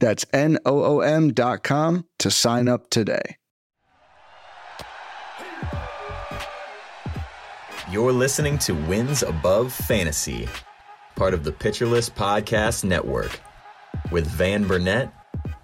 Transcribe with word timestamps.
That's 0.00 0.26
N-O-O-M 0.32 1.34
dot 1.34 1.62
com 1.62 2.06
to 2.18 2.30
sign 2.30 2.68
up 2.68 2.90
today. 2.90 3.36
You're 7.90 8.12
listening 8.12 8.56
to 8.58 8.72
Wins 8.72 9.22
Above 9.22 9.72
Fantasy, 9.72 10.48
part 11.16 11.34
of 11.34 11.42
the 11.44 11.52
Pitcher 11.52 11.86
List 11.86 12.14
Podcast 12.14 12.84
Network, 12.84 13.40
with 14.12 14.26
Van 14.26 14.64
Burnett 14.64 15.12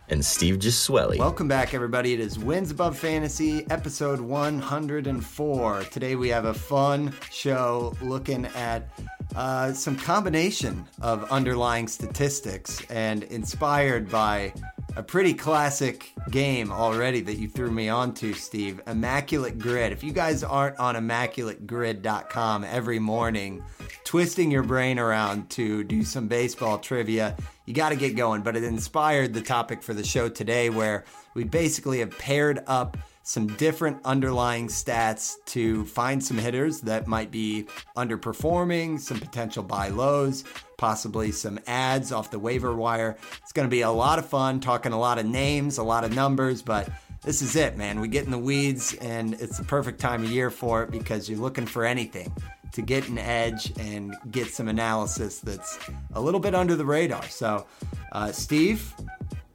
and 0.09 0.25
Steve 0.25 0.57
Gesuele. 0.59 1.19
Welcome 1.19 1.49
back, 1.49 1.73
everybody. 1.73 2.15
It 2.15 2.21
is 2.21 2.39
Wins 2.39 2.71
Above 2.71 2.99
Fantasy, 2.99 3.65
episode 3.71 4.21
104. 4.21 5.83
Today 5.85 6.17
we 6.17 6.29
have 6.29 6.45
a 6.47 6.55
fun 6.55 7.13
show 7.31 7.95
looking 8.01 8.47
at 8.47 8.89
uh, 9.37 9.73
some 9.73 9.97
combination 9.97 10.87
of 11.03 11.31
underlying 11.31 11.87
statistics 11.89 12.83
and 12.89 13.23
inspired 13.25 14.11
by 14.11 14.53
a 14.97 15.03
pretty 15.03 15.35
classic 15.35 16.11
game 16.31 16.73
already 16.73 17.21
that 17.21 17.37
you 17.37 17.47
threw 17.47 17.71
me 17.71 17.91
onto, 17.91 18.33
Steve. 18.33 18.81
Immaculate 18.87 19.59
Grid. 19.59 19.93
If 19.93 20.03
you 20.03 20.13
guys 20.13 20.43
aren't 20.43 20.79
on 20.79 20.95
ImmaculateGrid.com 20.95 22.65
every 22.65 22.99
morning, 22.99 23.63
twisting 24.05 24.51
your 24.51 24.63
brain 24.63 24.99
around 24.99 25.51
to 25.51 25.85
do 25.85 26.03
some 26.03 26.29
baseball 26.29 26.79
trivia, 26.79 27.37
you 27.67 27.75
got 27.75 27.91
to 27.91 27.97
get 27.97 28.17
going. 28.17 28.41
But 28.41 28.57
it 28.57 28.65
inspired 28.65 29.35
the 29.35 29.43
topic 29.43 29.83
for 29.83 29.93
the 29.93 30.05
show 30.05 30.31
today, 30.31 30.71
where 30.71 31.05
we 31.35 31.45
basically 31.45 31.99
have 31.99 32.17
paired 32.17 32.61
up 32.67 32.97
some 33.27 33.49
different 33.49 33.99
underlying 34.05 34.69
stats 34.69 35.35
to 35.47 35.85
find 35.87 36.23
some 36.23 36.39
hitters 36.39 36.83
that 36.83 37.09
might 37.09 37.33
be 37.33 37.67
underperforming, 37.97 39.01
some 39.01 39.19
potential 39.19 39.65
buy 39.65 39.89
lows, 39.89 40.45
possibly 40.77 41.33
some 41.33 41.59
ads 41.67 42.13
off 42.13 42.31
the 42.31 42.39
waiver 42.39 42.73
wire. 42.73 43.17
It's 43.43 43.51
going 43.51 43.67
to 43.67 43.71
be 43.71 43.81
a 43.81 43.91
lot 43.91 44.21
of 44.21 44.27
fun 44.27 44.61
talking 44.61 44.93
a 44.93 44.99
lot 44.99 45.19
of 45.19 45.27
names, 45.27 45.79
a 45.79 45.83
lot 45.83 46.05
of 46.05 46.15
numbers, 46.15 46.63
but 46.63 46.89
this 47.25 47.43
is 47.43 47.57
it, 47.57 47.77
man. 47.77 47.99
We 47.99 48.07
get 48.07 48.27
in 48.27 48.31
the 48.31 48.39
weeds, 48.39 48.95
and 49.01 49.35
it's 49.35 49.59
the 49.59 49.65
perfect 49.65 49.99
time 49.99 50.23
of 50.23 50.31
year 50.31 50.49
for 50.49 50.85
it 50.85 50.93
because 50.93 51.29
you're 51.29 51.41
looking 51.41 51.67
for 51.67 51.85
anything 51.85 52.33
to 52.75 52.81
get 52.81 53.09
an 53.09 53.19
edge 53.19 53.73
and 53.77 54.15
get 54.31 54.47
some 54.47 54.69
analysis 54.69 55.41
that's 55.41 55.81
a 56.13 56.21
little 56.21 56.39
bit 56.39 56.55
under 56.55 56.77
the 56.77 56.87
radar. 56.87 57.25
So, 57.25 57.67
uh, 58.13 58.31
Steve, 58.31 58.95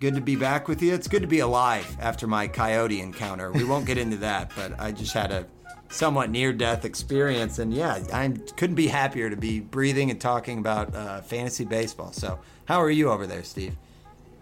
good 0.01 0.15
to 0.15 0.21
be 0.21 0.35
back 0.35 0.67
with 0.67 0.81
you. 0.81 0.95
It's 0.95 1.07
good 1.07 1.21
to 1.21 1.27
be 1.27 1.39
alive 1.39 1.95
after 2.01 2.25
my 2.25 2.47
coyote 2.47 2.99
encounter. 2.99 3.51
We 3.51 3.63
won't 3.63 3.85
get 3.85 3.99
into 3.99 4.17
that, 4.17 4.51
but 4.55 4.77
I 4.79 4.91
just 4.91 5.13
had 5.13 5.31
a 5.31 5.45
somewhat 5.89 6.31
near 6.31 6.51
death 6.51 6.85
experience. 6.85 7.59
And 7.59 7.71
yeah, 7.71 8.03
I 8.11 8.29
couldn't 8.57 8.75
be 8.75 8.87
happier 8.87 9.29
to 9.29 9.35
be 9.35 9.59
breathing 9.59 10.09
and 10.09 10.19
talking 10.19 10.57
about 10.57 10.95
uh, 10.95 11.21
fantasy 11.21 11.65
baseball. 11.65 12.13
So, 12.13 12.39
how 12.65 12.81
are 12.81 12.89
you 12.89 13.11
over 13.11 13.27
there, 13.27 13.43
Steve? 13.43 13.75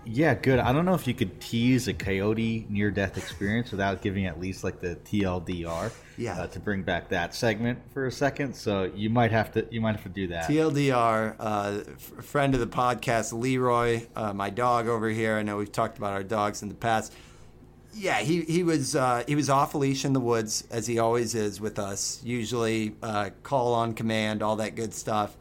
Yeah, 0.05 0.33
good. 0.33 0.59
I 0.59 0.71
don't 0.73 0.85
know 0.85 0.93
if 0.93 1.07
you 1.07 1.13
could 1.13 1.39
tease 1.39 1.87
a 1.87 1.93
coyote 1.93 2.65
near 2.69 2.89
death 2.89 3.17
experience 3.17 3.71
without 3.71 4.01
giving 4.01 4.25
at 4.25 4.39
least 4.39 4.63
like 4.63 4.79
the 4.79 4.95
TLDR. 4.95 5.91
Yeah. 6.17 6.41
Uh, 6.41 6.47
to 6.47 6.59
bring 6.59 6.83
back 6.83 7.09
that 7.09 7.33
segment 7.35 7.79
for 7.93 8.05
a 8.05 8.11
second, 8.11 8.53
so 8.53 8.91
you 8.95 9.09
might 9.09 9.31
have 9.31 9.53
to 9.53 9.65
you 9.71 9.79
might 9.79 9.95
have 9.95 10.03
to 10.03 10.09
do 10.09 10.27
that. 10.27 10.49
TLDR, 10.49 11.35
uh, 11.39 11.79
f- 11.87 12.25
friend 12.25 12.53
of 12.53 12.59
the 12.59 12.67
podcast, 12.67 13.31
Leroy, 13.31 14.01
uh, 14.15 14.33
my 14.33 14.49
dog 14.49 14.87
over 14.87 15.09
here. 15.09 15.37
I 15.37 15.43
know 15.43 15.57
we've 15.57 15.71
talked 15.71 15.97
about 15.97 16.13
our 16.13 16.23
dogs 16.23 16.61
in 16.61 16.67
the 16.69 16.75
past. 16.75 17.13
Yeah, 17.93 18.19
he 18.19 18.41
he 18.41 18.63
was 18.63 18.95
uh, 18.95 19.23
he 19.27 19.35
was 19.35 19.49
off 19.49 19.75
a 19.75 19.77
leash 19.77 20.03
in 20.03 20.13
the 20.13 20.19
woods 20.19 20.67
as 20.71 20.87
he 20.87 20.99
always 20.99 21.35
is 21.35 21.61
with 21.61 21.79
us. 21.79 22.21
Usually, 22.23 22.95
uh, 23.01 23.29
call 23.43 23.73
on 23.73 23.93
command, 23.93 24.43
all 24.43 24.57
that 24.57 24.75
good 24.75 24.93
stuff 24.93 25.37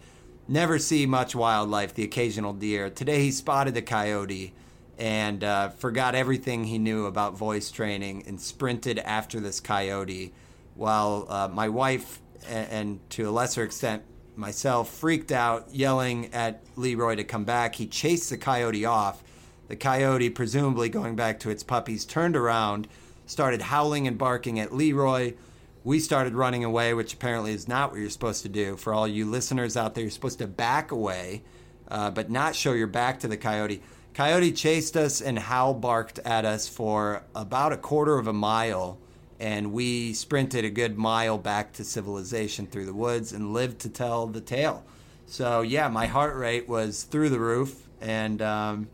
never 0.48 0.78
see 0.78 1.06
much 1.06 1.34
wildlife, 1.34 1.94
the 1.94 2.02
occasional 2.02 2.54
deer. 2.54 2.90
Today 2.90 3.20
he 3.20 3.30
spotted 3.30 3.76
a 3.76 3.82
coyote 3.82 4.54
and 4.98 5.44
uh, 5.44 5.68
forgot 5.68 6.14
everything 6.14 6.64
he 6.64 6.78
knew 6.78 7.06
about 7.06 7.36
voice 7.36 7.70
training 7.70 8.24
and 8.26 8.40
sprinted 8.40 8.98
after 8.98 9.38
this 9.38 9.60
coyote 9.60 10.32
while 10.74 11.26
uh, 11.28 11.48
my 11.48 11.68
wife 11.68 12.20
and, 12.48 12.70
and, 12.70 13.10
to 13.10 13.28
a 13.28 13.30
lesser 13.30 13.62
extent 13.62 14.02
myself 14.34 14.88
freaked 14.88 15.32
out 15.32 15.72
yelling 15.72 16.32
at 16.32 16.62
leroy 16.76 17.14
to 17.14 17.24
come 17.24 17.44
back. 17.44 17.74
He 17.74 17.86
chased 17.86 18.30
the 18.30 18.38
coyote 18.38 18.84
off. 18.84 19.22
The 19.68 19.76
coyote 19.76 20.30
presumably 20.30 20.88
going 20.88 21.14
back 21.14 21.40
to 21.40 21.50
its 21.50 21.62
puppies 21.62 22.04
turned 22.04 22.36
around 22.36 22.88
started 23.26 23.60
howling 23.60 24.06
and 24.06 24.16
barking 24.16 24.58
at 24.58 24.74
leroy 24.74 25.34
we 25.88 25.98
started 25.98 26.34
running 26.34 26.64
away, 26.64 26.92
which 26.92 27.14
apparently 27.14 27.50
is 27.50 27.66
not 27.66 27.90
what 27.90 27.98
you're 27.98 28.10
supposed 28.10 28.42
to 28.42 28.48
do. 28.50 28.76
For 28.76 28.92
all 28.92 29.08
you 29.08 29.24
listeners 29.24 29.74
out 29.74 29.94
there, 29.94 30.04
you're 30.04 30.10
supposed 30.10 30.38
to 30.40 30.46
back 30.46 30.90
away, 30.90 31.42
uh, 31.90 32.10
but 32.10 32.30
not 32.30 32.54
show 32.54 32.74
your 32.74 32.86
back 32.86 33.20
to 33.20 33.26
the 33.26 33.38
coyote. 33.38 33.80
Coyote 34.12 34.52
chased 34.52 34.98
us 34.98 35.22
and 35.22 35.38
howl 35.38 35.72
barked 35.72 36.18
at 36.26 36.44
us 36.44 36.68
for 36.68 37.24
about 37.34 37.72
a 37.72 37.78
quarter 37.78 38.18
of 38.18 38.26
a 38.26 38.34
mile, 38.34 38.98
and 39.40 39.72
we 39.72 40.12
sprinted 40.12 40.62
a 40.66 40.68
good 40.68 40.98
mile 40.98 41.38
back 41.38 41.72
to 41.72 41.84
civilization 41.84 42.66
through 42.66 42.84
the 42.84 42.92
woods 42.92 43.32
and 43.32 43.54
lived 43.54 43.78
to 43.78 43.88
tell 43.88 44.26
the 44.26 44.42
tale. 44.42 44.84
So, 45.24 45.62
yeah, 45.62 45.88
my 45.88 46.04
heart 46.04 46.36
rate 46.36 46.68
was 46.68 47.04
through 47.04 47.30
the 47.30 47.40
roof. 47.40 47.88
And 48.02 48.42
um, 48.42 48.88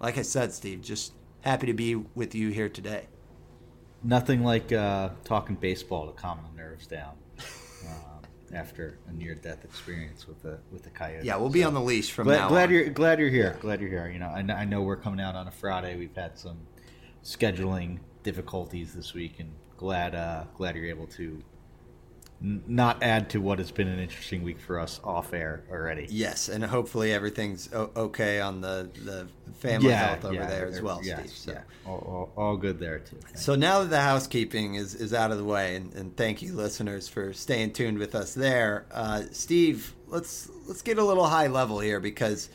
like 0.00 0.18
I 0.18 0.22
said, 0.22 0.52
Steve, 0.52 0.82
just 0.82 1.12
happy 1.42 1.68
to 1.68 1.74
be 1.74 1.94
with 1.94 2.34
you 2.34 2.48
here 2.48 2.68
today 2.68 3.06
nothing 4.02 4.44
like 4.44 4.72
uh, 4.72 5.10
talking 5.24 5.56
baseball 5.56 6.06
to 6.06 6.12
calm 6.12 6.38
the 6.50 6.62
nerves 6.62 6.86
down 6.86 7.12
um, 7.88 8.22
after 8.54 8.98
a 9.08 9.12
near-death 9.12 9.64
experience 9.64 10.26
with 10.26 10.42
the 10.42 10.58
with 10.70 10.82
the 10.82 10.90
coyote. 10.90 11.24
Yeah, 11.24 11.36
we'll 11.36 11.50
be 11.50 11.64
on 11.64 11.74
the 11.74 11.80
leash 11.80 12.10
from 12.10 12.24
glad, 12.24 12.38
now. 12.38 12.48
Glad 12.48 12.68
on. 12.68 12.74
you're 12.74 12.90
glad 12.90 13.18
you're 13.18 13.28
here. 13.28 13.56
Glad 13.60 13.80
you're 13.80 13.90
here. 13.90 14.08
You 14.08 14.18
know, 14.18 14.28
I, 14.28 14.40
I 14.40 14.64
know 14.64 14.82
we're 14.82 14.96
coming 14.96 15.20
out 15.20 15.34
on 15.34 15.48
a 15.48 15.52
Friday. 15.52 15.96
We've 15.96 16.14
had 16.14 16.38
some 16.38 16.58
scheduling 17.22 17.98
difficulties 18.22 18.94
this 18.94 19.14
week, 19.14 19.40
and 19.40 19.52
glad 19.76 20.14
uh, 20.14 20.44
glad 20.56 20.76
you're 20.76 20.86
able 20.86 21.06
to 21.08 21.42
not 22.42 23.02
add 23.02 23.28
to 23.30 23.40
what 23.40 23.58
has 23.58 23.70
been 23.70 23.88
an 23.88 23.98
interesting 23.98 24.42
week 24.42 24.58
for 24.58 24.78
us 24.78 24.98
off 25.04 25.34
air 25.34 25.62
already. 25.70 26.06
Yes, 26.08 26.48
and 26.48 26.64
hopefully 26.64 27.12
everything's 27.12 27.72
o- 27.72 27.90
okay 27.94 28.40
on 28.40 28.62
the, 28.62 28.88
the 29.04 29.28
family 29.58 29.90
yeah, 29.90 30.06
health 30.08 30.24
over 30.24 30.34
yeah, 30.34 30.46
there 30.46 30.66
as 30.66 30.80
well, 30.80 31.00
yes, 31.02 31.20
Steve. 31.20 31.30
So. 31.32 31.52
Yeah, 31.52 31.62
all, 31.86 32.30
all, 32.36 32.42
all, 32.42 32.56
good 32.56 32.78
there 32.78 33.00
too. 33.00 33.18
So 33.34 33.54
now 33.54 33.80
that 33.80 33.90
the 33.90 34.00
housekeeping 34.00 34.76
is, 34.76 34.94
is 34.94 35.12
out 35.12 35.32
of 35.32 35.36
the 35.36 35.44
way, 35.44 35.76
and, 35.76 35.92
and 35.94 36.16
thank 36.16 36.40
you 36.40 36.54
listeners 36.54 37.08
for 37.08 37.34
staying 37.34 37.74
tuned 37.74 37.98
with 37.98 38.14
us 38.14 38.32
there, 38.32 38.86
uh, 38.90 39.24
Steve. 39.32 39.94
Let's 40.06 40.50
let's 40.66 40.82
get 40.82 40.98
a 40.98 41.04
little 41.04 41.26
high 41.26 41.48
level 41.48 41.78
here 41.78 42.00
because 42.00 42.48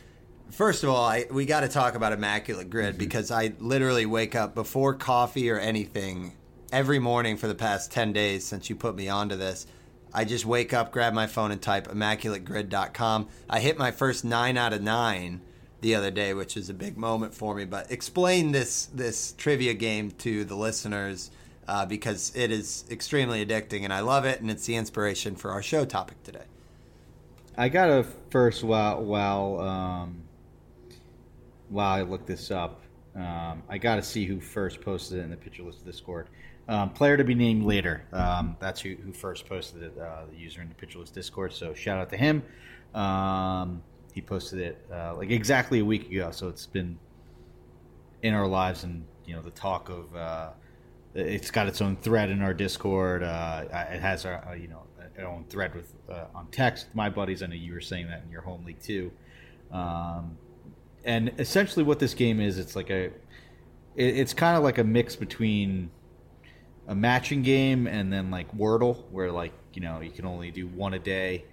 first 0.50 0.84
of 0.84 0.90
all, 0.90 1.06
I, 1.06 1.26
we 1.30 1.46
got 1.46 1.62
to 1.62 1.70
talk 1.70 1.96
about 1.96 2.12
immaculate 2.12 2.70
grid 2.70 2.96
mm-hmm. 2.96 2.98
because 2.98 3.30
I 3.30 3.54
literally 3.60 4.06
wake 4.06 4.36
up 4.36 4.56
before 4.56 4.96
coffee 4.96 5.50
or 5.50 5.60
anything 5.60 6.34
every 6.72 7.00
morning 7.00 7.38
for 7.38 7.48
the 7.48 7.56
past 7.56 7.92
ten 7.92 8.14
days 8.14 8.46
since 8.46 8.70
you 8.70 8.76
put 8.76 8.96
me 8.96 9.10
onto 9.10 9.36
this 9.36 9.68
I 10.16 10.24
just 10.24 10.46
wake 10.46 10.72
up, 10.72 10.94
grab 10.94 11.14
my 11.14 11.28
phone, 11.28 11.52
and 11.52 11.62
type 11.62 11.90
immaculategrid.com. 11.90 13.28
I 13.50 13.60
hit 13.60 13.78
my 13.78 13.92
first 13.92 14.24
nine 14.24 14.56
out 14.56 14.72
of 14.72 14.82
nine 14.82 15.42
the 15.82 15.94
other 15.94 16.10
day, 16.10 16.34
which 16.34 16.56
is 16.56 16.70
a 16.70 16.74
big 16.74 16.98
moment 16.98 17.34
for 17.34 17.54
me. 17.54 17.66
But 17.66 17.92
explain 17.92 18.54
this 18.54 18.86
this 18.86 19.34
trivia 19.34 19.74
game 19.74 20.12
to 20.20 20.46
the 20.46 20.56
listeners 20.56 21.32
uh, 21.68 21.86
because 21.86 22.34
it 22.34 22.50
is 22.50 22.86
extremely 22.90 23.46
addicting, 23.46 23.84
and 23.84 23.92
I 23.92 24.00
love 24.00 24.24
it, 24.24 24.40
and 24.40 24.50
it's 24.50 24.66
the 24.66 24.78
inspiration 24.78 25.36
for 25.36 25.52
our 25.52 25.62
show 25.62 25.84
topic 25.84 26.24
today. 26.24 26.46
I 27.58 27.68
got 27.68 27.90
a 27.90 28.06
first 28.30 28.64
while 28.64 29.04
while 29.04 29.60
um, 29.60 30.24
while 31.68 31.92
I 31.92 32.04
look 32.04 32.26
this 32.26 32.52
up, 32.52 32.80
um, 33.18 33.64
I 33.68 33.78
gotta 33.80 34.02
see 34.02 34.24
who 34.24 34.40
first 34.40 34.80
posted 34.80 35.20
it 35.20 35.24
in 35.24 35.30
the 35.30 35.36
Pitcher 35.36 35.64
List 35.64 35.84
Discord. 35.84 36.30
Um, 36.68 36.90
player 36.90 37.16
to 37.16 37.24
be 37.24 37.36
named 37.36 37.64
later. 37.64 38.04
Um, 38.12 38.58
that's 38.60 38.82
who, 38.82 38.96
who 38.96 39.14
first 39.14 39.48
posted 39.48 39.84
it, 39.84 39.98
uh, 40.00 40.26
the 40.32 40.38
user 40.38 40.62
in 40.62 40.70
the 40.70 40.76
Pitcher 40.76 40.98
List 40.98 41.14
Discord. 41.14 41.54
So 41.54 41.74
shout 41.76 42.00
out 42.00 42.10
to 42.10 42.18
him. 42.18 42.44
Um, 42.96 43.84
he 44.14 44.22
posted 44.22 44.60
it 44.60 44.86
uh, 44.92 45.16
like 45.16 45.30
exactly 45.30 45.80
a 45.80 45.86
week 45.86 46.10
ago. 46.10 46.32
So 46.32 46.48
it's 46.48 46.66
been 46.66 46.98
in 48.24 48.34
our 48.34 48.48
lives 48.48 48.84
and 48.84 49.06
you 49.26 49.36
know 49.36 49.42
the 49.42 49.52
talk 49.52 49.90
of. 49.90 50.16
Uh, 50.16 50.50
it's 51.14 51.50
got 51.50 51.68
its 51.68 51.82
own 51.82 51.96
thread 51.96 52.30
in 52.30 52.42
our 52.42 52.54
Discord. 52.54 53.24
Uh, 53.24 53.66
it 53.92 54.02
has 54.02 54.26
our 54.26 54.46
uh, 54.50 54.54
you 54.54 54.68
know 54.68 54.84
own 55.24 55.46
thread 55.50 55.74
with 55.76 55.94
uh, 56.10 56.26
on 56.34 56.48
text. 56.48 56.88
My 56.94 57.10
buddies, 57.10 57.42
I 57.42 57.48
know 57.48 57.56
you 57.56 57.74
were 57.74 57.82
saying 57.82 58.08
that 58.08 58.24
in 58.26 58.32
your 58.32 58.42
home 58.42 58.66
league 58.66 58.82
too. 58.82 59.12
Um, 59.72 60.38
and 61.04 61.32
essentially, 61.38 61.84
what 61.84 62.00
this 62.00 62.14
game 62.14 62.42
is, 62.42 62.58
it's 62.58 62.76
like 62.76 62.90
a 62.90 63.06
it, 63.06 63.14
it's 63.96 64.34
kind 64.34 64.58
of 64.58 64.64
like 64.64 64.78
a 64.78 64.84
mix 64.84 65.16
between 65.16 65.90
a 66.88 66.96
matching 66.96 67.42
game 67.42 67.88
and 67.88 68.12
then 68.12 68.32
like 68.32 68.56
Wordle, 68.56 69.04
where 69.12 69.32
like 69.32 69.54
you 69.74 69.82
know 69.82 70.02
you 70.02 70.12
can 70.12 70.26
only 70.26 70.52
do 70.52 70.68
one 70.68 70.94
a 70.94 71.00
day. 71.00 71.46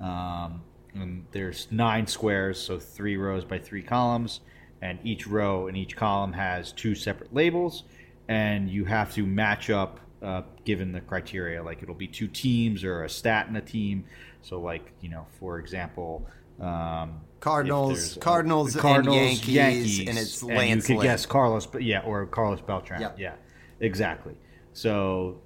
Um, 0.00 0.62
and 0.94 1.26
there's 1.32 1.68
nine 1.70 2.06
squares, 2.06 2.60
so 2.60 2.78
three 2.78 3.16
rows 3.16 3.44
by 3.44 3.58
three 3.58 3.82
columns, 3.82 4.40
and 4.80 4.98
each 5.02 5.26
row 5.26 5.66
and 5.66 5.76
each 5.76 5.96
column 5.96 6.32
has 6.32 6.72
two 6.72 6.94
separate 6.94 7.34
labels, 7.34 7.84
and 8.28 8.68
you 8.68 8.84
have 8.84 9.12
to 9.14 9.26
match 9.26 9.70
up 9.70 10.00
uh, 10.22 10.42
given 10.64 10.92
the 10.92 11.00
criteria. 11.00 11.62
Like 11.62 11.82
it'll 11.82 11.94
be 11.94 12.06
two 12.06 12.28
teams 12.28 12.84
or 12.84 13.04
a 13.04 13.08
stat 13.08 13.48
in 13.48 13.56
a 13.56 13.60
team. 13.60 14.04
So 14.42 14.60
like 14.60 14.92
you 15.00 15.08
know, 15.08 15.26
for 15.38 15.58
example. 15.58 16.26
Um, 16.60 17.20
Cardinals, 17.40 18.16
Cardinals, 18.22 18.74
Cardinals, 18.74 19.16
and 19.18 19.26
Yankees, 19.26 19.48
Yankees, 19.48 20.08
and 20.08 20.16
it's 20.16 20.42
Lance. 20.42 20.62
And 20.62 20.76
you 20.76 20.82
could 20.82 20.96
Lynn. 20.96 21.06
guess 21.06 21.26
Carlos, 21.26 21.66
but 21.66 21.82
yeah, 21.82 22.00
or 22.00 22.24
Carlos 22.24 22.62
Beltran. 22.62 23.02
Yep. 23.02 23.18
Yeah, 23.18 23.34
exactly. 23.80 24.34
So 24.74 25.40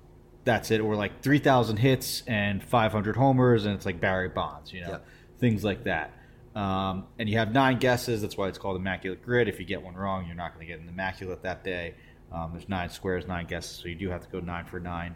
that's 0.45 0.71
it. 0.73 0.81
Or 0.81 0.97
like 0.97 1.23
3,000 1.23 1.77
hits 1.77 2.25
and 2.27 2.63
500 2.65 3.17
homers, 3.17 3.65
and 3.65 3.75
it's 3.75 3.87
like 3.87 4.01
Barry 4.01 4.29
Bonds, 4.29 4.73
you 4.73 4.81
know, 4.81 4.91
yep. 4.91 5.07
things 5.39 5.63
like 5.63 5.85
that. 5.85 6.13
Um, 6.57 7.07
and 7.19 7.29
you 7.29 7.39
have 7.39 7.53
nine 7.53 7.79
guesses. 7.79 8.21
That's 8.23 8.37
why 8.37 8.49
it's 8.49 8.59
called 8.59 8.77
Immaculate 8.77 9.23
Grid. 9.23 9.47
If 9.47 9.61
you 9.61 9.65
get 9.65 9.81
one 9.81 9.95
wrong, 9.95 10.27
you're 10.27 10.35
not 10.35 10.55
going 10.55 10.67
to 10.67 10.73
get 10.73 10.81
an 10.81 10.89
Immaculate 10.89 11.43
that 11.43 11.63
day. 11.63 11.95
Um, 12.33 12.51
there's 12.53 12.69
nine 12.69 12.91
squares, 12.91 13.27
nine 13.27 13.47
guesses, 13.47 13.79
so 13.79 13.89
you 13.89 13.95
do 13.95 14.11
have 14.11 14.23
to 14.23 14.29
go 14.29 14.41
nine 14.41 14.65
for 14.65 14.81
nine. 14.81 15.15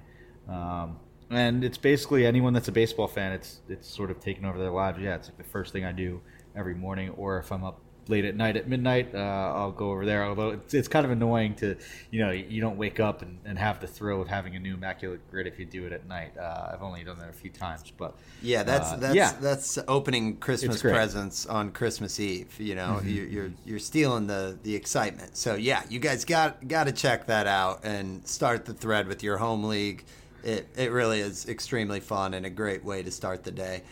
Um, 0.48 0.98
and 1.30 1.64
it's 1.64 1.78
basically 1.78 2.26
anyone 2.26 2.52
that's 2.52 2.68
a 2.68 2.72
baseball 2.72 3.08
fan. 3.08 3.32
It's 3.32 3.60
it's 3.68 3.88
sort 3.88 4.10
of 4.10 4.20
taken 4.20 4.44
over 4.44 4.58
their 4.58 4.70
lives. 4.70 4.98
Yeah, 5.00 5.16
it's 5.16 5.28
like 5.28 5.38
the 5.38 5.44
first 5.44 5.72
thing 5.72 5.84
I 5.84 5.92
do 5.92 6.20
every 6.54 6.74
morning, 6.74 7.10
or 7.10 7.38
if 7.38 7.50
I'm 7.50 7.64
up 7.64 7.80
late 8.08 8.24
at 8.24 8.36
night 8.36 8.56
at 8.56 8.68
midnight, 8.68 9.14
uh, 9.14 9.18
I'll 9.18 9.72
go 9.72 9.90
over 9.90 10.04
there. 10.04 10.24
Although 10.24 10.50
it's, 10.50 10.74
it's 10.74 10.88
kind 10.88 11.04
of 11.04 11.12
annoying 11.12 11.54
to, 11.56 11.76
you 12.10 12.20
know, 12.20 12.30
you 12.30 12.60
don't 12.60 12.76
wake 12.76 13.00
up 13.00 13.22
and, 13.22 13.38
and 13.44 13.58
have 13.58 13.80
the 13.80 13.86
thrill 13.86 14.20
of 14.20 14.28
having 14.28 14.56
a 14.56 14.58
new 14.58 14.74
immaculate 14.74 15.20
grid 15.30 15.46
if 15.46 15.58
you 15.58 15.64
do 15.64 15.86
it 15.86 15.92
at 15.92 16.06
night. 16.08 16.36
Uh, 16.36 16.70
I've 16.72 16.82
only 16.82 17.04
done 17.04 17.18
that 17.18 17.28
a 17.28 17.32
few 17.32 17.50
times, 17.50 17.84
but 17.96 18.14
yeah, 18.42 18.62
that's 18.62 18.92
uh, 18.92 18.96
that's 18.96 19.14
yeah. 19.14 19.32
that's 19.40 19.78
opening 19.88 20.36
Christmas 20.36 20.80
presents 20.80 21.46
on 21.46 21.70
Christmas 21.70 22.18
Eve. 22.20 22.54
You 22.58 22.74
know, 22.74 22.98
mm-hmm. 22.98 23.08
you're, 23.08 23.26
you're 23.26 23.52
you're 23.64 23.78
stealing 23.78 24.26
the 24.26 24.58
the 24.62 24.74
excitement. 24.74 25.36
So 25.36 25.54
yeah, 25.54 25.82
you 25.88 25.98
guys 25.98 26.24
got 26.24 26.66
got 26.68 26.84
to 26.84 26.92
check 26.92 27.26
that 27.26 27.46
out 27.46 27.80
and 27.84 28.26
start 28.26 28.64
the 28.64 28.74
thread 28.74 29.06
with 29.06 29.22
your 29.22 29.38
home 29.38 29.64
league. 29.64 30.04
It 30.44 30.66
it 30.76 30.90
really 30.90 31.20
is 31.20 31.48
extremely 31.48 32.00
fun 32.00 32.34
and 32.34 32.44
a 32.44 32.50
great 32.50 32.84
way 32.84 33.02
to 33.02 33.10
start 33.10 33.44
the 33.44 33.52
day 33.52 33.82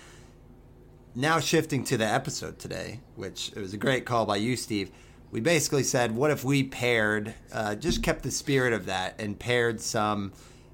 now 1.15 1.41
shifting 1.41 1.85
to 1.85 1.97
the 1.97 2.07
episode 2.07 2.59
today, 2.59 3.01
which 3.17 3.53
it 3.55 3.59
was 3.59 3.75
a 3.75 3.77
great 3.77 4.05
call 4.05 4.27
by 4.27 4.37
you, 4.37 4.57
Steve. 4.57 4.91
We 5.31 5.41
basically 5.41 5.83
said, 5.83 6.15
what 6.15 6.31
if 6.31 6.45
we 6.45 6.65
paired, 6.65 7.35
uh, 7.53 7.77
just 7.77 8.03
kept 8.03 8.23
the 8.23 8.31
spirit 8.31 8.73
of 8.73 8.87
that 8.87 9.21
and 9.21 9.39
paired 9.39 9.81
some 9.81 10.33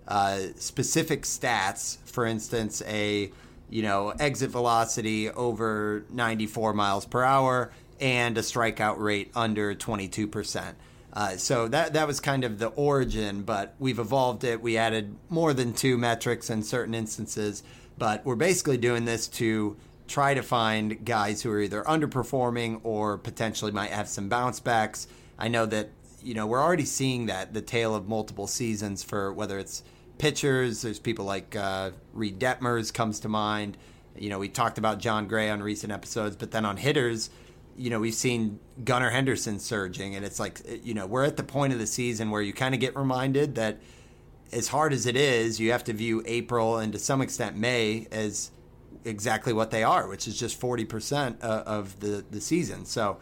uh, 0.09 0.38
specific 0.56 1.23
stats, 1.23 1.99
for 2.09 2.27
instance, 2.27 2.83
a 2.87 3.31
you 3.69 3.83
know 3.83 4.11
exit 4.11 4.50
velocity 4.50 5.29
over 5.29 6.05
94 6.11 6.73
miles 6.73 7.05
per 7.05 7.25
hour 7.25 7.73
and 8.00 8.38
a 8.38 8.41
strikeout 8.41 8.99
rate 8.99 9.31
under 9.35 9.75
22 9.75 10.27
percent. 10.29 10.77
Uh, 11.12 11.37
so 11.37 11.67
that 11.67 11.94
that 11.94 12.06
was 12.06 12.21
kind 12.21 12.44
of 12.44 12.59
the 12.59 12.69
origin, 12.69 13.43
but 13.43 13.75
we've 13.79 13.99
evolved 13.99 14.44
it. 14.44 14.61
We 14.61 14.77
added 14.77 15.17
more 15.29 15.53
than 15.53 15.73
two 15.73 15.99
metrics 15.99 16.50
in 16.50 16.62
certain 16.62 16.94
instances, 16.94 17.62
but 17.99 18.25
we're 18.25 18.37
basically 18.37 18.77
doing 18.77 19.06
this 19.06 19.27
to 19.29 19.77
try 20.06 20.35
to 20.35 20.43
find 20.43 21.05
guys 21.05 21.43
who 21.43 21.50
are 21.50 21.61
either 21.61 21.82
underperforming 21.85 22.81
or 22.82 23.19
potentially 23.19 23.73
might 23.73 23.91
have 23.91 24.08
some 24.08 24.29
bounce 24.29 24.61
backs. 24.61 25.08
I 25.38 25.49
know 25.49 25.67
that 25.67 25.91
you 26.23 26.35
know 26.35 26.47
we're 26.47 26.62
already 26.62 26.85
seeing 26.85 27.26
that 27.26 27.55
the 27.55 27.62
tale 27.62 27.94
of 27.94 28.08
multiple 28.08 28.47
seasons 28.47 29.03
for 29.03 29.32
whether 29.32 29.58
it's 29.58 29.82
pitchers. 30.19 30.82
There's 30.82 30.99
people 30.99 31.25
like 31.25 31.55
uh, 31.56 31.91
Reid 32.12 32.38
Detmers 32.38 32.93
comes 32.93 33.20
to 33.20 33.29
mind. 33.29 33.76
You 34.17 34.31
know, 34.31 34.38
we 34.38 34.49
talked 34.49 34.79
about 34.79 34.99
Jon 34.99 35.29
Gray 35.29 35.50
on 35.50 35.62
recent 35.62 35.93
episodes, 35.93 36.37
but 36.37 36.50
then 36.50 36.64
on 36.64 36.79
hitters, 36.79 37.29
you 37.76 37.91
know, 37.91 38.00
we've 38.00 38.14
seen 38.14 38.59
Gunnar 38.82 39.11
Henderson 39.11 39.59
surging, 39.59 40.14
and 40.14 40.25
it's 40.25 40.41
like 40.41 40.61
you 40.82 40.94
know 40.94 41.06
we're 41.06 41.25
at 41.25 41.37
the 41.37 41.43
point 41.43 41.73
of 41.73 41.79
the 41.79 41.87
season 41.87 42.31
where 42.31 42.43
you 42.43 42.52
kind 42.52 42.75
of 42.75 42.81
get 42.81 42.97
reminded 42.97 43.55
that 43.56 43.79
as 44.52 44.69
hard 44.69 44.93
as 44.93 45.06
it 45.06 45.17
is, 45.17 45.59
you 45.61 45.73
have 45.73 45.85
to 45.85 45.93
view 45.93 46.23
April 46.25 46.79
and 46.79 46.93
to 46.93 46.99
some 46.99 47.20
extent 47.20 47.56
May 47.56 48.06
as 48.11 48.50
exactly 49.06 49.53
what 49.53 49.70
they 49.70 49.82
are, 49.82 50.08
which 50.08 50.26
is 50.26 50.38
just 50.38 50.61
40% 50.61 51.43
uh, 51.43 51.62
of 51.67 52.00
the, 52.00 52.25
the 52.31 52.41
season. 52.41 52.85
So 52.85 53.19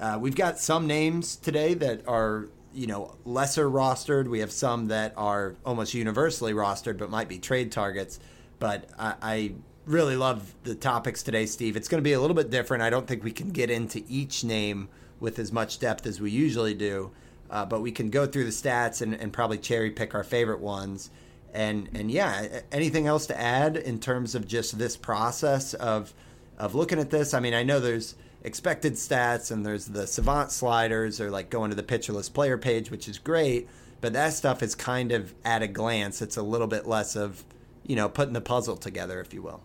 uh, 0.00 0.18
we've 0.20 0.36
got 0.36 0.58
some 0.58 0.86
names 0.86 1.36
today 1.36 1.74
that 1.74 2.06
are, 2.08 2.48
you 2.72 2.86
know, 2.86 3.16
lesser 3.24 3.68
rostered. 3.68 4.28
We 4.28 4.40
have 4.40 4.52
some 4.52 4.86
that 4.88 5.12
are 5.16 5.56
almost 5.66 5.94
universally 5.94 6.52
rostered, 6.52 6.98
but 6.98 7.10
might 7.10 7.28
be 7.28 7.38
trade 7.38 7.72
targets. 7.72 8.20
But 8.58 8.88
I, 8.98 9.14
I 9.20 9.52
really 9.86 10.16
love 10.16 10.54
the 10.62 10.74
topics 10.74 11.22
today, 11.22 11.46
Steve. 11.46 11.76
It's 11.76 11.88
going 11.88 12.00
to 12.00 12.04
be 12.04 12.12
a 12.12 12.20
little 12.20 12.36
bit 12.36 12.50
different. 12.50 12.82
I 12.82 12.90
don't 12.90 13.06
think 13.06 13.22
we 13.22 13.32
can 13.32 13.50
get 13.50 13.70
into 13.70 14.02
each 14.08 14.44
name 14.44 14.88
with 15.20 15.38
as 15.38 15.52
much 15.52 15.78
depth 15.78 16.06
as 16.06 16.20
we 16.20 16.30
usually 16.30 16.74
do. 16.74 17.10
Uh, 17.50 17.64
but 17.64 17.82
we 17.82 17.92
can 17.92 18.10
go 18.10 18.26
through 18.26 18.44
the 18.44 18.50
stats 18.50 19.02
and, 19.02 19.14
and 19.14 19.32
probably 19.32 19.58
cherry 19.58 19.90
pick 19.90 20.14
our 20.14 20.24
favorite 20.24 20.60
ones 20.60 21.10
and 21.54 21.88
and 21.94 22.10
yeah, 22.10 22.60
anything 22.72 23.06
else 23.06 23.26
to 23.28 23.40
add 23.40 23.76
in 23.76 24.00
terms 24.00 24.34
of 24.34 24.46
just 24.46 24.76
this 24.78 24.96
process 24.96 25.72
of 25.74 26.12
of 26.58 26.74
looking 26.74 26.98
at 26.98 27.10
this? 27.10 27.32
I 27.32 27.40
mean, 27.40 27.54
I 27.54 27.62
know 27.62 27.80
there's 27.80 28.16
expected 28.42 28.94
stats 28.94 29.50
and 29.50 29.64
there's 29.64 29.86
the 29.86 30.06
savant 30.06 30.50
sliders 30.50 31.20
or 31.20 31.30
like 31.30 31.48
going 31.48 31.70
to 31.70 31.76
the 31.76 31.82
pitcher 31.82 32.12
list 32.12 32.34
player 32.34 32.58
page, 32.58 32.90
which 32.90 33.08
is 33.08 33.18
great, 33.18 33.68
but 34.00 34.12
that 34.12 34.34
stuff 34.34 34.62
is 34.62 34.74
kind 34.74 35.12
of 35.12 35.34
at 35.44 35.62
a 35.62 35.68
glance. 35.68 36.20
It's 36.20 36.36
a 36.36 36.42
little 36.42 36.66
bit 36.66 36.86
less 36.86 37.16
of 37.16 37.44
you 37.86 37.96
know 37.96 38.08
putting 38.08 38.34
the 38.34 38.40
puzzle 38.40 38.76
together, 38.76 39.20
if 39.20 39.32
you 39.32 39.42
will. 39.42 39.62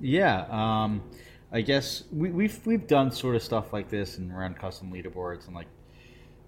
Yeah, 0.00 0.46
um, 0.50 1.02
I 1.50 1.62
guess 1.62 2.04
we, 2.12 2.30
we've 2.30 2.64
we've 2.64 2.86
done 2.86 3.10
sort 3.10 3.34
of 3.34 3.42
stuff 3.42 3.72
like 3.72 3.90
this 3.90 4.18
and 4.18 4.36
run 4.36 4.54
custom 4.54 4.92
leaderboards 4.92 5.46
and 5.46 5.54
like 5.54 5.68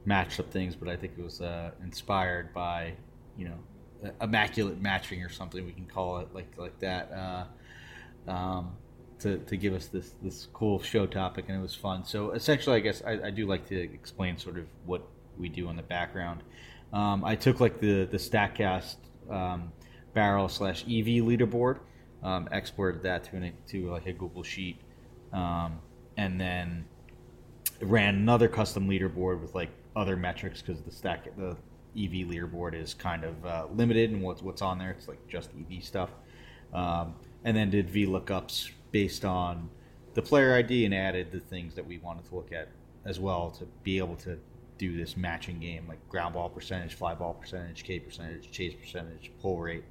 matched 0.04 0.38
up 0.38 0.50
things, 0.50 0.76
but 0.76 0.88
I 0.88 0.96
think 0.96 1.14
it 1.18 1.22
was 1.24 1.40
uh, 1.40 1.72
inspired 1.82 2.54
by 2.54 2.92
you 3.36 3.46
know 3.46 3.58
immaculate 4.20 4.80
matching 4.80 5.22
or 5.22 5.28
something 5.28 5.64
we 5.66 5.72
can 5.72 5.86
call 5.86 6.18
it 6.18 6.28
like 6.32 6.50
like 6.56 6.78
that 6.78 7.10
uh, 7.12 8.30
um, 8.30 8.72
to, 9.18 9.38
to 9.38 9.56
give 9.56 9.74
us 9.74 9.86
this 9.86 10.12
this 10.22 10.46
cool 10.52 10.80
show 10.80 11.06
topic 11.06 11.46
and 11.48 11.58
it 11.58 11.62
was 11.62 11.74
fun. 11.74 12.04
So 12.04 12.30
essentially 12.32 12.76
i 12.76 12.80
guess 12.80 13.02
I, 13.04 13.26
I 13.26 13.30
do 13.30 13.46
like 13.46 13.66
to 13.68 13.78
explain 13.78 14.38
sort 14.38 14.58
of 14.58 14.66
what 14.86 15.02
we 15.36 15.48
do 15.48 15.68
in 15.68 15.76
the 15.76 15.82
background. 15.82 16.42
Um, 16.92 17.24
i 17.24 17.34
took 17.34 17.60
like 17.60 17.80
the 17.80 18.04
the 18.04 18.16
statcast 18.16 18.96
um, 19.30 19.72
barrel 20.14 20.48
slash 20.48 20.82
ev 20.84 21.06
leaderboard 21.06 21.80
um, 22.22 22.48
exported 22.50 23.02
that 23.02 23.24
to 23.24 23.36
an, 23.36 23.52
to 23.68 23.90
like 23.90 24.06
a 24.06 24.12
google 24.12 24.42
sheet 24.42 24.80
um, 25.32 25.78
and 26.16 26.40
then 26.40 26.86
ran 27.80 28.14
another 28.14 28.48
custom 28.48 28.88
leaderboard 28.88 29.40
with 29.40 29.54
like 29.54 29.70
other 29.94 30.16
metrics 30.16 30.62
because 30.62 30.80
the 30.82 30.90
stack 30.90 31.24
the 31.36 31.56
EV 31.98 32.28
leaderboard 32.28 32.74
is 32.74 32.94
kind 32.94 33.24
of 33.24 33.44
uh, 33.44 33.66
limited 33.74 34.10
and 34.10 34.22
what's 34.22 34.42
what's 34.42 34.62
on 34.62 34.78
there. 34.78 34.90
It's 34.90 35.08
like 35.08 35.26
just 35.28 35.50
EV 35.50 35.82
stuff, 35.82 36.10
um, 36.72 37.14
and 37.44 37.56
then 37.56 37.70
did 37.70 37.88
VLOOKUPs 37.88 38.70
based 38.92 39.24
on 39.24 39.68
the 40.14 40.22
player 40.22 40.54
ID 40.54 40.84
and 40.84 40.94
added 40.94 41.30
the 41.32 41.40
things 41.40 41.74
that 41.74 41.86
we 41.86 41.98
wanted 41.98 42.24
to 42.26 42.34
look 42.34 42.52
at 42.52 42.68
as 43.04 43.20
well 43.20 43.50
to 43.50 43.64
be 43.82 43.98
able 43.98 44.16
to 44.16 44.38
do 44.78 44.96
this 44.96 45.16
matching 45.16 45.58
game 45.58 45.86
like 45.88 46.08
ground 46.08 46.34
ball 46.34 46.48
percentage, 46.48 46.94
fly 46.94 47.14
ball 47.14 47.34
percentage, 47.34 47.84
K 47.84 47.98
percentage, 47.98 48.50
chase 48.50 48.74
percentage, 48.74 49.30
pull 49.42 49.58
rate, 49.58 49.84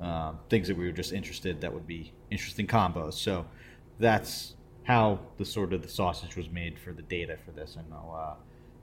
um, 0.00 0.38
things 0.48 0.68
that 0.68 0.76
we 0.76 0.86
were 0.86 0.92
just 0.92 1.12
interested 1.12 1.60
that 1.60 1.72
would 1.72 1.86
be 1.86 2.12
interesting 2.30 2.66
combos. 2.66 3.14
So 3.14 3.44
that's 3.98 4.54
how 4.84 5.20
the 5.36 5.44
sort 5.44 5.72
of 5.72 5.82
the 5.82 5.88
sausage 5.88 6.36
was 6.36 6.48
made 6.48 6.78
for 6.78 6.92
the 6.92 7.02
data 7.02 7.36
for 7.44 7.50
this. 7.50 7.76
I 7.78 7.88
know 7.90 8.14
uh, 8.16 8.34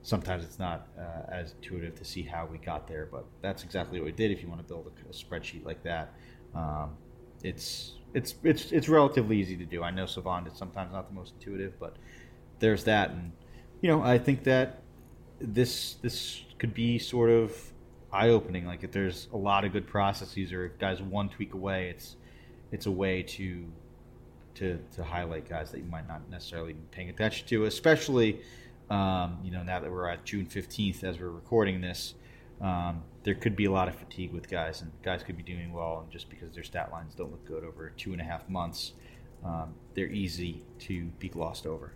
sometimes 0.08 0.42
it's 0.42 0.58
not 0.58 0.88
uh, 0.98 1.30
as 1.30 1.52
intuitive 1.52 1.94
to 1.94 2.04
see 2.04 2.22
how 2.22 2.48
we 2.50 2.56
got 2.56 2.88
there, 2.88 3.06
but 3.12 3.26
that's 3.42 3.62
exactly 3.62 4.00
what 4.00 4.06
we 4.06 4.12
did. 4.12 4.30
If 4.30 4.42
you 4.42 4.48
want 4.48 4.60
to 4.60 4.66
build 4.66 4.86
a, 4.86 5.10
a 5.10 5.12
spreadsheet 5.12 5.66
like 5.66 5.82
that, 5.82 6.14
um, 6.54 6.96
it's 7.42 7.92
it's 8.14 8.34
it's 8.42 8.72
it's 8.72 8.88
relatively 8.88 9.38
easy 9.38 9.56
to 9.58 9.66
do. 9.66 9.82
I 9.82 9.90
know 9.90 10.06
Savant 10.06 10.46
is 10.46 10.54
sometimes 10.54 10.92
not 10.92 11.08
the 11.08 11.14
most 11.14 11.34
intuitive, 11.34 11.78
but 11.78 11.96
there's 12.58 12.84
that, 12.84 13.10
and 13.10 13.32
you 13.82 13.90
know 13.90 14.02
I 14.02 14.16
think 14.16 14.44
that 14.44 14.80
this 15.40 15.96
this 16.00 16.42
could 16.58 16.72
be 16.72 16.98
sort 16.98 17.28
of 17.28 17.54
eye 18.10 18.30
opening. 18.30 18.66
Like 18.66 18.82
if 18.84 18.92
there's 18.92 19.28
a 19.34 19.36
lot 19.36 19.66
of 19.66 19.72
good 19.74 19.86
processes, 19.86 20.54
or 20.54 20.64
if 20.64 20.78
guys 20.78 21.02
one 21.02 21.28
tweak 21.28 21.52
away, 21.52 21.90
it's 21.90 22.16
it's 22.72 22.86
a 22.86 22.90
way 22.90 23.22
to 23.24 23.66
to 24.54 24.78
to 24.96 25.04
highlight 25.04 25.50
guys 25.50 25.70
that 25.72 25.78
you 25.78 25.90
might 25.90 26.08
not 26.08 26.30
necessarily 26.30 26.72
be 26.72 26.82
paying 26.92 27.10
attention 27.10 27.46
to, 27.48 27.66
especially 27.66 28.40
um, 28.90 29.38
you 29.42 29.50
know, 29.50 29.62
now 29.62 29.80
that 29.80 29.90
we're 29.90 30.08
at 30.08 30.24
June 30.24 30.46
15th 30.46 31.04
as 31.04 31.18
we're 31.18 31.28
recording 31.28 31.80
this, 31.80 32.14
um, 32.60 33.02
there 33.22 33.34
could 33.34 33.54
be 33.54 33.66
a 33.66 33.70
lot 33.70 33.88
of 33.88 33.94
fatigue 33.94 34.32
with 34.32 34.48
guys, 34.48 34.80
and 34.80 34.90
guys 35.02 35.22
could 35.22 35.36
be 35.36 35.42
doing 35.42 35.72
well, 35.72 36.00
and 36.00 36.10
just 36.10 36.28
because 36.30 36.52
their 36.52 36.64
stat 36.64 36.90
lines 36.90 37.14
don't 37.14 37.30
look 37.30 37.44
good 37.44 37.64
over 37.64 37.90
two 37.96 38.12
and 38.12 38.20
a 38.20 38.24
half 38.24 38.48
months, 38.48 38.92
um, 39.44 39.74
they're 39.94 40.10
easy 40.10 40.64
to 40.80 41.04
be 41.18 41.28
glossed 41.28 41.66
over. 41.66 41.92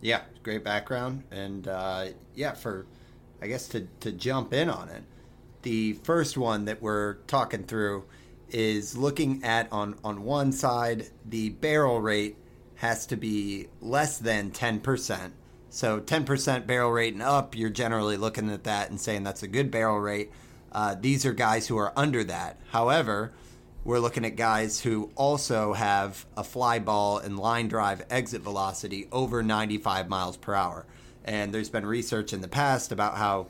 Yeah, 0.00 0.22
great 0.42 0.64
background, 0.64 1.24
and 1.30 1.66
uh, 1.66 2.06
yeah, 2.34 2.54
for 2.54 2.86
I 3.42 3.48
guess 3.48 3.68
to 3.68 3.88
to 4.00 4.12
jump 4.12 4.54
in 4.54 4.70
on 4.70 4.88
it, 4.88 5.02
the 5.62 5.94
first 5.94 6.38
one 6.38 6.66
that 6.66 6.80
we're 6.80 7.14
talking 7.26 7.64
through 7.64 8.04
is 8.48 8.96
looking 8.96 9.44
at 9.44 9.70
on 9.72 9.98
on 10.04 10.22
one 10.22 10.52
side 10.52 11.08
the 11.26 11.50
barrel 11.50 12.00
rate 12.00 12.36
has 12.76 13.06
to 13.06 13.16
be 13.16 13.66
less 13.80 14.18
than 14.18 14.52
10%. 14.52 15.32
So 15.70 16.00
10% 16.00 16.66
barrel 16.66 16.90
rate 16.90 17.14
and 17.14 17.22
up, 17.22 17.56
you're 17.56 17.70
generally 17.70 18.16
looking 18.16 18.50
at 18.50 18.64
that 18.64 18.90
and 18.90 19.00
saying 19.00 19.24
that's 19.24 19.42
a 19.42 19.48
good 19.48 19.70
barrel 19.70 20.00
rate. 20.00 20.30
Uh, 20.72 20.94
these 20.98 21.24
are 21.26 21.32
guys 21.32 21.66
who 21.68 21.76
are 21.76 21.92
under 21.96 22.24
that. 22.24 22.58
However, 22.70 23.32
we're 23.84 24.00
looking 24.00 24.24
at 24.24 24.36
guys 24.36 24.80
who 24.80 25.10
also 25.14 25.72
have 25.72 26.26
a 26.36 26.44
fly 26.44 26.78
ball 26.78 27.18
and 27.18 27.38
line 27.38 27.68
drive 27.68 28.04
exit 28.10 28.42
velocity 28.42 29.08
over 29.12 29.42
95 29.42 30.08
miles 30.08 30.36
per 30.36 30.54
hour. 30.54 30.86
And 31.24 31.54
there's 31.54 31.70
been 31.70 31.86
research 31.86 32.32
in 32.32 32.40
the 32.40 32.48
past 32.48 32.92
about 32.92 33.16
how 33.16 33.48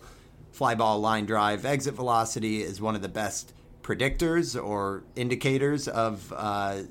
fly 0.50 0.74
ball 0.74 1.00
line 1.00 1.26
drive 1.26 1.64
exit 1.64 1.94
velocity 1.94 2.62
is 2.62 2.80
one 2.80 2.94
of 2.94 3.02
the 3.02 3.08
best 3.08 3.52
predictors 3.82 4.60
or 4.60 5.02
indicators 5.16 5.88
of 5.88 6.32
uh, 6.36 6.82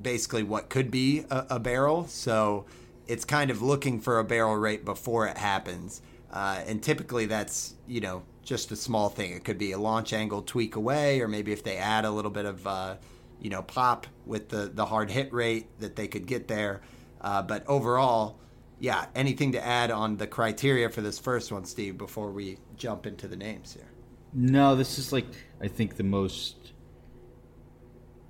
basically 0.00 0.42
what 0.42 0.68
could 0.68 0.90
be 0.90 1.24
a, 1.30 1.46
a, 1.50 1.60
barrel. 1.60 2.06
So 2.06 2.66
it's 3.08 3.24
kind 3.24 3.50
of 3.50 3.62
looking 3.62 4.00
for 4.00 4.18
a 4.18 4.24
barrel 4.24 4.56
rate 4.56 4.84
before 4.84 5.26
it 5.26 5.36
happens. 5.36 6.02
Uh, 6.30 6.60
and 6.66 6.82
typically 6.82 7.24
that's, 7.24 7.74
you 7.86 8.00
know, 8.00 8.22
just 8.42 8.70
a 8.70 8.76
small 8.76 9.08
thing. 9.08 9.32
It 9.32 9.44
could 9.44 9.58
be 9.58 9.72
a 9.72 9.78
launch 9.78 10.12
angle 10.12 10.42
tweak 10.42 10.76
away, 10.76 11.20
or 11.20 11.26
maybe 11.26 11.52
if 11.52 11.64
they 11.64 11.78
add 11.78 12.04
a 12.04 12.10
little 12.10 12.30
bit 12.30 12.44
of, 12.44 12.66
uh, 12.66 12.96
you 13.40 13.48
know, 13.48 13.62
pop 13.62 14.06
with 14.26 14.50
the, 14.50 14.70
the 14.72 14.84
hard 14.84 15.10
hit 15.10 15.32
rate 15.32 15.66
that 15.80 15.96
they 15.96 16.06
could 16.06 16.26
get 16.26 16.48
there. 16.48 16.82
Uh, 17.22 17.40
but 17.42 17.66
overall, 17.66 18.38
yeah, 18.78 19.06
anything 19.14 19.52
to 19.52 19.66
add 19.66 19.90
on 19.90 20.18
the 20.18 20.26
criteria 20.26 20.90
for 20.90 21.00
this 21.00 21.18
first 21.18 21.50
one, 21.50 21.64
Steve, 21.64 21.96
before 21.96 22.30
we 22.30 22.58
jump 22.76 23.06
into 23.06 23.26
the 23.26 23.36
names 23.36 23.72
here? 23.72 23.88
No, 24.34 24.76
this 24.76 24.98
is 24.98 25.12
like, 25.12 25.26
I 25.62 25.68
think 25.68 25.96
the 25.96 26.04
most 26.04 26.72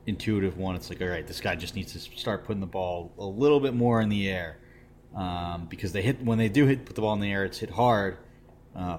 intuitive 0.07 0.57
one. 0.57 0.77
It's 0.77 0.89
like, 0.89 1.03
all 1.03 1.09
right, 1.09 1.27
this 1.27 1.41
guy 1.41 1.57
just 1.57 1.75
needs 1.75 1.93
to 1.93 1.99
start 1.99 2.45
putting 2.45 2.61
the 2.61 2.67
ball 2.67 3.13
a 3.19 3.25
little 3.25 3.59
bit 3.59 3.75
more 3.75 4.01
in 4.01 4.09
the 4.09 4.31
air 4.31 4.59
um, 5.15 5.67
because 5.69 5.93
they 5.93 6.03
hit 6.03 6.23
when 6.23 6.39
they 6.39 6.49
do 6.49 6.67
hit 6.67 6.85
put 6.85 6.95
the 6.95 7.03
ball 7.03 7.15
in 7.15 7.21
the 7.21 7.31
air, 7.31 7.45
it's 7.45 7.59
hit 7.59 7.71
hard. 7.71 8.19
Uh, 8.75 8.99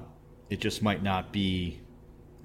it 0.49 0.59
just 0.59 0.81
might 0.81 1.03
not 1.03 1.31
be 1.31 1.79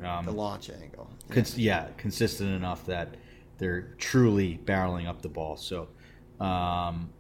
um, 0.03 0.25
the 0.25 0.33
launch 0.33 0.71
angle. 0.71 1.11
Cons- 1.31 1.59
yeah, 1.59 1.89
consistent 1.97 2.51
enough 2.51 2.87
that 2.87 3.17
they're 3.59 3.95
truly 3.99 4.61
barreling 4.65 5.09
up 5.09 5.23
the 5.23 5.29
ball. 5.29 5.57
So, 5.57 5.89
um, 6.41 7.11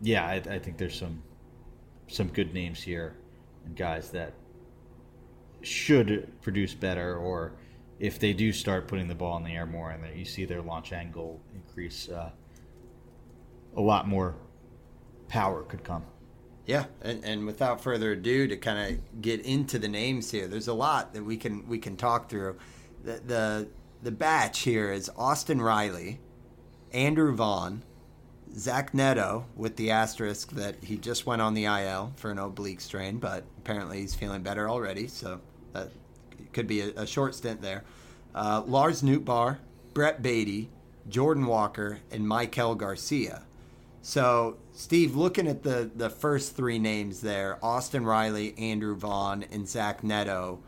yeah, 0.00 0.24
I, 0.24 0.34
I 0.34 0.58
think 0.58 0.78
there's 0.78 0.98
some 0.98 1.22
some 2.06 2.28
good 2.28 2.52
names 2.54 2.82
here 2.82 3.16
and 3.64 3.76
guys 3.76 4.10
that 4.10 4.34
should 5.62 6.32
produce 6.40 6.74
better 6.74 7.16
or 7.16 7.52
if 7.98 8.18
they 8.18 8.32
do 8.32 8.52
start 8.52 8.88
putting 8.88 9.06
the 9.06 9.14
ball 9.14 9.36
in 9.36 9.44
the 9.44 9.52
air 9.52 9.66
more 9.66 9.90
and 9.90 10.18
you 10.18 10.24
see 10.24 10.44
their 10.44 10.62
launch 10.62 10.92
angle 10.92 11.40
increase, 11.54 12.08
uh, 12.08 12.30
a 13.76 13.80
lot 13.80 14.08
more 14.08 14.34
power 15.30 15.62
could 15.62 15.82
come. 15.84 16.04
Yeah, 16.66 16.84
and, 17.00 17.24
and 17.24 17.46
without 17.46 17.80
further 17.80 18.12
ado, 18.12 18.46
to 18.46 18.56
kind 18.56 18.94
of 18.94 19.22
get 19.22 19.40
into 19.40 19.78
the 19.78 19.88
names 19.88 20.30
here, 20.30 20.46
there's 20.46 20.68
a 20.68 20.74
lot 20.74 21.14
that 21.14 21.24
we 21.24 21.36
can 21.36 21.66
we 21.66 21.78
can 21.78 21.96
talk 21.96 22.28
through. 22.28 22.58
The 23.02 23.20
the, 23.24 23.68
the 24.02 24.10
batch 24.10 24.60
here 24.60 24.92
is 24.92 25.10
Austin 25.16 25.62
Riley, 25.62 26.20
Andrew 26.92 27.34
Vaughn, 27.34 27.82
Zach 28.54 28.92
Neto 28.92 29.46
with 29.56 29.76
the 29.76 29.90
asterisk 29.90 30.50
that 30.52 30.84
he 30.84 30.96
just 30.96 31.26
went 31.26 31.40
on 31.40 31.54
the 31.54 31.64
IL 31.64 32.12
for 32.16 32.30
an 32.30 32.38
oblique 32.38 32.80
strain, 32.80 33.18
but 33.18 33.44
apparently 33.58 34.00
he's 34.00 34.14
feeling 34.14 34.42
better 34.42 34.68
already, 34.68 35.08
so 35.08 35.40
that 35.72 35.90
could 36.52 36.66
be 36.66 36.82
a, 36.82 36.88
a 36.96 37.06
short 37.06 37.34
stint 37.34 37.62
there. 37.62 37.84
Uh, 38.34 38.62
Lars 38.66 39.02
Nootbaar, 39.02 39.58
Brett 39.94 40.22
Baty, 40.22 40.70
Jordan 41.08 41.46
Walker, 41.46 42.00
and 42.10 42.26
Maikel 42.26 42.76
Garcia. 42.76 43.42
So, 44.02 44.56
Steve, 44.72 45.14
looking 45.14 45.46
at 45.46 45.62
the, 45.62 45.90
the 45.94 46.08
first 46.08 46.56
three 46.56 46.78
names 46.78 47.20
there 47.20 47.58
Austin 47.62 48.04
Riley, 48.04 48.54
Andrew 48.58 48.96
Vaughn, 48.96 49.44
and 49.50 49.68
Zach 49.68 50.02
Neto, 50.02 50.60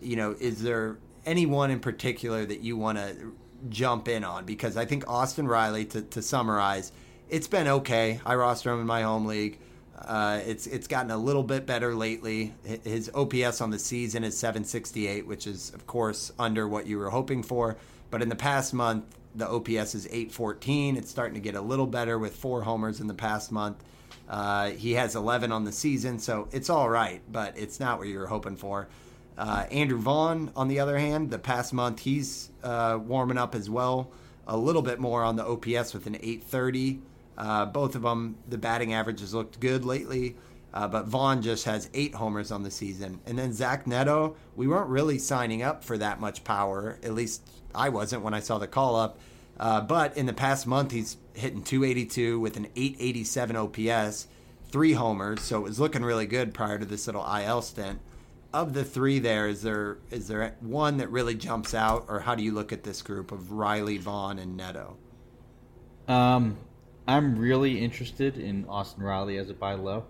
you 0.00 0.16
know, 0.16 0.34
is 0.40 0.62
there 0.62 0.98
anyone 1.26 1.70
in 1.70 1.80
particular 1.80 2.46
that 2.46 2.60
you 2.60 2.76
want 2.76 2.98
to 2.98 3.36
jump 3.68 4.08
in 4.08 4.24
on? 4.24 4.46
Because 4.46 4.76
I 4.76 4.86
think 4.86 5.08
Austin 5.08 5.46
Riley, 5.46 5.84
to, 5.86 6.02
to 6.02 6.22
summarize, 6.22 6.92
it's 7.28 7.48
been 7.48 7.68
okay. 7.68 8.20
I 8.24 8.34
roster 8.34 8.72
him 8.72 8.80
in 8.80 8.86
my 8.86 9.02
home 9.02 9.26
league. 9.26 9.58
Uh, 9.96 10.40
it's 10.46 10.66
it's 10.66 10.86
gotten 10.86 11.10
a 11.10 11.16
little 11.16 11.42
bit 11.42 11.66
better 11.66 11.94
lately. 11.94 12.54
His 12.84 13.10
OPS 13.14 13.60
on 13.60 13.70
the 13.70 13.78
season 13.78 14.24
is 14.24 14.36
768, 14.38 15.26
which 15.26 15.46
is 15.46 15.72
of 15.74 15.86
course 15.86 16.32
under 16.38 16.66
what 16.66 16.86
you 16.86 16.96
were 16.96 17.10
hoping 17.10 17.42
for. 17.42 17.76
But 18.10 18.22
in 18.22 18.30
the 18.30 18.36
past 18.36 18.72
month, 18.72 19.04
the 19.34 19.48
OPS 19.48 19.94
is 19.94 20.06
814. 20.06 20.96
It's 20.96 21.10
starting 21.10 21.34
to 21.34 21.40
get 21.40 21.54
a 21.54 21.60
little 21.60 21.86
better 21.86 22.18
with 22.18 22.36
four 22.36 22.62
homers 22.62 23.00
in 23.00 23.06
the 23.06 23.14
past 23.14 23.52
month. 23.52 23.82
Uh, 24.28 24.70
he 24.70 24.92
has 24.92 25.16
11 25.16 25.50
on 25.50 25.64
the 25.64 25.72
season, 25.72 26.18
so 26.18 26.48
it's 26.52 26.70
all 26.70 26.88
right, 26.88 27.20
but 27.30 27.58
it's 27.58 27.80
not 27.80 27.98
what 27.98 28.06
you 28.06 28.18
were 28.18 28.26
hoping 28.26 28.56
for. 28.56 28.88
Uh, 29.36 29.64
Andrew 29.70 29.98
Vaughn, 29.98 30.52
on 30.54 30.68
the 30.68 30.78
other 30.78 30.98
hand, 30.98 31.30
the 31.30 31.38
past 31.38 31.72
month 31.72 32.00
he's 32.00 32.50
uh, 32.62 32.98
warming 33.02 33.38
up 33.38 33.54
as 33.54 33.70
well, 33.70 34.10
a 34.46 34.56
little 34.56 34.82
bit 34.82 35.00
more 35.00 35.24
on 35.24 35.36
the 35.36 35.44
OPS 35.44 35.94
with 35.94 36.06
an 36.06 36.16
830. 36.16 37.00
Uh, 37.38 37.66
both 37.66 37.94
of 37.94 38.02
them, 38.02 38.36
the 38.48 38.58
batting 38.58 38.92
averages 38.92 39.32
looked 39.32 39.58
good 39.60 39.84
lately, 39.84 40.36
uh, 40.72 40.86
but 40.86 41.06
Vaughn 41.06 41.42
just 41.42 41.64
has 41.64 41.90
eight 41.94 42.14
homers 42.14 42.52
on 42.52 42.62
the 42.62 42.70
season. 42.70 43.20
And 43.26 43.38
then 43.38 43.52
Zach 43.52 43.86
Neto, 43.86 44.36
we 44.54 44.68
weren't 44.68 44.88
really 44.88 45.18
signing 45.18 45.62
up 45.62 45.84
for 45.84 45.98
that 45.98 46.20
much 46.20 46.44
power. 46.44 46.98
At 47.02 47.14
least 47.14 47.42
I 47.74 47.88
wasn't 47.88 48.22
when 48.22 48.34
I 48.34 48.40
saw 48.40 48.58
the 48.58 48.68
call 48.68 48.96
up. 48.96 49.18
Uh, 49.58 49.80
but 49.80 50.16
in 50.16 50.26
the 50.26 50.32
past 50.32 50.66
month, 50.66 50.92
he's 50.92 51.16
hitting 51.34 51.62
282 51.62 52.38
with 52.40 52.56
an 52.56 52.68
887 52.76 53.56
OPS, 53.56 54.26
three 54.70 54.92
homers. 54.92 55.42
So 55.42 55.58
it 55.58 55.64
was 55.64 55.80
looking 55.80 56.02
really 56.02 56.26
good 56.26 56.54
prior 56.54 56.78
to 56.78 56.86
this 56.86 57.06
little 57.06 57.26
IL 57.26 57.62
stint. 57.62 58.00
Of 58.52 58.72
the 58.72 58.84
three, 58.84 59.20
there 59.20 59.46
is 59.46 59.62
there 59.62 59.98
is 60.10 60.26
there 60.26 60.56
one 60.58 60.96
that 60.96 61.08
really 61.10 61.36
jumps 61.36 61.72
out, 61.72 62.06
or 62.08 62.18
how 62.18 62.34
do 62.34 62.42
you 62.42 62.52
look 62.52 62.72
at 62.72 62.82
this 62.82 63.00
group 63.00 63.30
of 63.30 63.52
Riley, 63.52 63.96
Vaughn, 63.96 64.40
and 64.40 64.56
Neto? 64.56 64.96
Um, 66.08 66.56
I'm 67.06 67.38
really 67.38 67.78
interested 67.78 68.38
in 68.38 68.64
Austin 68.68 69.04
Riley 69.04 69.36
as 69.36 69.50
a 69.50 69.54
buy 69.54 69.74
low. 69.74 70.04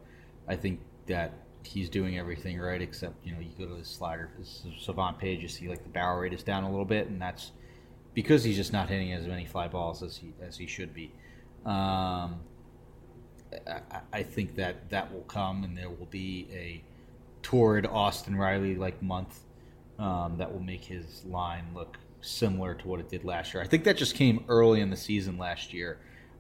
I 0.51 0.57
think 0.57 0.81
that 1.07 1.33
he's 1.63 1.89
doing 1.89 2.19
everything 2.19 2.59
right, 2.59 2.83
except 2.83 3.25
you 3.25 3.33
know 3.33 3.41
you 3.41 3.51
go 3.57 3.67
to 3.67 3.79
the 3.79 3.85
slider, 3.85 4.31
this 4.37 4.67
Savant 4.81 5.19
page, 5.19 5.41
you 5.41 5.49
see 5.49 5.69
like 5.69 5.83
the 5.85 5.89
barrel 5.89 6.19
rate 6.19 6.33
is 6.33 6.43
down 6.43 6.65
a 6.65 6.71
little 6.71 6.85
bit, 6.85 7.07
and 7.07 7.23
that's 7.23 7.53
because 8.13 8.43
he's 8.43 8.57
just 8.57 8.73
not 8.73 8.89
hitting 8.89 9.13
as 9.13 9.27
many 9.27 9.47
fly 9.47 9.69
balls 9.69 10.03
as 10.03 10.17
he 10.17 10.33
as 10.43 10.57
he 10.57 10.67
should 10.67 10.93
be. 10.93 11.13
Um, 11.65 12.41
I, 13.67 14.01
I 14.13 14.23
think 14.25 14.57
that 14.57 14.91
that 14.91 15.13
will 15.13 15.23
come, 15.23 15.63
and 15.63 15.79
there 15.79 15.89
will 15.89 16.07
be 16.07 16.49
a 16.53 16.83
torrid 17.43 17.87
Austin 17.87 18.35
Riley 18.35 18.75
like 18.75 19.01
month 19.01 19.41
um, 20.01 20.37
that 20.39 20.53
will 20.53 20.63
make 20.63 20.85
his 20.85 21.25
line 21.27 21.67
look 21.75 21.97
similar 22.23 22.75
to 22.75 22.89
what 22.89 22.99
it 22.99 23.09
did 23.09 23.25
last 23.25 23.55
year. 23.55 23.63
I 23.63 23.67
think 23.67 23.85
that 23.85 23.97
just 23.97 24.17
came 24.17 24.45
early 24.49 24.81
in 24.81 24.91
the 24.91 24.97
season 24.97 25.39
last 25.39 25.73
year 25.73 25.99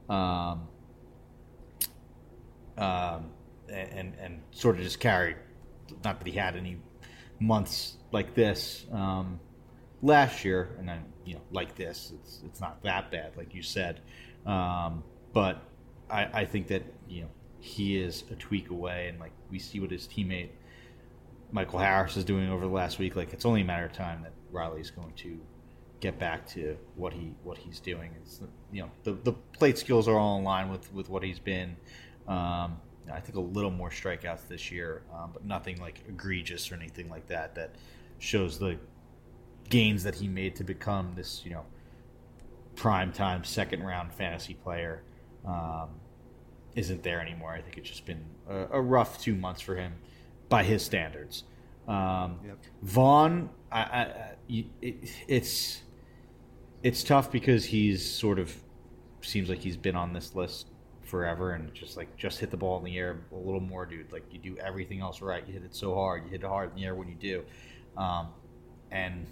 um, 0.09 0.69
um, 2.76 3.31
and 3.71 4.15
and 4.21 4.43
sort 4.50 4.77
of 4.77 4.83
just 4.83 5.00
carried. 5.00 5.37
Not 6.05 6.19
that 6.21 6.27
he 6.27 6.37
had 6.37 6.57
any 6.57 6.79
months 7.41 7.97
like 8.12 8.35
this 8.35 8.87
um, 8.93 9.41
last 10.03 10.45
year, 10.45 10.77
and 10.79 10.89
then 10.89 11.05
you 11.25 11.35
know 11.35 11.43
like 11.50 11.75
this, 11.77 12.12
it's 12.15 12.43
it's 12.45 12.61
not 12.61 12.83
that 12.83 13.11
bad, 13.11 13.37
like 13.37 13.55
you 13.55 13.62
said. 13.62 14.00
Um, 14.47 15.03
but 15.33 15.62
I, 16.09 16.29
I 16.33 16.45
think 16.45 16.69
that 16.69 16.83
you 17.09 17.23
know 17.23 17.31
he 17.61 17.99
is 17.99 18.25
a 18.31 18.35
tweak 18.35 18.71
away, 18.71 19.09
and 19.09 19.19
like 19.19 19.33
we 19.50 19.59
see 19.59 19.81
what 19.81 19.91
his 19.91 20.07
teammate 20.07 20.50
Michael 21.53 21.79
Harris 21.79 22.17
is 22.17 22.25
doing 22.25 22.49
over 22.49 22.67
the 22.67 22.73
last 22.73 22.99
week. 22.99 23.17
Like 23.17 23.33
it's 23.33 23.45
only 23.45 23.62
a 23.62 23.65
matter 23.65 23.87
of 23.87 23.93
time 23.93 24.23
that 24.23 24.33
Riley's 24.50 24.91
going 24.91 25.12
to 25.15 25.39
get 26.00 26.19
back 26.19 26.47
to 26.49 26.77
what 26.97 27.12
he 27.12 27.35
what 27.43 27.59
he's 27.59 27.81
doing. 27.81 28.11
It's, 28.23 28.41
you 28.73 28.83
know 28.83 28.91
the 29.05 29.12
the 29.12 29.33
plate 29.33 29.79
skills 29.79 30.09
are 30.09 30.17
all 30.17 30.39
in 30.39 30.45
line 30.45 30.71
with 30.71 30.93
with 30.93 31.09
what 31.09 31.23
he's 31.23 31.39
been. 31.39 31.77
Um, 32.29 32.79
I 33.12 33.21
think 33.21 33.37
a 33.37 33.40
little 33.40 33.71
more 33.71 33.90
strikeouts 33.90 34.49
this 34.49 34.71
year, 34.71 35.02
um, 35.12 35.30
but 35.33 35.45
nothing 35.45 35.80
like 35.80 36.00
egregious 36.09 36.71
or 36.71 36.75
anything 36.75 37.09
like 37.09 37.26
that 37.28 37.54
that 37.54 37.75
shows 38.19 38.59
the 38.59 38.78
gains 39.69 40.02
that 40.02 40.16
he 40.16 40.28
made 40.28 40.57
to 40.57 40.64
become 40.64 41.12
this 41.14 41.42
you 41.45 41.52
know 41.52 41.64
prime 42.76 43.12
time 43.12 43.45
second 43.45 43.83
round 43.83 44.12
fantasy 44.12 44.54
player. 44.54 45.02
Um, 45.47 45.88
isn't 46.76 47.02
there 47.02 47.21
anymore. 47.21 47.52
I 47.52 47.61
think 47.61 47.78
it's 47.78 47.88
just 47.88 48.07
been 48.07 48.25
a, 48.49 48.66
a 48.73 48.80
rough 48.80 49.21
two 49.21 49.35
months 49.35 49.61
for 49.61 49.75
him 49.75 49.95
by 50.49 50.62
his 50.62 50.85
standards. 50.85 51.45
Um, 51.88 52.38
yep. 52.47 52.59
Vaughn, 52.83 53.50
I, 53.73 53.80
I, 53.80 54.33
it, 54.49 54.66
it's 55.26 55.83
it's 56.83 57.02
tough 57.02 57.30
because 57.30 57.66
he's 57.66 58.09
sort 58.09 58.38
of 58.38 58.54
seems 59.23 59.49
like 59.49 59.59
he's 59.59 59.76
been 59.76 59.97
on 59.97 60.12
this 60.12 60.35
list 60.35 60.70
forever 61.11 61.52
and 61.52 61.75
just 61.75 61.97
like 61.97 62.17
just 62.17 62.38
hit 62.38 62.50
the 62.50 62.57
ball 62.57 62.79
in 62.79 62.85
the 62.85 62.97
air 62.97 63.19
a 63.33 63.37
little 63.37 63.61
more, 63.61 63.85
dude. 63.85 64.12
Like 64.12 64.25
you 64.31 64.38
do 64.38 64.57
everything 64.59 65.00
else 65.00 65.21
right. 65.21 65.47
You 65.47 65.52
hit 65.52 65.64
it 65.64 65.75
so 65.75 65.95
hard. 65.95 66.25
You 66.25 66.31
hit 66.31 66.43
it 66.43 66.47
hard 66.47 66.71
in 66.71 66.76
the 66.76 66.85
air 66.85 66.95
when 66.95 67.09
you 67.09 67.14
do, 67.14 67.43
um, 67.97 68.29
and 68.90 69.26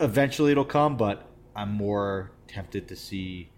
eventually 0.00 0.52
it'll 0.52 0.64
come. 0.64 0.96
But 0.96 1.28
I'm 1.56 1.72
more 1.72 2.30
tempted 2.46 2.88
to 2.88 2.96
see 2.96 3.50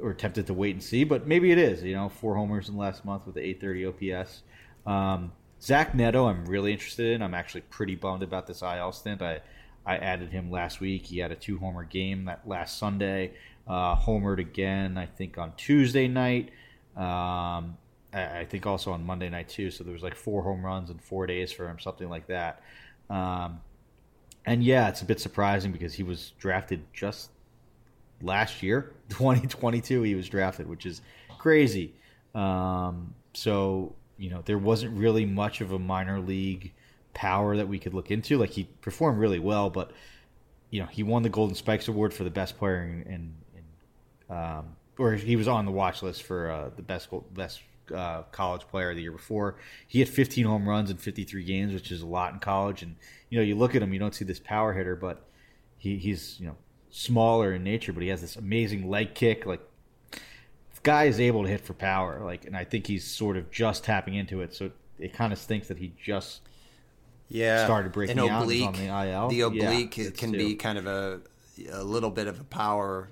or 0.00 0.14
tempted 0.14 0.46
to 0.46 0.54
wait 0.54 0.74
and 0.74 0.82
see. 0.82 1.04
But 1.04 1.26
maybe 1.26 1.50
it 1.50 1.58
is. 1.58 1.82
You 1.82 1.94
know, 1.94 2.08
four 2.08 2.36
homers 2.36 2.68
in 2.68 2.76
last 2.76 3.04
month 3.04 3.26
with 3.26 3.34
the 3.34 3.42
830 3.44 4.14
OPS. 4.14 4.42
Um, 4.86 5.32
Zach 5.60 5.94
Neto, 5.94 6.26
I'm 6.26 6.44
really 6.46 6.72
interested 6.72 7.12
in. 7.12 7.22
I'm 7.22 7.34
actually 7.34 7.60
pretty 7.62 7.94
bummed 7.94 8.22
about 8.22 8.46
this 8.46 8.62
IL 8.62 8.92
stint. 8.92 9.20
I 9.20 9.40
I 9.84 9.96
added 9.96 10.30
him 10.30 10.50
last 10.50 10.80
week. 10.80 11.06
He 11.06 11.18
had 11.18 11.32
a 11.32 11.36
two 11.36 11.58
homer 11.58 11.84
game 11.84 12.26
that 12.26 12.46
last 12.46 12.78
Sunday. 12.78 13.32
Uh, 13.66 13.96
homered 13.96 14.38
again, 14.38 14.98
I 14.98 15.06
think, 15.06 15.38
on 15.38 15.52
Tuesday 15.56 16.08
night. 16.08 16.50
Um, 16.96 17.76
I, 18.12 18.44
think 18.48 18.66
also 18.66 18.92
on 18.92 19.06
Monday 19.06 19.30
night 19.30 19.48
too. 19.48 19.70
So 19.70 19.84
there 19.84 19.92
was 19.92 20.02
like 20.02 20.14
four 20.14 20.42
home 20.42 20.64
runs 20.64 20.90
in 20.90 20.98
four 20.98 21.26
days 21.26 21.52
for 21.52 21.68
him, 21.68 21.78
something 21.78 22.08
like 22.08 22.26
that. 22.26 22.62
Um, 23.08 23.60
and 24.44 24.62
yeah, 24.62 24.88
it's 24.88 25.02
a 25.02 25.04
bit 25.04 25.20
surprising 25.20 25.72
because 25.72 25.94
he 25.94 26.02
was 26.02 26.32
drafted 26.38 26.82
just 26.92 27.30
last 28.20 28.62
year, 28.62 28.92
2022. 29.08 30.02
He 30.02 30.14
was 30.14 30.28
drafted, 30.28 30.68
which 30.68 30.86
is 30.86 31.00
crazy. 31.38 31.94
Um, 32.34 33.14
so 33.34 33.94
you 34.18 34.30
know 34.30 34.42
there 34.44 34.58
wasn't 34.58 34.96
really 34.96 35.26
much 35.26 35.60
of 35.60 35.72
a 35.72 35.78
minor 35.78 36.20
league 36.20 36.72
power 37.14 37.56
that 37.56 37.68
we 37.68 37.78
could 37.78 37.94
look 37.94 38.10
into. 38.10 38.38
Like 38.38 38.50
he 38.50 38.64
performed 38.80 39.18
really 39.18 39.38
well, 39.38 39.70
but 39.70 39.92
you 40.70 40.80
know 40.80 40.86
he 40.86 41.02
won 41.02 41.22
the 41.22 41.28
Golden 41.28 41.54
Spikes 41.54 41.88
Award 41.88 42.12
for 42.14 42.24
the 42.24 42.30
best 42.30 42.58
player 42.58 42.82
in, 42.82 43.02
in, 43.02 43.12
in 43.12 43.34
um, 44.32 44.76
or 44.98 45.12
he 45.12 45.36
was 45.36 45.48
on 45.48 45.66
the 45.66 45.72
watch 45.72 46.02
list 46.02 46.22
for 46.22 46.50
uh, 46.50 46.70
the 46.74 46.82
best 46.82 47.08
best 47.34 47.60
uh, 47.94 48.22
college 48.32 48.62
player 48.62 48.94
the 48.94 49.02
year 49.02 49.12
before. 49.12 49.56
He 49.86 49.98
had 49.98 50.08
15 50.08 50.46
home 50.46 50.68
runs 50.68 50.90
in 50.90 50.96
53 50.96 51.44
games, 51.44 51.74
which 51.74 51.90
is 51.90 52.02
a 52.02 52.06
lot 52.06 52.32
in 52.32 52.38
college. 52.38 52.82
And 52.82 52.96
you 53.28 53.38
know 53.38 53.44
you 53.44 53.54
look 53.54 53.74
at 53.74 53.82
him, 53.82 53.92
you 53.92 53.98
don't 53.98 54.14
see 54.14 54.24
this 54.24 54.38
power 54.38 54.72
hitter, 54.72 54.96
but 54.96 55.24
he, 55.76 55.98
he's 55.98 56.40
you 56.40 56.46
know 56.46 56.56
smaller 56.90 57.54
in 57.54 57.62
nature, 57.62 57.92
but 57.92 58.02
he 58.02 58.08
has 58.08 58.20
this 58.20 58.36
amazing 58.36 58.88
leg 58.88 59.14
kick. 59.14 59.44
Like 59.44 59.60
the 60.12 60.20
guy 60.82 61.04
is 61.04 61.20
able 61.20 61.42
to 61.42 61.48
hit 61.48 61.60
for 61.60 61.74
power, 61.74 62.20
like, 62.24 62.46
and 62.46 62.56
I 62.56 62.64
think 62.64 62.86
he's 62.86 63.04
sort 63.04 63.36
of 63.36 63.50
just 63.50 63.84
tapping 63.84 64.14
into 64.14 64.40
it. 64.40 64.54
So 64.54 64.70
it 64.98 65.12
kind 65.12 65.32
of 65.32 65.38
stinks 65.38 65.68
that 65.68 65.78
he 65.78 65.92
just 66.02 66.40
yeah 67.28 67.64
started 67.64 67.92
breaking 67.92 68.18
An 68.18 68.28
out 68.28 68.42
on 68.42 68.48
the 68.48 68.86
IL. 68.86 69.28
The 69.28 69.42
oblique 69.42 69.98
yeah, 69.98 70.10
can 70.10 70.32
be 70.32 70.54
kind 70.54 70.78
of 70.78 70.86
a 70.86 71.20
a 71.70 71.84
little 71.84 72.10
bit 72.10 72.26
of 72.28 72.40
a 72.40 72.44
power 72.44 73.10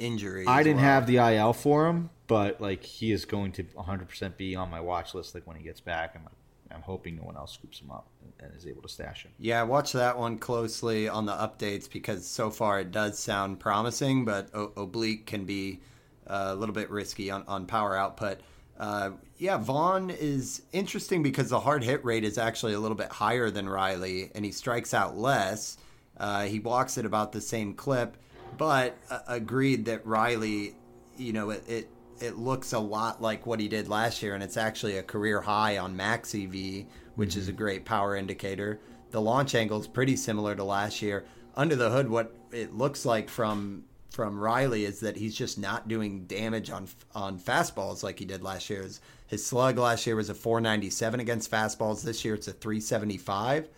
injury. 0.00 0.46
I 0.46 0.62
didn't 0.62 0.76
well. 0.76 0.86
have 0.86 1.06
the 1.06 1.16
IL 1.16 1.52
for 1.52 1.86
him, 1.86 2.10
but 2.26 2.60
like 2.60 2.82
he 2.82 3.12
is 3.12 3.24
going 3.24 3.52
to 3.52 3.64
100% 3.64 4.36
be 4.36 4.56
on 4.56 4.70
my 4.70 4.80
watch 4.80 5.14
list. 5.14 5.34
Like 5.34 5.46
when 5.46 5.56
he 5.56 5.62
gets 5.62 5.80
back, 5.80 6.14
I'm 6.14 6.28
I'm 6.72 6.82
hoping 6.82 7.16
no 7.16 7.22
one 7.22 7.36
else 7.36 7.52
scoops 7.52 7.80
him 7.80 7.90
up 7.90 8.06
and 8.38 8.54
is 8.56 8.66
able 8.66 8.82
to 8.82 8.88
stash 8.88 9.24
him. 9.24 9.32
Yeah, 9.38 9.62
watch 9.64 9.92
that 9.92 10.18
one 10.18 10.38
closely 10.38 11.08
on 11.08 11.26
the 11.26 11.32
updates 11.32 11.90
because 11.90 12.26
so 12.26 12.50
far 12.50 12.80
it 12.80 12.92
does 12.92 13.18
sound 13.18 13.60
promising, 13.60 14.24
but 14.24 14.48
o- 14.54 14.72
oblique 14.76 15.26
can 15.26 15.44
be 15.44 15.80
uh, 16.26 16.50
a 16.50 16.54
little 16.54 16.74
bit 16.74 16.90
risky 16.90 17.30
on, 17.30 17.44
on 17.48 17.66
power 17.66 17.96
output. 17.96 18.40
Uh, 18.78 19.10
yeah, 19.36 19.58
Vaughn 19.58 20.10
is 20.10 20.62
interesting 20.72 21.22
because 21.22 21.50
the 21.50 21.60
hard 21.60 21.84
hit 21.84 22.04
rate 22.04 22.24
is 22.24 22.38
actually 22.38 22.72
a 22.72 22.80
little 22.80 22.96
bit 22.96 23.10
higher 23.10 23.50
than 23.50 23.68
Riley, 23.68 24.30
and 24.34 24.44
he 24.44 24.52
strikes 24.52 24.94
out 24.94 25.18
less. 25.18 25.76
Uh, 26.16 26.44
he 26.44 26.60
walks 26.60 26.96
at 26.96 27.04
about 27.04 27.32
the 27.32 27.40
same 27.40 27.74
clip, 27.74 28.16
but 28.56 28.96
uh, 29.10 29.20
agreed 29.28 29.86
that 29.86 30.06
Riley, 30.06 30.74
you 31.16 31.32
know, 31.32 31.50
it, 31.50 31.64
it 31.68 31.88
it 32.20 32.36
looks 32.36 32.72
a 32.72 32.78
lot 32.78 33.22
like 33.22 33.46
what 33.46 33.60
he 33.60 33.68
did 33.68 33.88
last 33.88 34.22
year, 34.22 34.34
and 34.34 34.42
it's 34.42 34.56
actually 34.56 34.98
a 34.98 35.02
career 35.02 35.40
high 35.40 35.78
on 35.78 35.96
max 35.96 36.34
EV, 36.34 36.84
which 37.14 37.30
mm-hmm. 37.30 37.40
is 37.40 37.48
a 37.48 37.52
great 37.52 37.84
power 37.84 38.14
indicator. 38.14 38.78
The 39.10 39.20
launch 39.20 39.54
angle 39.54 39.80
is 39.80 39.86
pretty 39.86 40.16
similar 40.16 40.54
to 40.54 40.64
last 40.64 41.02
year. 41.02 41.24
Under 41.56 41.74
the 41.74 41.90
hood, 41.90 42.08
what 42.08 42.34
it 42.52 42.74
looks 42.74 43.04
like 43.04 43.28
from 43.28 43.84
from 44.10 44.38
Riley 44.38 44.84
is 44.84 45.00
that 45.00 45.16
he's 45.16 45.36
just 45.36 45.58
not 45.58 45.88
doing 45.88 46.26
damage 46.26 46.70
on 46.70 46.88
on 47.14 47.38
fastballs 47.38 48.02
like 48.02 48.18
he 48.18 48.24
did 48.24 48.42
last 48.42 48.68
year. 48.68 48.82
His, 48.82 49.00
his 49.26 49.44
slug 49.44 49.78
last 49.78 50.06
year 50.06 50.16
was 50.16 50.28
a 50.28 50.34
497 50.34 51.20
against 51.20 51.50
fastballs. 51.50 52.02
This 52.02 52.24
year 52.24 52.34
it's 52.34 52.48
a 52.48 52.52
375, 52.52 53.68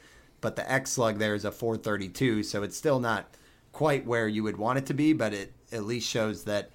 but 0.40 0.56
the 0.56 0.70
X 0.70 0.90
slug 0.92 1.18
there 1.18 1.34
is 1.34 1.44
a 1.44 1.52
432, 1.52 2.42
so 2.42 2.62
it's 2.62 2.76
still 2.76 2.98
not 2.98 3.36
quite 3.72 4.06
where 4.06 4.28
you 4.28 4.42
would 4.42 4.56
want 4.56 4.78
it 4.78 4.86
to 4.86 4.94
be, 4.94 5.12
but 5.12 5.32
it 5.32 5.52
at 5.72 5.84
least 5.84 6.08
shows 6.08 6.44
that 6.44 6.70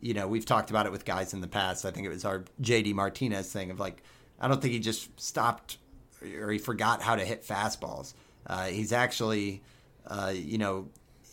you 0.00 0.14
know 0.14 0.28
we've 0.28 0.46
talked 0.46 0.70
about 0.70 0.86
it 0.86 0.92
with 0.92 1.04
guys 1.04 1.32
in 1.32 1.40
the 1.40 1.48
past. 1.48 1.84
I 1.84 1.90
think 1.90 2.06
it 2.06 2.10
was 2.10 2.24
our 2.24 2.44
JD 2.60 2.94
Martinez 2.94 3.52
thing 3.52 3.70
of 3.70 3.80
like 3.80 4.02
I 4.40 4.48
don't 4.48 4.60
think 4.60 4.72
he 4.72 4.80
just 4.80 5.20
stopped 5.20 5.78
or 6.40 6.50
he 6.50 6.58
forgot 6.58 7.02
how 7.02 7.16
to 7.16 7.24
hit 7.24 7.44
fastballs. 7.44 8.14
Uh, 8.46 8.66
he's 8.66 8.92
actually 8.92 9.62
uh, 10.06 10.32
you 10.34 10.58
know 10.58 10.88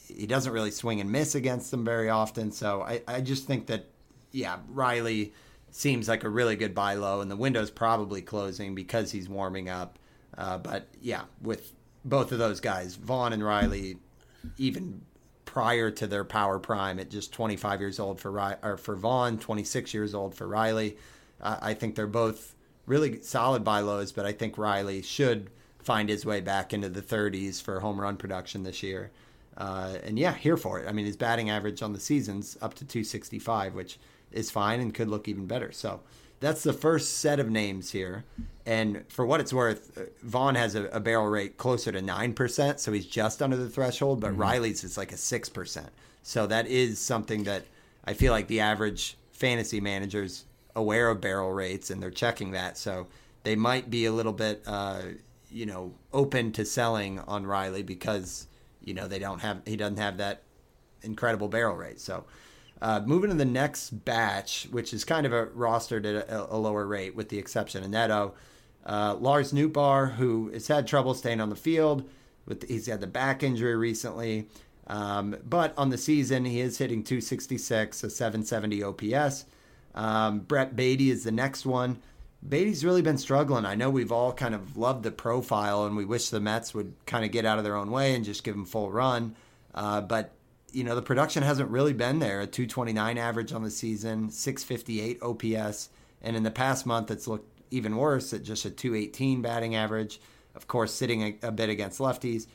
he 0.10 0.26
doesn't 0.26 0.52
really 0.52 0.72
swing 0.72 1.00
and 1.00 1.12
miss 1.12 1.36
against 1.36 1.72
them 1.72 1.86
very 1.86 2.10
often. 2.10 2.52
So 2.52 2.82
I, 2.82 3.02
I 3.08 3.22
just 3.22 3.46
think 3.46 3.68
that, 3.68 3.86
yeah, 4.32 4.58
Riley 4.70 5.34
seems 5.72 6.08
like 6.08 6.24
a 6.24 6.30
really 6.30 6.56
good 6.56 6.74
buy 6.74 6.96
low, 6.96 7.22
and 7.22 7.30
the 7.30 7.36
window's 7.36 7.70
probably 7.70 8.22
closing 8.22 8.76
because 8.76 9.12
he's 9.12 9.30
warming 9.30 9.70
up. 9.70 10.00
Uh, 10.38 10.58
but 10.58 10.88
yeah, 11.02 11.24
with 11.42 11.74
both 12.04 12.32
of 12.32 12.40
those 12.40 12.60
guys, 12.60 12.96
Vaughn 12.96 13.34
and 13.34 13.44
Riley, 13.44 13.98
even 14.58 15.02
prior 15.60 15.92
to 15.92 16.08
their 16.08 16.24
power 16.24 16.58
prime 16.58 17.00
at 17.00 17.10
just 17.10 17.34
25 17.34 17.82
years 17.82 18.00
old 18.00 18.18
for 18.18 18.58
or 18.64 18.78
for 18.78 18.96
Vaughn, 18.96 19.38
26 19.38 19.94
years 19.94 20.16
old 20.16 20.34
for 20.34 20.48
Riley, 20.48 20.96
uh, 21.42 21.58
I 21.62 21.74
think 21.74 21.96
they're 21.96 22.08
both 22.08 22.56
really 22.86 23.22
solid 23.22 23.66
buy 23.66 23.82
lows. 23.82 24.14
But 24.14 24.26
I 24.26 24.32
think 24.32 24.58
Riley 24.58 25.02
should 25.02 25.50
find 25.80 26.08
his 26.08 26.26
way 26.26 26.40
back 26.40 26.74
into 26.74 26.88
the 26.88 27.02
30s 27.02 27.62
for 27.62 27.82
home 27.82 28.00
run 28.00 28.16
production 28.16 28.64
this 28.64 28.82
year. 28.82 29.12
Uh, 29.58 29.98
and 30.06 30.18
yeah, 30.18 30.34
here 30.34 30.56
for 30.56 30.80
it. 30.80 30.88
I 30.88 30.94
mean, 30.94 31.06
his 31.06 31.18
batting 31.18 31.50
average 31.50 31.82
on 31.82 31.92
the 31.92 32.00
season's 32.00 32.58
up 32.62 32.76
to 32.76 32.86
265, 32.86 33.76
which 33.76 34.00
is 34.32 34.50
fine 34.50 34.80
and 34.80 34.94
could 34.94 35.10
look 35.10 35.28
even 35.28 35.46
better. 35.46 35.74
So 35.74 36.00
that's 36.40 36.64
the 36.64 36.74
first 36.74 37.18
set 37.18 37.40
of 37.40 37.50
names 37.50 37.92
here. 37.92 38.24
And 38.66 39.04
for 39.10 39.26
what 39.26 39.40
it's 39.40 39.52
worth, 39.52 39.98
uh, 39.98 40.04
Vaughn 40.22 40.56
has 40.56 40.76
a, 40.76 40.86
a 40.86 41.00
barrel 41.00 41.28
rate 41.28 41.58
closer 41.58 41.92
to 41.92 42.02
9%, 42.02 42.80
so 42.80 42.92
he's 42.92 43.06
just 43.06 43.42
under 43.42 43.58
the 43.58 43.70
threshold, 43.70 44.20
but 44.20 44.32
mm-hmm. 44.32 44.42
Riley's 44.42 44.84
is 44.84 44.98
like 44.98 45.12
a 45.12 45.16
6%. 45.16 45.88
So 46.24 46.46
that 46.48 46.68
is 46.68 47.00
something 47.00 47.44
that 47.46 47.64
I 48.06 48.14
feel 48.14 48.32
like 48.32 48.48
the 48.48 48.60
average 48.60 49.18
fantasy 49.32 49.80
manager's 49.80 50.46
aware 50.76 51.10
of 51.10 51.22
barrel 51.22 51.52
rates 51.52 51.90
and 51.90 52.02
they're 52.02 52.12
checking 52.12 52.52
that. 52.52 52.78
So 52.78 53.08
they 53.44 53.56
might 53.56 53.90
be 53.90 54.06
a 54.06 54.12
little 54.12 54.34
bit, 54.34 54.62
uh, 54.68 55.02
you 55.52 55.66
know, 55.66 55.94
open 56.14 56.52
to 56.54 56.66
selling 56.66 57.20
on 57.22 57.46
Riley 57.48 57.84
because 57.84 58.48
you 58.82 58.94
know 58.94 59.08
they 59.08 59.20
don't 59.20 59.40
have 59.40 59.62
he 59.66 59.76
doesn't 59.76 59.98
have 59.98 60.18
that 60.18 60.44
incredible 61.02 61.48
barrel 61.48 61.76
rate. 61.76 62.00
So 62.00 62.26
uh, 62.82 63.02
moving 63.06 63.30
to 63.30 63.36
the 63.36 63.46
next 63.46 64.06
batch, 64.06 64.68
which 64.72 64.94
is 64.94 65.04
kind 65.04 65.26
of 65.26 65.34
a 65.34 65.48
rostered 65.48 66.06
at 66.06 66.30
a, 66.30 66.54
a 66.54 66.58
lower 66.58 66.86
rate, 66.86 67.16
with 67.16 67.30
the 67.30 67.38
exception 67.38 67.84
of 67.84 67.90
Neto. 67.90 68.34
Uh, 68.86 69.16
Lars 69.20 69.52
Nootbaar, 69.52 70.16
who 70.16 70.50
has 70.52 70.68
had 70.68 70.88
trouble 70.88 71.14
staying 71.14 71.42
on 71.42 71.50
the 71.50 71.56
field, 71.56 72.10
with 72.46 72.68
he's 72.68 72.88
had 72.88 73.02
the 73.02 73.08
back 73.08 73.44
injury 73.44 73.76
recently, 73.76 74.48
um, 74.88 75.36
but 75.48 75.74
on 75.78 75.90
the 75.90 75.98
season 75.98 76.46
he 76.46 76.62
is 76.62 76.78
hitting 76.78 77.04
266, 77.04 78.04
a 78.04 78.10
770 78.10 78.84
OPS. 78.84 79.46
Um, 79.94 80.40
Brett 80.40 80.76
Baty 80.76 81.12
is 81.12 81.24
the 81.24 81.32
next 81.32 81.66
one. 81.66 82.00
Baty's 82.48 82.86
really 82.86 83.02
been 83.02 83.18
struggling. 83.18 83.66
I 83.66 83.76
know 83.76 83.90
we've 83.90 84.14
all 84.14 84.32
kind 84.32 84.56
of 84.56 84.78
loved 84.78 85.04
the 85.04 85.12
profile, 85.12 85.86
and 85.86 85.98
we 85.98 86.06
wish 86.06 86.30
the 86.30 86.40
Mets 86.40 86.74
would 86.74 86.94
kind 87.06 87.26
of 87.26 87.32
get 87.32 87.46
out 87.46 87.58
of 87.58 87.66
their 87.66 87.76
own 87.76 87.92
way 87.92 88.16
and 88.16 88.24
just 88.24 88.44
give 88.44 88.56
him 88.56 88.66
full 88.66 88.90
run. 88.90 89.36
Uh, 89.76 90.02
but 90.02 90.32
you 90.74 90.84
know 90.84 90.96
the 90.96 91.02
production 91.02 91.44
hasn't 91.44 91.70
really 91.70 91.94
been 91.94 92.20
there. 92.20 92.42
A 92.42 92.48
229 92.48 93.18
average 93.18 93.54
on 93.54 93.64
the 93.64 93.72
season, 93.72 94.30
658 94.30 95.22
OPS, 95.22 95.90
and 96.22 96.36
in 96.36 96.44
the 96.44 96.52
past 96.52 96.86
month 96.86 97.12
it's 97.12 97.28
looked 97.28 97.50
even 97.72 97.96
worse 97.96 98.34
at 98.34 98.44
just 98.44 98.66
a 98.66 98.70
218 98.70 99.42
batting 99.42 99.76
average. 99.76 100.20
Of 100.56 100.68
course, 100.68 100.94
sitting 100.94 101.22
a, 101.22 101.48
a 101.48 101.52
bit 101.52 101.70
against 101.70 102.00
lefties. 102.00 102.48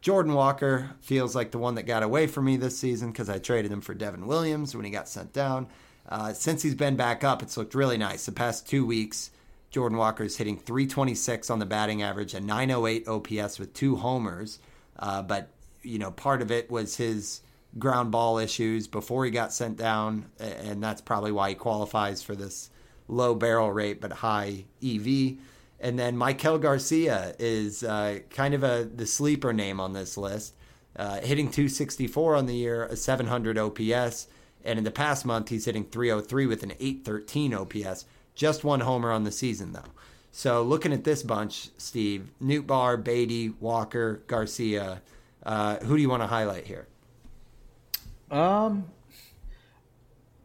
Jordan 0.00 0.34
Walker 0.34 0.90
feels 1.00 1.34
like 1.34 1.50
the 1.50 1.58
one 1.58 1.76
that 1.76 1.84
got 1.84 2.02
away 2.02 2.26
from 2.26 2.44
me 2.44 2.56
this 2.58 2.78
season 2.78 3.10
because 3.10 3.30
I 3.30 3.38
traded 3.38 3.72
him 3.72 3.80
for 3.80 3.94
Devin 3.94 4.26
Williams 4.26 4.76
when 4.76 4.84
he 4.84 4.90
got 4.90 5.08
sent 5.08 5.32
down. 5.32 5.66
Uh, 6.06 6.32
since 6.34 6.62
he's 6.62 6.74
been 6.74 6.96
back 6.96 7.24
up, 7.24 7.42
it's 7.42 7.56
looked 7.56 7.74
really 7.74 7.96
nice. 7.96 8.26
The 8.26 8.32
past 8.32 8.68
two 8.68 8.84
weeks, 8.84 9.30
Jordan 9.70 9.96
Walker 9.96 10.24
is 10.24 10.36
hitting 10.36 10.58
326 10.58 11.48
on 11.48 11.58
the 11.58 11.64
batting 11.66 12.02
average 12.02 12.34
and 12.34 12.46
908 12.46 13.08
OPS 13.08 13.58
with 13.58 13.72
two 13.72 13.96
homers. 13.96 14.58
Uh, 14.98 15.22
but, 15.22 15.48
you 15.82 15.98
know, 15.98 16.10
part 16.10 16.42
of 16.42 16.50
it 16.50 16.70
was 16.70 16.96
his 16.96 17.40
ground 17.78 18.10
ball 18.10 18.38
issues 18.38 18.86
before 18.86 19.24
he 19.24 19.30
got 19.30 19.52
sent 19.52 19.76
down, 19.76 20.26
and 20.38 20.82
that's 20.82 21.00
probably 21.00 21.32
why 21.32 21.50
he 21.50 21.54
qualifies 21.54 22.22
for 22.22 22.34
this 22.34 22.70
low 23.08 23.34
barrel 23.34 23.72
rate 23.72 24.00
but 24.00 24.12
high 24.12 24.64
EV. 24.82 25.36
And 25.80 25.98
then 25.98 26.16
Maikel 26.16 26.60
Garcia 26.60 27.34
is 27.38 27.82
uh, 27.82 28.20
kind 28.30 28.54
of 28.54 28.62
a 28.62 28.84
the 28.84 29.06
sleeper 29.06 29.52
name 29.52 29.80
on 29.80 29.92
this 29.92 30.16
list, 30.16 30.54
uh, 30.96 31.20
hitting 31.20 31.50
264 31.50 32.36
on 32.36 32.46
the 32.46 32.54
year, 32.54 32.84
a 32.84 32.96
700 32.96 33.58
OPS 33.58 34.28
And 34.64 34.78
in 34.78 34.84
the 34.84 34.90
past 34.90 35.26
month, 35.26 35.50
he's 35.50 35.66
hitting 35.66 35.84
303 35.84 36.46
with 36.46 36.62
an 36.62 36.72
813 36.80 37.52
OPS. 37.52 38.06
Just 38.34 38.64
one 38.64 38.80
homer 38.80 39.12
on 39.12 39.24
the 39.24 39.30
season, 39.30 39.72
though. 39.72 39.92
So 40.32 40.62
looking 40.62 40.92
at 40.92 41.04
this 41.04 41.22
bunch, 41.22 41.68
Steve, 41.76 42.30
Nootbaar, 42.42 43.02
Baty, 43.04 43.50
Walker, 43.60 44.22
Garcia, 44.26 45.02
uh, 45.44 45.76
who 45.76 45.96
do 45.96 46.02
you 46.02 46.08
want 46.08 46.22
to 46.22 46.26
highlight 46.28 46.66
here? 46.66 46.88
Um, 48.34 48.86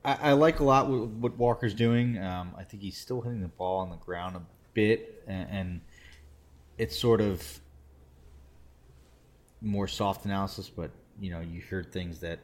I, 0.06 0.14
I 0.22 0.32
like 0.34 0.60
a 0.60 0.64
lot 0.64 0.88
what, 0.88 1.10
what 1.10 1.38
Walker's 1.38 1.74
doing. 1.74 2.18
Um, 2.18 2.54
I 2.58 2.64
think 2.64 2.84
he's 2.84 2.98
still 2.98 3.22
hitting 3.22 3.42
the 3.42 3.48
ball 3.48 3.80
on 3.80 3.90
the 3.90 3.98
ground 3.98 4.36
a 4.36 4.42
bit, 4.74 5.24
and, 5.28 5.50
and 5.50 5.82
it's 6.78 6.98
sort 6.98 7.20
of 7.20 7.60
more 9.62 9.88
soft 9.88 10.26
analysis. 10.26 10.70
But 10.70 10.92
you 11.20 11.32
know, 11.32 11.42
you 11.42 11.62
hear 11.62 11.84
things 11.84 12.20
that 12.20 12.40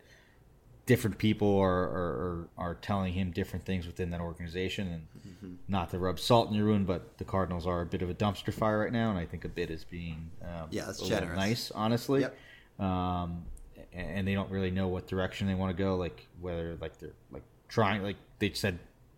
different 0.86 1.18
people 1.18 1.58
are, 1.60 1.84
are, 1.84 2.48
are 2.58 2.76
telling 2.76 3.14
him 3.14 3.32
different 3.32 3.66
things 3.66 3.88
within 3.88 4.12
that 4.12 4.22
organization 4.22 4.88
and 4.88 5.08
mm-hmm. 5.28 5.56
not 5.68 5.90
to 5.90 5.98
rub 5.98 6.20
salt 6.20 6.50
in 6.50 6.56
your 6.56 6.68
wound 6.68 6.86
but 6.86 7.18
the 7.18 7.24
cardinals 7.24 7.66
are 7.66 7.82
a 7.82 7.86
bit 7.86 8.02
of 8.02 8.10
a 8.10 8.14
dumpster 8.14 8.54
fire 8.54 8.80
right 8.80 8.92
now 8.92 9.10
and 9.10 9.18
i 9.18 9.26
think 9.26 9.46
a 9.46 9.50
bit 9.50 9.72
is 9.72 9.84
being 9.84 10.30
um, 10.44 10.68
yeah, 10.70 10.86
that's 10.86 11.02
generous. 11.02 11.36
nice 11.36 11.72
honestly 11.72 12.22
yep. 12.22 12.38
um, 12.80 13.44
and 13.96 14.28
they 14.28 14.34
don't 14.34 14.50
really 14.52 14.72
know 14.72 14.88
what 14.88 15.08
direction 15.08 15.48
they 15.48 15.56
want 15.56 15.76
to 15.76 15.84
go 15.84 15.96
like 15.96 16.28
whether 16.42 16.78
like 16.82 16.98
they're 17.00 17.14
like 17.32 17.44
trying 17.70 18.04
like 18.04 18.18
they 18.40 18.52
said 18.52 18.78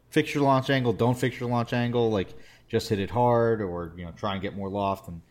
fix 0.10 0.34
your 0.34 0.44
launch 0.44 0.70
angle 0.70 0.94
don't 0.94 1.18
fix 1.18 1.40
your 1.40 1.50
launch 1.50 1.74
angle 1.74 2.12
like 2.12 2.30
just 2.70 2.90
hit 2.90 3.00
it 3.00 3.10
hard 3.10 3.62
or 3.62 3.92
you 3.98 4.06
know 4.06 4.12
try 4.12 4.34
and 4.34 4.42
get 4.42 4.56
more 4.56 4.70
loft 4.70 5.08
and 5.08 5.22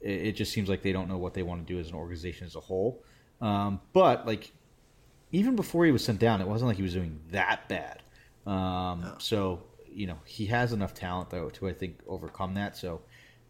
it, 0.00 0.28
it 0.28 0.32
just 0.32 0.52
seems 0.52 0.68
like 0.68 0.82
they 0.82 0.92
don't 0.92 1.08
know 1.08 1.18
what 1.18 1.34
they 1.34 1.42
want 1.42 1.66
to 1.66 1.72
do 1.72 1.78
as 1.80 1.88
an 1.88 1.94
organization 1.94 2.46
as 2.46 2.54
a 2.54 2.60
whole 2.60 3.02
um, 3.40 3.80
but 3.92 4.26
like 4.26 4.52
even 5.32 5.56
before 5.56 5.84
he 5.84 5.92
was 5.92 6.04
sent 6.04 6.18
down, 6.18 6.40
it 6.40 6.48
wasn't 6.48 6.68
like 6.68 6.76
he 6.76 6.82
was 6.82 6.94
doing 6.94 7.20
that 7.30 7.68
bad. 7.68 8.02
Um, 8.46 9.00
no. 9.02 9.14
So 9.18 9.62
you 9.92 10.06
know 10.06 10.18
he 10.24 10.46
has 10.46 10.72
enough 10.72 10.94
talent 10.94 11.30
though 11.30 11.50
to 11.50 11.68
I 11.68 11.72
think 11.72 11.98
overcome 12.06 12.54
that. 12.54 12.76
So 12.76 13.02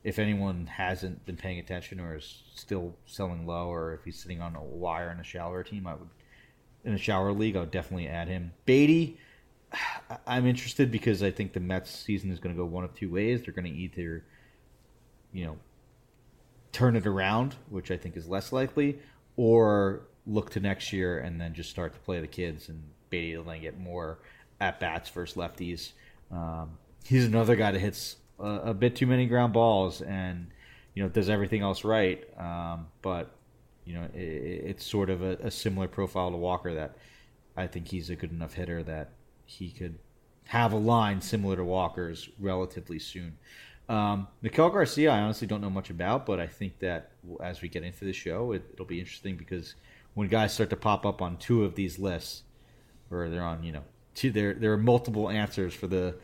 if 0.07 0.21
anyone 0.21 0.69
hasn't 0.69 1.27
been 1.27 1.37
paying 1.37 1.59
attention 1.59 1.99
or 1.99 2.15
is 2.15 2.45
still 2.55 2.95
selling 3.07 3.45
low, 3.45 3.67
or 3.67 3.93
if 3.93 4.05
he's 4.05 4.17
sitting 4.17 4.41
on 4.41 4.55
a 4.55 4.63
wire 4.63 5.11
in 5.11 5.19
a 5.19 5.25
shallower 5.25 5.65
team, 5.65 5.85
I 5.85 5.95
would 5.95 6.09
in 6.85 6.95
a 6.95 6.99
shower 6.99 7.33
league, 7.33 7.57
I 7.57 7.61
would 7.61 7.73
definitely 7.73 8.07
add 8.07 8.29
him. 8.29 8.53
Baty, 8.67 9.19
I'm 10.27 10.47
interested 10.47 10.93
because 10.93 11.25
I 11.25 11.33
think 11.33 11.53
the 11.53 11.59
Mets 11.59 11.91
season 11.91 12.31
is 12.31 12.39
going 12.39 12.55
to 12.55 12.57
go 12.57 12.65
one 12.65 12.85
of 12.85 12.95
two 12.95 13.11
ways. 13.11 13.43
They're 13.43 13.53
going 13.53 13.65
to 13.65 13.77
either, 13.77 14.25
you 15.33 15.45
know, 15.45 15.57
turn 16.71 16.95
it 16.95 17.05
around, 17.05 17.57
which 17.69 17.91
I 17.91 17.97
think 17.97 18.17
is 18.17 18.29
less 18.29 18.53
likely, 18.53 19.01
or 19.37 20.03
look 20.25 20.51
to 20.51 20.61
next 20.61 20.93
year 20.93 21.19
and 21.19 21.41
then 21.41 21.53
just 21.53 21.69
start 21.69 21.95
to 21.95 21.99
play 21.99 22.21
the 22.21 22.29
kids 22.29 22.69
and 22.69 22.81
Baty 23.11 23.37
will 23.37 23.43
then 23.43 23.61
get 23.61 23.77
more 23.77 24.21
at 24.61 24.79
bats 24.79 25.11
versus 25.11 25.37
lefties. 25.37 25.91
Um, 26.31 26.79
he's 27.05 27.25
another 27.25 27.57
guy 27.57 27.73
that 27.73 27.81
hits 27.81 28.17
a, 28.39 28.75
bit 28.75 28.97
too 28.97 29.07
many 29.07 29.27
ground 29.27 29.53
balls 29.53 30.03
and 30.03 30.49
you 30.95 31.03
know 31.03 31.09
does 31.09 31.29
everything 31.29 31.63
else 31.63 31.85
right. 31.85 32.25
Um, 32.39 32.89
but 33.03 33.31
you 33.85 33.95
know 33.95 34.05
it, 34.15 34.19
it's 34.19 34.87
sort 34.87 35.11
of 35.11 35.23
a, 35.23 35.39
a, 35.43 35.51
similar 35.51 35.89
profile 35.89 36.31
to 36.31 36.37
Walker 36.37 36.75
that 36.75 36.97
I 37.57 37.67
think 37.67 37.89
he's 37.89 38.11
a 38.11 38.17
good 38.17 38.33
enough 38.33 38.55
hitter 38.55 38.83
that 38.83 39.11
he 39.47 39.71
could 39.71 39.99
have 40.45 40.73
a 40.73 40.77
line 40.77 41.21
similar 41.21 41.57
to 41.57 41.65
Walker's 41.65 42.29
relatively 42.39 42.99
soon. 42.99 43.37
Um, 43.89 44.27
Maikel 44.43 44.73
Garcia, 44.73 45.13
I 45.13 45.21
honestly 45.21 45.47
don't 45.47 45.61
know 45.61 45.71
much 45.71 45.91
about, 45.91 46.27
but 46.27 46.41
I 46.41 46.47
think 46.47 46.79
that 46.81 47.13
as 47.41 47.63
we 47.63 47.69
get 47.69 47.85
into 47.85 48.05
the 48.05 48.13
show, 48.13 48.53
it, 48.53 48.63
it'll 48.73 48.85
be 48.85 48.99
interesting 48.99 49.37
because 49.37 49.77
when 50.15 50.29
guys 50.29 50.53
start 50.53 50.71
to 50.71 50.77
pop 50.77 51.07
up 51.07 51.23
on 51.23 51.37
two 51.37 51.65
of 51.65 51.75
these 51.75 51.99
lists, 51.99 52.43
or 53.11 53.29
they're 53.29 53.45
on, 53.45 53.63
you 53.63 53.73
know, 53.73 53.83
two, 54.15 54.33
there 54.33 54.55
there 54.55 54.73
are 54.73 54.79
multiple 54.79 55.31
answers 55.31 55.73
for 55.73 55.87
the 55.87 56.17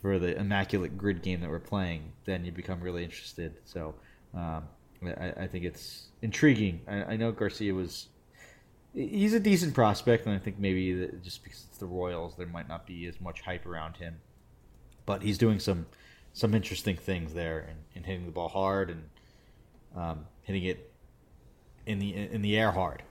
for 0.00 0.18
the 0.18 0.38
immaculate 0.38 0.96
grid 0.96 1.22
game 1.22 1.40
that 1.40 1.50
we're 1.50 1.58
playing, 1.58 2.12
then 2.24 2.44
you 2.44 2.52
become 2.52 2.80
really 2.80 3.04
interested. 3.04 3.54
So 3.64 3.94
um, 4.34 4.64
I, 5.04 5.32
I, 5.42 5.46
think 5.46 5.64
it's 5.64 6.08
intriguing. 6.22 6.80
I, 6.88 7.02
I, 7.02 7.16
know 7.16 7.32
Garcia 7.32 7.74
was 7.74 8.08
he's 8.94 9.34
a 9.34 9.40
decent 9.40 9.74
prospect, 9.74 10.26
and 10.26 10.34
I 10.34 10.38
think 10.38 10.58
maybe 10.58 11.08
just 11.22 11.42
because 11.42 11.66
it's 11.68 11.78
the 11.78 11.86
Royals, 11.86 12.34
there 12.36 12.46
might 12.46 12.68
not 12.68 12.86
be 12.86 13.06
as 13.06 13.20
much 13.20 13.42
hype 13.42 13.66
around 13.66 13.96
him, 13.96 14.20
but 15.06 15.22
he's 15.22 15.38
doing 15.38 15.58
some 15.58 15.86
some 16.32 16.54
interesting 16.54 16.96
things 16.96 17.34
there 17.34 17.66
and, 17.68 17.78
and 17.94 18.06
hitting 18.06 18.24
the 18.24 18.32
ball 18.32 18.48
hard 18.48 18.90
and 18.90 19.02
um, 19.96 20.26
hitting 20.42 20.64
it 20.64 20.92
in 21.86 21.98
the 21.98 22.14
in 22.14 22.42
the 22.42 22.56
air 22.56 22.72
hard. 22.72 23.02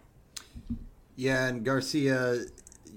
Yeah, 1.15 1.47
and 1.47 1.65
Garcia, 1.65 2.45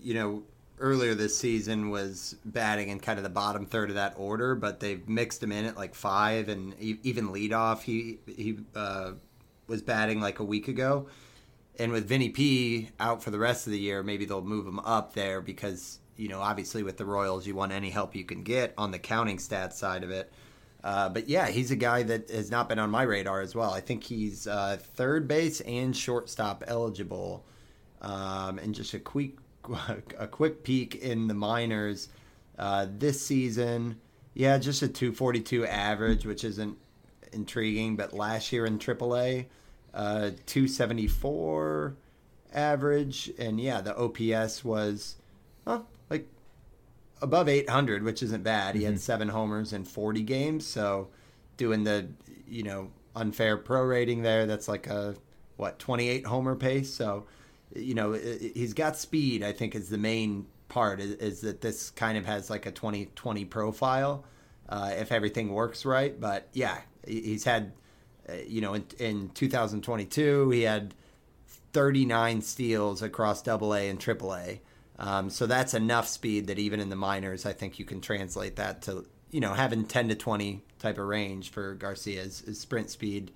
you 0.01 0.15
know, 0.15 0.43
earlier 0.83 1.15
this 1.15 1.39
season 1.39 1.91
was 1.91 2.37
batting 2.45 2.89
in 2.89 3.01
kind 3.01 3.19
of 3.19 3.23
the 3.23 3.31
bottom 3.31 3.65
third 3.65 3.89
of 3.89 3.95
that 3.95 4.15
order, 4.19 4.55
but 4.55 4.81
they've 4.81 5.09
mixed 5.09 5.43
him 5.43 5.53
in 5.53 5.65
at 5.65 5.77
like 5.77 5.95
five 5.95 6.49
and 6.49 6.79
even 6.79 7.29
leadoff. 7.29 7.83
He 7.83 8.19
he 8.27 8.59
uh, 8.75 9.13
was 9.67 9.81
batting 9.81 10.21
like 10.21 10.41
a 10.41 10.45
week 10.45 10.69
ago, 10.69 11.07
and 11.79 11.93
with 11.93 12.07
Vinny 12.07 12.29
P 12.29 12.91
out 13.01 13.23
for 13.23 13.31
the 13.31 13.39
rest 13.39 13.67
of 13.67 13.73
the 13.73 13.79
year, 13.79 14.03
maybe 14.03 14.25
they'll 14.25 14.43
move 14.43 14.67
him 14.67 14.81
up 14.81 15.15
there 15.15 15.41
because 15.41 16.01
you 16.17 16.29
know 16.29 16.41
obviously 16.41 16.83
with 16.83 16.99
the 16.99 17.07
Royals 17.07 17.47
you 17.47 17.55
want 17.55 17.73
any 17.73 17.89
help 17.89 18.15
you 18.15 18.25
can 18.25 18.43
get 18.43 18.75
on 18.77 18.91
the 18.91 18.99
counting 18.99 19.39
stats 19.39 19.75
side 19.75 20.03
of 20.05 20.11
it. 20.11 20.31
Uh, 20.85 21.09
but 21.09 21.29
yeah, 21.29 21.47
he's 21.47 21.71
a 21.71 21.77
guy 21.77 22.03
that 22.03 22.29
has 22.29 22.51
not 22.51 22.69
been 22.69 22.81
on 22.81 22.91
my 22.91 23.05
radar 23.05 23.41
as 23.41 23.55
well. 23.55 23.73
I 23.73 23.81
think 23.81 24.03
he's 24.03 24.49
uh, 24.49 24.79
third 24.97 25.29
base 25.29 25.61
and 25.61 25.97
shortstop 25.97 26.65
eligible 26.67 27.45
um, 28.03 28.59
and 28.59 28.75
just 28.75 28.93
a 28.95 28.99
quick 28.99 29.37
a 30.19 30.27
quick 30.27 30.63
peek 30.63 30.97
in 30.97 31.29
the 31.29 31.35
minors 31.35 32.09
uh, 32.59 32.87
this 32.99 33.25
season. 33.25 34.01
Yeah, 34.35 34.59
just 34.59 34.83
a 34.83 34.89
242 34.89 35.67
average, 35.67 36.25
which 36.25 36.45
isn't 36.45 36.79
intriguing. 37.33 37.97
But 37.97 38.13
last 38.13 38.53
year 38.53 38.67
in 38.67 38.79
AAA, 38.79 39.47
uh, 39.95 40.31
274 40.47 41.97
average, 42.55 43.31
and 43.39 43.61
yeah, 43.61 43.81
the 43.81 43.97
OPS 43.97 44.65
was 44.65 45.17
huh, 45.67 45.83
like 46.11 46.29
above 47.21 47.49
800, 47.49 48.03
which 48.03 48.23
isn't 48.23 48.43
bad. 48.43 48.71
Mm-hmm. 48.71 48.79
He 48.79 48.85
had 48.85 48.95
mm-hmm. 48.95 49.01
seven 49.01 49.29
homers 49.29 49.73
in 49.73 49.85
40 49.85 50.23
games, 50.23 50.67
so 50.67 51.09
doing 51.57 51.85
the 51.85 52.09
you 52.47 52.63
know 52.63 52.91
unfair 53.15 53.57
pro 53.57 53.83
rating 53.83 54.23
there, 54.23 54.47
that's 54.47 54.69
like 54.69 54.87
a 54.87 55.15
what 55.57 55.79
28 55.79 56.27
homer 56.27 56.57
pace. 56.57 56.93
So 56.93 57.27
you 57.75 57.95
know, 57.95 58.13
he's 58.13 58.75
got 58.75 58.97
speed. 58.97 59.43
I 59.43 59.53
think 59.53 59.75
is 59.75 59.89
the 59.89 59.99
main 59.99 60.47
part 60.69 61.01
is, 61.01 61.13
is 61.17 61.41
that 61.43 61.61
this 61.61 61.91
kind 61.91 62.17
of 62.17 62.27
has 62.27 62.51
like 62.51 62.67
a 62.67 62.71
2020 62.71 63.45
profile 63.47 64.25
uh, 64.69 64.93
if 64.97 65.13
everything 65.13 65.53
works 65.53 65.85
right. 65.85 66.19
But 66.19 66.49
yeah, 66.53 66.81
he's 67.07 67.45
had, 67.45 67.73
uh, 68.29 68.35
you 68.47 68.61
know, 68.61 68.75
in, 68.75 68.85
in 68.99 69.29
2022 69.31 70.51
he 70.51 70.63
had 70.63 70.95
39 71.73 72.43
steals 72.43 73.03
across 73.03 73.43
Double 73.43 73.75
A 73.75 73.89
and 73.89 74.01
Triple 74.01 74.35
A. 74.35 74.61
Um, 74.99 75.31
so 75.31 75.47
that's 75.47 75.75
enough 75.75 76.07
speed 76.07 76.47
that 76.47 76.59
even 76.59 76.81
in 76.81 76.89
the 76.89 76.97
minors, 76.97 77.47
I 77.47 77.53
think 77.53 77.79
you 77.79 77.85
can 77.85 78.01
translate 78.01 78.57
that 78.57 78.83
to 78.83 79.07
you 79.31 79.41
know 79.41 79.55
having 79.55 79.85
10 79.85 80.11
to 80.11 80.15
20 80.15 80.63
type 80.79 80.99
of 80.99 81.07
range 81.07 81.51
for 81.51 81.75
Garcia's 81.75 82.43
sprint 82.53 82.91
speed 82.91 83.33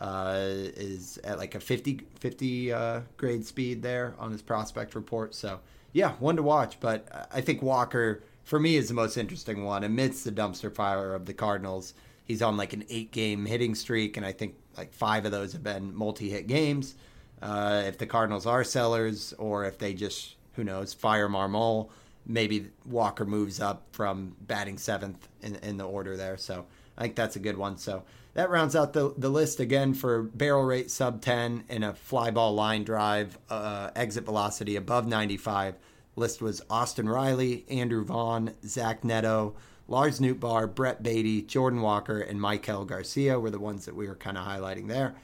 uh, 0.00 0.36
is 0.38 1.18
at 1.24 1.38
like 1.38 1.54
a 1.54 1.60
50, 1.60 2.00
50 2.18 2.72
uh, 2.72 3.00
grade 3.16 3.46
speed 3.46 3.82
there 3.82 4.14
on 4.18 4.32
his 4.32 4.42
prospect 4.42 4.94
report. 4.94 5.34
So, 5.34 5.60
yeah, 5.92 6.12
one 6.18 6.36
to 6.36 6.42
watch. 6.42 6.78
But 6.80 7.28
I 7.32 7.40
think 7.40 7.62
Walker, 7.62 8.22
for 8.44 8.60
me, 8.60 8.76
is 8.76 8.88
the 8.88 8.94
most 8.94 9.16
interesting 9.16 9.64
one. 9.64 9.84
Amidst 9.84 10.24
the 10.24 10.32
dumpster 10.32 10.72
fire 10.72 11.14
of 11.14 11.26
the 11.26 11.34
Cardinals, 11.34 11.94
he's 12.24 12.42
on 12.42 12.56
like 12.56 12.72
an 12.72 12.84
eight 12.90 13.12
game 13.12 13.46
hitting 13.46 13.74
streak, 13.74 14.16
and 14.16 14.26
I 14.26 14.32
think 14.32 14.56
like 14.76 14.92
five 14.92 15.24
of 15.24 15.32
those 15.32 15.52
have 15.52 15.62
been 15.62 15.94
multi 15.94 16.28
hit 16.28 16.46
games. 16.46 16.94
Uh, 17.40 17.82
if 17.86 17.98
the 17.98 18.06
Cardinals 18.06 18.46
are 18.46 18.64
sellers, 18.64 19.32
or 19.38 19.64
if 19.64 19.78
they 19.78 19.94
just, 19.94 20.36
who 20.54 20.64
knows, 20.64 20.94
fire 20.94 21.28
Marmol, 21.28 21.90
maybe 22.26 22.70
Walker 22.84 23.24
moves 23.24 23.60
up 23.60 23.86
from 23.92 24.34
batting 24.40 24.78
seventh 24.78 25.28
in, 25.42 25.56
in 25.56 25.76
the 25.76 25.84
order 25.84 26.16
there. 26.16 26.36
So 26.36 26.66
I 26.98 27.02
think 27.02 27.14
that's 27.14 27.36
a 27.36 27.38
good 27.40 27.56
one. 27.56 27.76
So, 27.76 28.02
that 28.36 28.50
rounds 28.50 28.76
out 28.76 28.92
the, 28.92 29.14
the 29.16 29.30
list 29.30 29.60
again 29.60 29.94
for 29.94 30.22
barrel 30.22 30.62
rate 30.62 30.90
sub 30.90 31.22
10 31.22 31.64
and 31.70 31.82
a 31.82 31.94
fly 31.94 32.30
ball 32.30 32.54
line 32.54 32.84
drive, 32.84 33.38
uh, 33.48 33.90
exit 33.96 34.26
velocity 34.26 34.76
above 34.76 35.06
95. 35.06 35.74
List 36.16 36.42
was 36.42 36.60
Austin 36.68 37.08
Riley, 37.08 37.64
Andrew 37.70 38.04
Vaughn, 38.04 38.52
Zach 38.62 39.04
Neto, 39.04 39.54
Lars 39.88 40.20
Nootbaar, 40.20 40.72
Brett 40.74 41.02
Baty, 41.02 41.40
Jordan 41.42 41.80
Walker, 41.80 42.20
and 42.20 42.38
Maikel 42.38 42.86
Garcia 42.86 43.40
were 43.40 43.50
the 43.50 43.58
ones 43.58 43.86
that 43.86 43.96
we 43.96 44.06
were 44.06 44.14
kind 44.14 44.36
of 44.36 44.46
highlighting 44.46 44.88
there. 44.88 45.14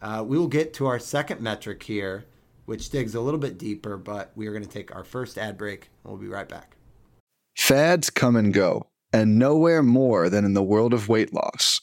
Uh, 0.00 0.24
we 0.26 0.38
will 0.38 0.48
get 0.48 0.72
to 0.74 0.86
our 0.86 0.98
second 0.98 1.42
metric 1.42 1.82
here, 1.82 2.24
which 2.64 2.88
digs 2.88 3.14
a 3.14 3.20
little 3.20 3.40
bit 3.40 3.58
deeper, 3.58 3.98
but 3.98 4.32
we 4.36 4.46
are 4.46 4.52
going 4.52 4.64
to 4.64 4.70
take 4.70 4.94
our 4.94 5.04
first 5.04 5.36
ad 5.36 5.58
break, 5.58 5.90
and 6.02 6.12
we'll 6.12 6.20
be 6.20 6.28
right 6.28 6.48
back. 6.48 6.76
Fads 7.58 8.08
come 8.08 8.36
and 8.36 8.54
go, 8.54 8.86
and 9.12 9.38
nowhere 9.38 9.82
more 9.82 10.30
than 10.30 10.46
in 10.46 10.54
the 10.54 10.62
world 10.62 10.94
of 10.94 11.10
weight 11.10 11.34
loss. 11.34 11.82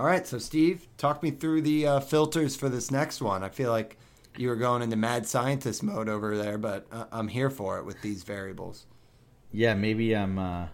All 0.00 0.06
right, 0.06 0.26
so 0.26 0.38
Steve, 0.38 0.88
talk 0.96 1.22
me 1.22 1.30
through 1.30 1.60
the 1.60 1.86
uh, 1.86 2.00
filters 2.00 2.56
for 2.56 2.70
this 2.70 2.90
next 2.90 3.20
one. 3.20 3.44
I 3.44 3.50
feel 3.50 3.70
like 3.70 3.98
you 4.38 4.48
were 4.48 4.56
going 4.56 4.80
into 4.80 4.96
mad 4.96 5.26
scientist 5.26 5.82
mode 5.82 6.08
over 6.08 6.38
there, 6.38 6.56
but 6.56 6.86
uh, 6.90 7.04
I'm 7.12 7.28
here 7.28 7.50
for 7.50 7.78
it 7.78 7.84
with 7.84 8.00
these 8.00 8.22
variables. 8.22 8.86
Yeah, 9.52 9.74
maybe 9.74 10.16
I'm 10.16 10.38
uh, 10.38 10.68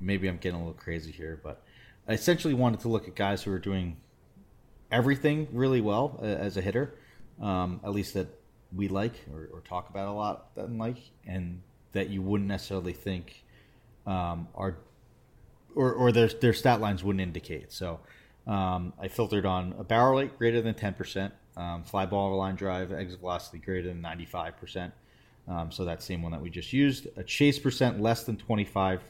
maybe 0.00 0.28
I'm 0.28 0.36
getting 0.36 0.54
a 0.54 0.64
little 0.64 0.80
crazy 0.80 1.10
here, 1.10 1.40
but 1.42 1.64
I 2.06 2.12
essentially 2.12 2.54
wanted 2.54 2.78
to 2.82 2.88
look 2.88 3.08
at 3.08 3.16
guys 3.16 3.42
who 3.42 3.50
are 3.50 3.58
doing 3.58 3.96
everything 4.92 5.48
really 5.50 5.80
well 5.80 6.20
uh, 6.22 6.26
as 6.26 6.56
a 6.56 6.60
hitter, 6.60 6.94
um, 7.42 7.80
at 7.82 7.90
least 7.90 8.14
that 8.14 8.28
we 8.72 8.86
like 8.86 9.14
or, 9.34 9.48
or, 9.52 9.62
talk 9.62 9.90
about 9.90 10.06
a 10.06 10.12
lot 10.12 10.54
that 10.54 10.70
like, 10.70 10.98
and 11.26 11.60
that 11.90 12.08
you 12.08 12.22
wouldn't 12.22 12.48
necessarily 12.48 12.92
think 12.92 13.42
um, 14.06 14.46
are 14.54 14.76
or, 15.74 15.92
or 15.92 16.12
their 16.12 16.28
their 16.28 16.52
stat 16.52 16.80
lines 16.80 17.02
wouldn't 17.02 17.20
indicate. 17.20 17.72
So 17.72 17.98
um, 18.46 18.92
I 19.00 19.08
filtered 19.08 19.46
on 19.46 19.74
a 19.78 19.84
barrel 19.84 20.18
rate 20.18 20.36
greater 20.38 20.60
than 20.60 20.74
ten 20.74 20.94
percent, 20.94 21.32
um, 21.56 21.84
fly 21.84 22.06
ball 22.06 22.36
line 22.36 22.56
drive 22.56 22.92
exit 22.92 23.20
velocity 23.20 23.58
greater 23.58 23.88
than 23.88 24.00
ninety 24.00 24.26
five 24.26 24.56
percent. 24.58 24.92
Um, 25.46 25.70
so 25.70 25.84
that 25.84 26.02
same 26.02 26.22
one 26.22 26.32
that 26.32 26.40
we 26.40 26.50
just 26.50 26.72
used. 26.72 27.06
A 27.16 27.24
chase 27.24 27.58
percent 27.58 28.00
less 28.00 28.24
than 28.24 28.36
twenty 28.36 28.64
five 28.64 29.02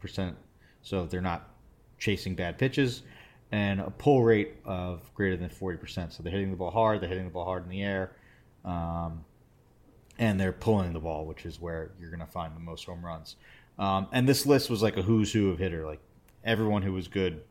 percent. 0.00 0.36
So 0.82 1.06
they're 1.06 1.22
not 1.22 1.48
chasing 1.98 2.34
bad 2.34 2.58
pitches, 2.58 3.02
and 3.52 3.80
a 3.80 3.90
pull 3.90 4.22
rate 4.22 4.56
of 4.64 5.12
greater 5.14 5.36
than 5.36 5.48
40%. 5.48 6.12
So 6.12 6.22
they're 6.22 6.32
hitting 6.32 6.50
the 6.50 6.56
ball 6.56 6.70
hard, 6.70 7.00
they're 7.00 7.08
hitting 7.08 7.24
the 7.24 7.30
ball 7.30 7.44
hard 7.44 7.64
in 7.64 7.70
the 7.70 7.82
air, 7.82 8.12
um, 8.64 9.24
and 10.18 10.38
they're 10.38 10.52
pulling 10.52 10.92
the 10.92 11.00
ball, 11.00 11.24
which 11.24 11.46
is 11.46 11.60
where 11.60 11.92
you're 11.98 12.10
going 12.10 12.20
to 12.20 12.26
find 12.26 12.54
the 12.54 12.60
most 12.60 12.84
home 12.84 13.04
runs. 13.04 13.36
Um, 13.78 14.08
and 14.12 14.28
this 14.28 14.44
list 14.44 14.70
was 14.70 14.82
like 14.82 14.96
a 14.96 15.02
who's 15.02 15.32
who 15.32 15.50
of 15.50 15.58
hitter. 15.58 15.86
Like 15.86 16.00
everyone 16.44 16.82
who 16.82 16.92
was 16.92 17.08
good 17.08 17.42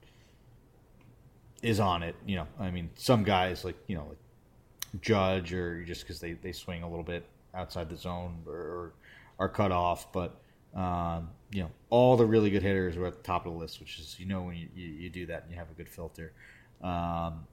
is 1.64 1.80
on 1.80 2.04
it. 2.04 2.16
You 2.28 2.36
know, 2.36 2.48
I 2.60 2.70
mean, 2.70 2.90
some 2.96 3.24
guys 3.24 3.66
like 3.66 3.78
you 3.88 3.96
know, 3.96 4.06
like 4.10 5.02
Judge 5.02 5.54
or 5.54 5.84
just 5.84 6.02
because 6.02 6.20
they, 6.20 6.34
they 6.34 6.52
swing 6.52 6.84
a 6.84 6.90
little 6.90 7.04
bit 7.04 7.26
outside 7.56 7.90
the 7.90 7.98
zone 7.98 8.44
or, 8.46 8.54
or 8.54 8.94
are 9.40 9.50
cut 9.50 9.72
off, 9.72 10.12
but 10.12 10.40
um, 10.76 11.30
you 11.52 11.64
know, 11.64 11.72
all 11.90 12.18
the 12.18 12.26
really 12.26 12.50
good 12.50 12.64
hitters 12.64 12.96
were 12.96 13.08
at 13.08 13.16
the 13.16 13.24
top 13.24 13.46
of 13.46 13.54
the 13.54 13.60
list, 13.60 13.80
which 13.80 14.00
is 14.00 14.16
you 14.20 14.26
know 14.26 14.44
when 14.44 14.56
you, 14.56 14.68
you, 14.76 14.88
you 14.88 15.10
do 15.10 15.26
that 15.26 15.44
and 15.44 15.52
you 15.52 15.58
have 15.58 15.72
a 15.72 15.74
good 15.74 15.90
filter. 15.90 16.34
Um, 16.84 17.48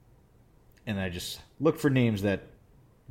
and 0.85 0.99
I 0.99 1.09
just 1.09 1.39
look 1.59 1.79
for 1.79 1.89
names 1.89 2.21
that 2.23 2.41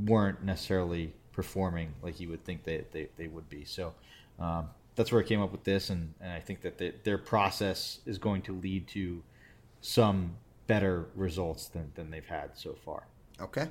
weren't 0.05 0.43
necessarily 0.45 1.13
performing 1.33 1.95
like 2.03 2.21
you 2.21 2.29
would 2.29 2.45
think 2.45 2.65
they, 2.65 2.85
they, 2.93 3.09
they 3.17 3.29
would 3.29 3.49
be. 3.49 3.65
So 3.65 3.95
um, 4.39 4.69
that's 4.97 5.13
where 5.13 5.23
I 5.23 5.25
came 5.25 5.41
up 5.41 5.53
with 5.53 5.65
this, 5.65 5.91
and, 5.91 6.13
and 6.21 6.33
I 6.33 6.41
think 6.41 6.61
that 6.63 7.05
their 7.05 7.19
process 7.19 8.01
is 8.07 8.19
going 8.19 8.43
to 8.43 8.53
lead 8.53 8.89
to 8.89 9.23
some 9.81 10.37
better 10.71 11.09
results 11.17 11.67
than, 11.67 11.91
than 11.97 12.13
they've 12.13 12.29
had 12.29 12.57
so 12.57 12.77
far. 12.85 13.09
Okay. 13.41 13.71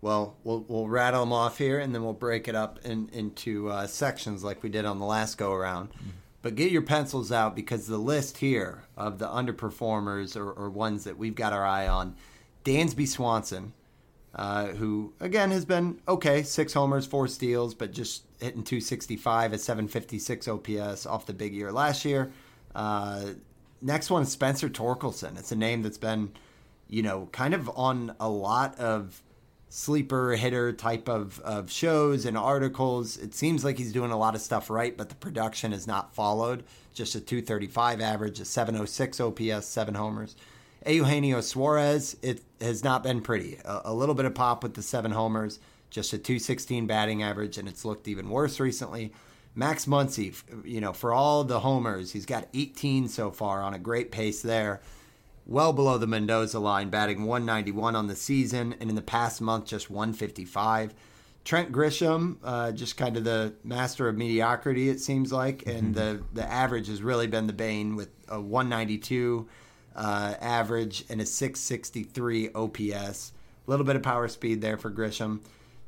Well, 0.00 0.36
we'll 0.42 0.64
we'll 0.66 0.88
rattle 0.88 1.20
them 1.20 1.32
off 1.32 1.58
here, 1.58 1.78
and 1.78 1.94
then 1.94 2.02
we'll 2.02 2.14
break 2.14 2.48
it 2.48 2.56
up 2.56 2.80
in, 2.84 3.08
into 3.12 3.70
uh, 3.70 3.86
sections 3.86 4.42
like 4.42 4.64
we 4.64 4.68
did 4.68 4.84
on 4.84 4.98
the 4.98 5.06
last 5.06 5.38
go 5.38 5.52
around. 5.52 5.90
Mm-hmm. 5.90 6.08
But 6.42 6.56
get 6.56 6.72
your 6.72 6.82
pencils 6.82 7.30
out 7.30 7.54
because 7.54 7.86
the 7.86 7.98
list 7.98 8.38
here 8.38 8.82
of 8.96 9.20
the 9.20 9.28
underperformers 9.28 10.34
or, 10.36 10.50
or 10.50 10.68
ones 10.68 11.04
that 11.04 11.16
we've 11.16 11.36
got 11.36 11.52
our 11.52 11.64
eye 11.64 11.86
on, 11.86 12.16
Dansby 12.64 13.06
Swanson, 13.06 13.72
uh, 14.34 14.66
who 14.66 15.12
again 15.20 15.52
has 15.52 15.64
been 15.64 16.00
okay, 16.08 16.42
six 16.42 16.72
homers, 16.72 17.06
four 17.06 17.28
steals, 17.28 17.72
but 17.72 17.92
just 17.92 18.24
hitting 18.40 18.64
265 18.64 19.52
at 19.52 19.60
756 19.60 20.48
OPS 20.48 21.06
off 21.06 21.24
the 21.26 21.32
big 21.32 21.54
year 21.54 21.70
last 21.70 22.04
year. 22.04 22.32
Uh, 22.74 23.26
next 23.82 24.10
one, 24.10 24.22
is 24.22 24.30
Spencer 24.30 24.68
Torkelson. 24.68 25.38
It's 25.38 25.52
a 25.52 25.56
name 25.56 25.82
that's 25.82 25.98
been, 25.98 26.32
you 26.88 27.02
know, 27.02 27.28
kind 27.32 27.54
of 27.54 27.70
on 27.76 28.14
a 28.20 28.28
lot 28.28 28.78
of 28.78 29.22
sleeper 29.68 30.32
hitter 30.32 30.70
type 30.70 31.08
of, 31.08 31.40
of 31.40 31.70
shows 31.70 32.26
and 32.26 32.36
articles. 32.36 33.16
It 33.16 33.34
seems 33.34 33.64
like 33.64 33.78
he's 33.78 33.92
doing 33.92 34.10
a 34.10 34.18
lot 34.18 34.34
of 34.34 34.42
stuff 34.42 34.68
right, 34.68 34.94
but 34.96 35.08
the 35.08 35.14
production 35.14 35.72
has 35.72 35.86
not 35.86 36.14
followed. 36.14 36.64
Just 36.92 37.14
a 37.14 37.20
235 37.20 38.00
average, 38.00 38.38
a 38.38 38.44
706 38.44 39.18
OPS, 39.18 39.66
seven 39.66 39.94
homers. 39.94 40.36
Eugenio 40.86 41.40
Suarez, 41.40 42.16
it 42.22 42.42
has 42.60 42.84
not 42.84 43.02
been 43.02 43.22
pretty. 43.22 43.58
A, 43.64 43.82
a, 43.86 43.94
little 43.94 44.14
bit 44.14 44.26
of 44.26 44.34
pop 44.34 44.62
with 44.62 44.74
the 44.74 44.82
seven 44.82 45.12
homers, 45.12 45.58
just 45.88 46.12
a 46.12 46.18
216 46.18 46.86
batting 46.86 47.22
average, 47.22 47.56
and 47.56 47.66
it's 47.66 47.84
looked 47.84 48.08
even 48.08 48.28
worse 48.28 48.60
recently. 48.60 49.12
Max 49.54 49.86
Muncy, 49.86 50.34
you 50.64 50.80
know, 50.80 50.92
for 50.92 51.12
all 51.12 51.44
the 51.44 51.60
homers, 51.60 52.12
he's 52.12 52.26
got 52.26 52.48
18 52.54 53.08
so 53.08 53.30
far 53.30 53.62
on 53.62 53.74
a 53.74 53.78
great 53.78 54.10
pace 54.10 54.42
there 54.42 54.80
well 55.46 55.72
below 55.72 55.98
the 55.98 56.06
Mendoza 56.06 56.58
line, 56.58 56.90
batting 56.90 57.24
191 57.24 57.96
on 57.96 58.06
the 58.06 58.16
season, 58.16 58.74
and 58.80 58.88
in 58.88 58.96
the 58.96 59.02
past 59.02 59.40
month, 59.40 59.66
just 59.66 59.90
155. 59.90 60.94
Trent 61.44 61.72
Grisham, 61.72 62.36
uh, 62.44 62.70
just 62.70 62.96
kind 62.96 63.16
of 63.16 63.24
the 63.24 63.52
master 63.64 64.08
of 64.08 64.16
mediocrity, 64.16 64.88
it 64.88 65.00
seems 65.00 65.32
like, 65.32 65.66
and 65.66 65.94
mm-hmm. 65.94 66.18
the 66.18 66.22
the 66.32 66.50
average 66.50 66.86
has 66.86 67.02
really 67.02 67.26
been 67.26 67.48
the 67.48 67.52
bane 67.52 67.96
with 67.96 68.10
a 68.28 68.40
192 68.40 69.48
uh, 69.96 70.34
average 70.40 71.04
and 71.08 71.20
a 71.20 71.26
663 71.26 72.50
OPS. 72.54 73.32
A 73.66 73.70
little 73.70 73.84
bit 73.84 73.96
of 73.96 74.02
power 74.02 74.28
speed 74.28 74.60
there 74.60 74.76
for 74.76 74.90
Grisham. 74.90 75.40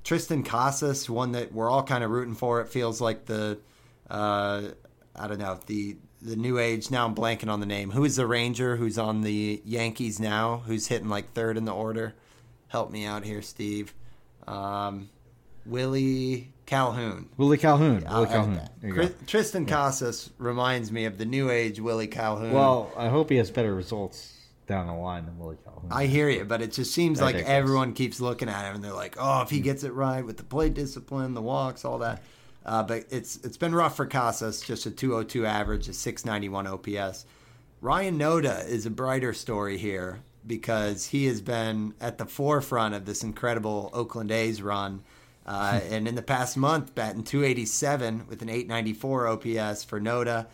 Triston 0.05 0.45
Casas, 0.45 1.09
one 1.09 1.33
that 1.33 1.53
we're 1.53 1.71
all 1.71 1.83
kind 1.83 2.05
of 2.05 2.11
rooting 2.11 2.35
for. 2.35 2.61
It 2.61 2.69
feels 2.69 3.01
like 3.01 3.25
the, 3.25 3.59
uh, 4.09 4.63
I 5.17 5.29
don't 5.29 5.39
know, 5.39 5.59
the 5.67 5.97
the 6.21 6.37
new 6.37 6.59
age. 6.59 6.91
Now 6.91 7.07
I'm 7.07 7.15
blanking 7.15 7.49
on 7.49 7.61
the 7.61 7.67
name. 7.67 7.91
Who 7.91 8.05
is 8.05 8.17
the 8.17 8.27
Ranger 8.27 8.77
who's 8.77 8.99
on 8.99 9.23
the 9.23 9.61
Yankees 9.65 10.21
now? 10.21 10.63
Who's 10.67 10.87
hitting 10.87 11.09
like 11.09 11.33
third 11.33 11.57
in 11.57 11.65
the 11.65 11.75
order? 11.75 12.15
Help 12.69 12.91
me 12.91 13.05
out 13.05 13.25
here, 13.25 13.43
Steve. 13.43 13.95
Um, 14.47 15.11
Willie 15.67 16.53
Calhoun. 16.67 17.29
Willie 17.37 17.59
Calhoun. 17.59 18.05
Willie 18.05 18.27
Calhoun. 18.27 18.61
Chris, 18.91 19.11
Triston 19.27 19.67
yeah. 19.67 19.75
Casas 19.75 20.31
reminds 20.39 20.93
me 20.93 21.05
of 21.05 21.19
the 21.19 21.25
new 21.25 21.51
age 21.51 21.81
Willie 21.81 22.07
Calhoun. 22.07 22.53
Well, 22.53 22.91
I 22.97 23.09
hope 23.09 23.31
he 23.31 23.37
has 23.37 23.51
better 23.51 23.75
results 23.75 24.34
down 24.67 24.87
the 24.87 24.95
line 24.95 25.27
than 25.27 25.39
Willie 25.39 25.59
Calhoun. 25.65 25.91
I 25.91 26.07
hear 26.07 26.29
you, 26.29 26.45
but 26.45 26.63
it 26.63 26.73
just 26.73 26.93
seems 26.93 27.21
like 27.21 27.37
everyone 27.37 27.93
keeps 27.93 28.21
looking 28.21 28.49
at 28.49 28.67
him 28.67 28.77
and 28.77 28.85
they're 28.85 28.93
like, 28.93 29.17
"Oh, 29.19 29.43
if 29.43 29.51
he 29.51 29.61
gets 29.61 29.85
it 29.85 29.93
right 29.93 30.25
with 30.25 30.37
the 30.37 30.45
plate 30.45 30.75
discipline, 30.75 31.35
the 31.35 31.43
walks, 31.43 31.85
all 31.85 31.99
that." 31.99 32.23
Uh, 32.65 32.83
but 32.83 33.05
it's 33.11 33.37
it's 33.45 33.57
been 33.57 33.75
rough 33.75 33.97
for 33.97 34.07
Casas, 34.07 34.63
just 34.63 34.87
a 34.87 34.91
202 34.91 35.45
average, 35.45 35.89
a 35.89 35.93
691 35.93 36.67
OPS. 36.67 37.27
Ryan 37.81 38.19
Noda 38.19 38.67
is 38.67 38.87
a 38.87 38.91
brighter 38.91 39.35
story 39.35 39.77
here 39.77 40.21
because 40.47 41.07
he 41.07 41.27
has 41.27 41.41
been 41.41 41.95
at 42.01 42.19
the 42.19 42.27
forefront 42.27 42.95
of 42.95 43.05
this 43.05 43.23
incredible 43.23 43.91
Oakland 43.93 44.31
A's 44.31 44.63
run. 44.63 45.03
Uh, 45.47 45.81
and 45.91 46.09
in 46.09 46.15
the 46.15 46.23
past 46.23 46.57
month, 46.57 46.95
batting 46.95 47.23
287 47.23 48.27
with 48.29 48.41
an 48.41 48.49
894 48.49 49.27
OPS 49.27 49.85
for 49.85 50.01
Noda. 50.01 50.47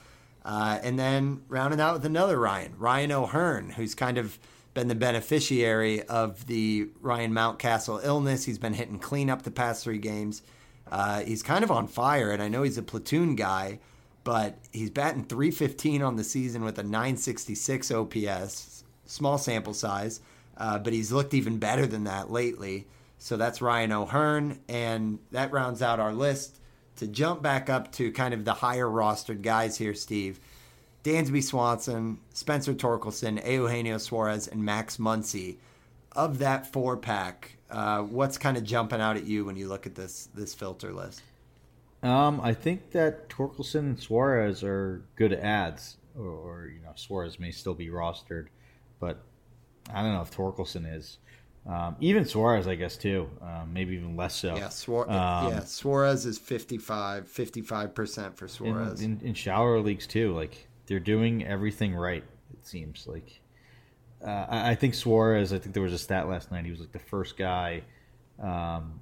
Uh, 0.44 0.78
and 0.82 0.98
then 0.98 1.42
rounding 1.48 1.80
out 1.80 1.94
with 1.94 2.04
another 2.04 2.38
Ryan, 2.38 2.74
Ryan 2.78 3.12
O'Hearn, 3.12 3.70
who's 3.70 3.94
kind 3.94 4.18
of 4.18 4.38
been 4.72 4.88
the 4.88 4.94
beneficiary 4.94 6.02
of 6.04 6.46
the 6.46 6.88
Ryan 7.00 7.32
Mountcastle 7.32 8.04
illness. 8.04 8.44
He's 8.44 8.58
been 8.58 8.74
hitting 8.74 8.98
cleanup 8.98 9.42
the 9.42 9.50
past 9.50 9.84
three 9.84 9.98
games. 9.98 10.42
Uh, 10.90 11.20
he's 11.20 11.42
kind 11.42 11.62
of 11.62 11.70
on 11.70 11.86
fire, 11.86 12.30
and 12.30 12.42
I 12.42 12.48
know 12.48 12.62
he's 12.62 12.78
a 12.78 12.82
platoon 12.82 13.36
guy, 13.36 13.80
but 14.24 14.58
he's 14.72 14.90
batting 14.90 15.24
315 15.24 16.02
on 16.02 16.16
the 16.16 16.24
season 16.24 16.64
with 16.64 16.78
a 16.78 16.82
966 16.82 17.90
OPS, 17.90 18.84
small 19.06 19.38
sample 19.38 19.74
size, 19.74 20.20
uh, 20.56 20.78
but 20.78 20.92
he's 20.92 21.12
looked 21.12 21.34
even 21.34 21.58
better 21.58 21.86
than 21.86 22.04
that 22.04 22.30
lately. 22.30 22.86
So 23.18 23.36
that's 23.36 23.60
Ryan 23.60 23.92
O'Hearn, 23.92 24.60
and 24.68 25.18
that 25.30 25.52
rounds 25.52 25.82
out 25.82 26.00
our 26.00 26.12
list 26.12 26.59
to 27.00 27.06
jump 27.06 27.42
back 27.42 27.70
up 27.70 27.90
to 27.92 28.12
kind 28.12 28.34
of 28.34 28.44
the 28.44 28.52
higher 28.52 28.86
rostered 28.86 29.40
guys 29.40 29.78
here, 29.78 29.94
Steve. 29.94 30.38
Dansby 31.02 31.42
Swanson, 31.42 32.18
Spencer 32.34 32.74
Torkelson, 32.74 33.42
Eugenio 33.42 33.96
Suarez, 33.96 34.46
and 34.46 34.62
Max 34.62 34.98
Muncy. 34.98 35.56
Of 36.12 36.40
that 36.40 36.70
four 36.70 36.98
pack, 36.98 37.56
uh, 37.70 38.02
what's 38.02 38.36
kind 38.36 38.58
of 38.58 38.64
jumping 38.64 39.00
out 39.00 39.16
at 39.16 39.24
you 39.24 39.46
when 39.46 39.56
you 39.56 39.66
look 39.66 39.86
at 39.86 39.94
this 39.94 40.28
this 40.34 40.54
filter 40.54 40.92
list? 40.92 41.22
Um, 42.02 42.38
I 42.42 42.52
think 42.52 42.90
that 42.90 43.30
Torkelson 43.30 43.80
and 43.80 44.00
Suarez 44.00 44.62
are 44.62 45.02
good 45.16 45.32
ads, 45.32 45.96
or, 46.18 46.26
or, 46.26 46.66
you 46.66 46.82
know 46.82 46.92
Suarez 46.96 47.38
may 47.38 47.50
still 47.50 47.74
be 47.74 47.88
rostered, 47.88 48.48
but 48.98 49.22
I 49.92 50.02
don't 50.02 50.12
know 50.12 50.22
if 50.22 50.36
Torkelson 50.36 50.94
is. 50.94 51.18
Um, 51.66 51.96
even 52.00 52.24
Suarez, 52.24 52.66
I 52.66 52.74
guess 52.74 52.96
too, 52.96 53.28
um, 53.42 53.70
maybe 53.72 53.94
even 53.94 54.16
less 54.16 54.34
so. 54.34 54.56
Yeah, 54.56 54.70
Suarez, 54.70 55.10
um, 55.10 55.52
yeah, 55.52 55.60
Suarez 55.60 56.24
is 56.24 56.38
55 56.38 57.30
55% 57.30 58.34
for 58.34 58.48
Suarez 58.48 59.02
in, 59.02 59.18
in, 59.20 59.28
in 59.28 59.34
shower 59.34 59.78
leagues 59.78 60.06
too. 60.06 60.34
Like 60.34 60.68
they're 60.86 60.98
doing 60.98 61.46
everything 61.46 61.94
right. 61.94 62.24
It 62.52 62.66
seems 62.66 63.06
like 63.06 63.40
uh, 64.24 64.46
I, 64.48 64.70
I, 64.70 64.74
think 64.74 64.94
Suarez. 64.94 65.52
I 65.52 65.58
think 65.58 65.74
there 65.74 65.82
was 65.82 65.92
a 65.92 65.98
stat 65.98 66.28
last 66.28 66.50
night. 66.50 66.64
He 66.64 66.70
was 66.70 66.80
like 66.80 66.92
the 66.92 66.98
first 66.98 67.36
guy 67.36 67.82
um, 68.42 69.00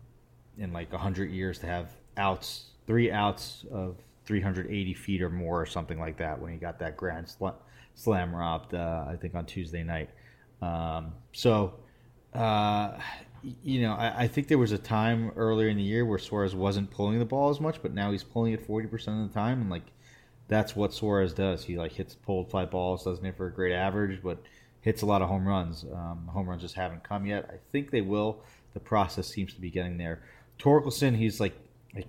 in 0.58 0.72
like 0.72 0.92
hundred 0.92 1.30
years 1.30 1.58
to 1.60 1.66
have 1.66 1.90
outs, 2.16 2.66
three 2.86 3.10
outs 3.10 3.64
of 3.72 3.96
380 4.26 4.94
feet 4.94 5.22
or 5.22 5.30
more, 5.30 5.60
or 5.60 5.66
something 5.66 5.98
like 5.98 6.18
that. 6.18 6.40
When 6.40 6.52
he 6.52 6.58
got 6.58 6.78
that 6.80 6.96
grand 6.96 7.28
sl- 7.28 7.48
slam 7.94 8.34
robbed, 8.34 8.74
uh, 8.74 9.06
I 9.08 9.16
think 9.16 9.34
on 9.34 9.46
Tuesday 9.46 9.82
night. 9.82 10.10
Um, 10.60 11.12
so, 11.32 11.74
uh, 12.34 12.98
you 13.62 13.82
know, 13.82 13.94
I, 13.94 14.22
I, 14.22 14.28
think 14.28 14.48
there 14.48 14.58
was 14.58 14.72
a 14.72 14.78
time 14.78 15.32
earlier 15.36 15.68
in 15.68 15.76
the 15.76 15.82
year 15.82 16.04
where 16.04 16.18
Suarez 16.18 16.54
wasn't 16.54 16.90
pulling 16.90 17.18
the 17.18 17.24
ball 17.24 17.50
as 17.50 17.60
much, 17.60 17.80
but 17.80 17.94
now 17.94 18.10
he's 18.10 18.24
pulling 18.24 18.52
it 18.52 18.66
40% 18.66 19.22
of 19.22 19.28
the 19.28 19.34
time, 19.34 19.62
and 19.62 19.70
like 19.70 19.84
that's 20.48 20.74
what 20.74 20.92
Suarez 20.92 21.32
does. 21.32 21.64
He 21.64 21.78
like 21.78 21.92
hits 21.92 22.14
pulled 22.14 22.50
fly 22.50 22.64
balls, 22.64 23.04
doesn't 23.04 23.24
hit 23.24 23.36
for 23.36 23.46
a 23.46 23.52
great 23.52 23.74
average, 23.74 24.20
but 24.22 24.42
hits 24.80 25.02
a 25.02 25.06
lot 25.06 25.22
of 25.22 25.28
home 25.28 25.46
runs. 25.46 25.84
Um, 25.84 26.28
home 26.32 26.48
runs 26.48 26.62
just 26.62 26.74
haven't 26.74 27.04
come 27.04 27.26
yet. 27.26 27.48
I 27.52 27.58
think 27.72 27.90
they 27.90 28.00
will. 28.00 28.42
The 28.74 28.80
process 28.80 29.28
seems 29.28 29.54
to 29.54 29.60
be 29.60 29.70
getting 29.70 29.98
there. 29.98 30.22
Torkelson, 30.58 31.16
he's 31.16 31.40
like, 31.40 31.54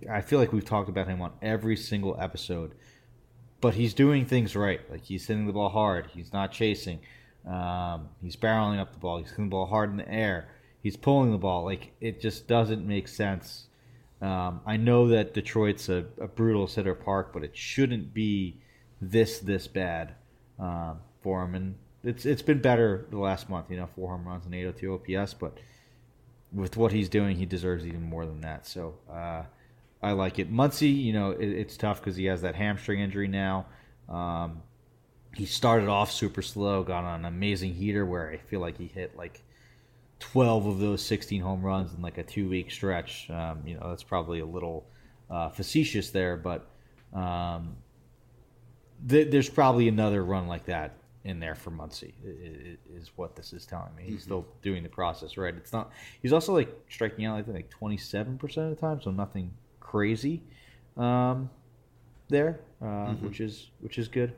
I 0.10 0.22
feel 0.22 0.40
like 0.40 0.52
we've 0.52 0.66
talked 0.66 0.90
about 0.90 1.08
him 1.08 1.22
on 1.22 1.32
every 1.42 1.76
single 1.76 2.18
episode, 2.20 2.74
but 3.62 3.74
he's 3.74 3.94
doing 3.94 4.26
things 4.26 4.56
right. 4.56 4.82
Like 4.90 5.04
he's 5.04 5.28
hitting 5.28 5.48
the 5.48 5.54
ball 5.54 5.70
hard. 5.70 6.08
He's 6.14 6.32
not 6.34 6.52
chasing. 6.52 7.00
Um, 7.48 8.10
he's 8.22 8.36
barreling 8.36 8.80
up 8.80 8.94
the 8.94 9.00
ball. 9.00 9.20
He's 9.20 9.30
hitting 9.30 9.46
the 9.46 9.52
ball 9.52 9.66
hard 9.66 9.92
in 9.92 9.98
the 9.98 10.10
air. 10.10 10.50
He's 10.82 10.98
pulling 10.98 11.32
the 11.32 11.38
ball. 11.38 11.64
Like 11.66 11.94
it 12.00 12.22
just 12.22 12.48
doesn't 12.48 12.86
make 12.86 13.08
sense 13.08 13.68
um, 14.22 14.62
I 14.66 14.78
know 14.78 15.08
that 15.10 15.34
Detroit's 15.34 15.88
a, 15.88 16.06
a, 16.20 16.28
brutal 16.28 16.68
Cedar 16.68 16.96
Park, 16.96 17.32
but 17.32 17.44
it 17.44 17.56
shouldn't 17.56 18.14
be 18.14 18.58
this 19.02 19.40
this 19.40 19.68
bad 19.68 20.16
um, 20.60 21.00
for 21.22 21.44
him. 21.44 21.56
And 21.56 21.76
it's 22.04 22.26
it's 22.26 22.42
been 22.42 22.60
better 22.60 23.06
the 23.12 23.18
last 23.18 23.50
month. 23.50 23.72
You 23.72 23.78
know, 23.78 23.88
four 23.96 24.10
home 24.10 24.28
runs 24.28 24.46
and 24.46 24.54
802 24.54 25.18
OPS, 25.18 25.34
but 25.36 25.58
with 26.52 26.76
what 26.76 26.92
he's 26.92 27.08
doing, 27.08 27.38
he 27.38 27.46
deserves 27.46 27.86
even 27.86 28.04
more 28.04 28.26
than 28.26 28.42
that. 28.42 28.68
So 28.68 28.96
uh, 29.10 29.44
I 30.04 30.12
like 30.12 30.38
it. 30.38 30.52
Muncy, 30.52 30.94
you 31.02 31.14
know, 31.14 31.32
it, 31.32 31.48
it's 31.48 31.78
tough 31.78 32.02
because 32.02 32.18
he 32.18 32.26
has 32.26 32.42
that 32.42 32.56
hamstring 32.56 33.00
injury 33.00 33.30
now. 33.30 33.68
Um, 34.10 34.64
he 35.36 35.46
started 35.46 35.88
off 35.88 36.12
super 36.12 36.42
slow, 36.42 36.84
got 36.84 37.04
on 37.04 37.22
an 37.22 37.26
amazing 37.26 37.74
heater 37.74 38.06
where 38.06 38.30
I 38.30 38.38
feel 38.38 38.60
like 38.60 38.78
he 38.78 38.88
hit 38.88 39.16
like 39.16 39.44
12 40.20 40.66
of 40.66 40.80
those 40.80 41.02
16 41.04 41.42
home 41.42 41.62
runs 41.62 41.94
in 41.94 42.02
like 42.02 42.18
a 42.18 42.24
two 42.24 42.50
week 42.50 42.72
stretch. 42.72 43.30
Um, 43.30 43.62
you 43.66 43.76
know, 43.76 43.90
that's 43.90 44.04
probably 44.04 44.40
a 44.40 44.46
little 44.46 44.86
uh, 45.30 45.50
facetious 45.50 46.10
there, 46.10 46.38
but 46.38 46.70
um, 47.14 47.76
th- 49.08 49.30
there's 49.32 49.50
probably 49.50 49.88
another 49.88 50.24
run 50.24 50.48
like 50.48 50.66
that 50.66 50.96
in 51.26 51.40
there 51.40 51.56
for 51.56 51.70
Muncy, 51.70 52.14
is 52.24 53.12
what 53.16 53.36
this 53.36 53.54
is 53.54 53.66
telling 53.66 53.94
me. 53.96 54.04
He's 54.04 54.14
mm-hmm. 54.14 54.22
still 54.22 54.48
doing 54.62 54.84
the 54.84 54.90
process 54.90 55.38
right. 55.38 55.54
It's 55.54 55.74
not, 55.74 55.92
he's 56.22 56.34
also 56.34 56.54
like 56.54 56.74
striking 56.90 57.26
out, 57.26 57.38
I 57.38 57.44
think, 57.44 57.56
like 57.56 57.72
27% 57.98 58.44
of 58.58 58.70
the 58.70 58.76
time, 58.76 59.02
so 59.02 59.12
nothing 59.12 59.52
crazy 59.80 60.42
um, 60.98 61.50
there, 62.30 62.62
uh, 62.82 62.86
mm-hmm. 62.86 63.26
which 63.26 63.42
is 63.42 63.72
which 63.82 63.98
is 63.98 64.08
good. 64.08 64.34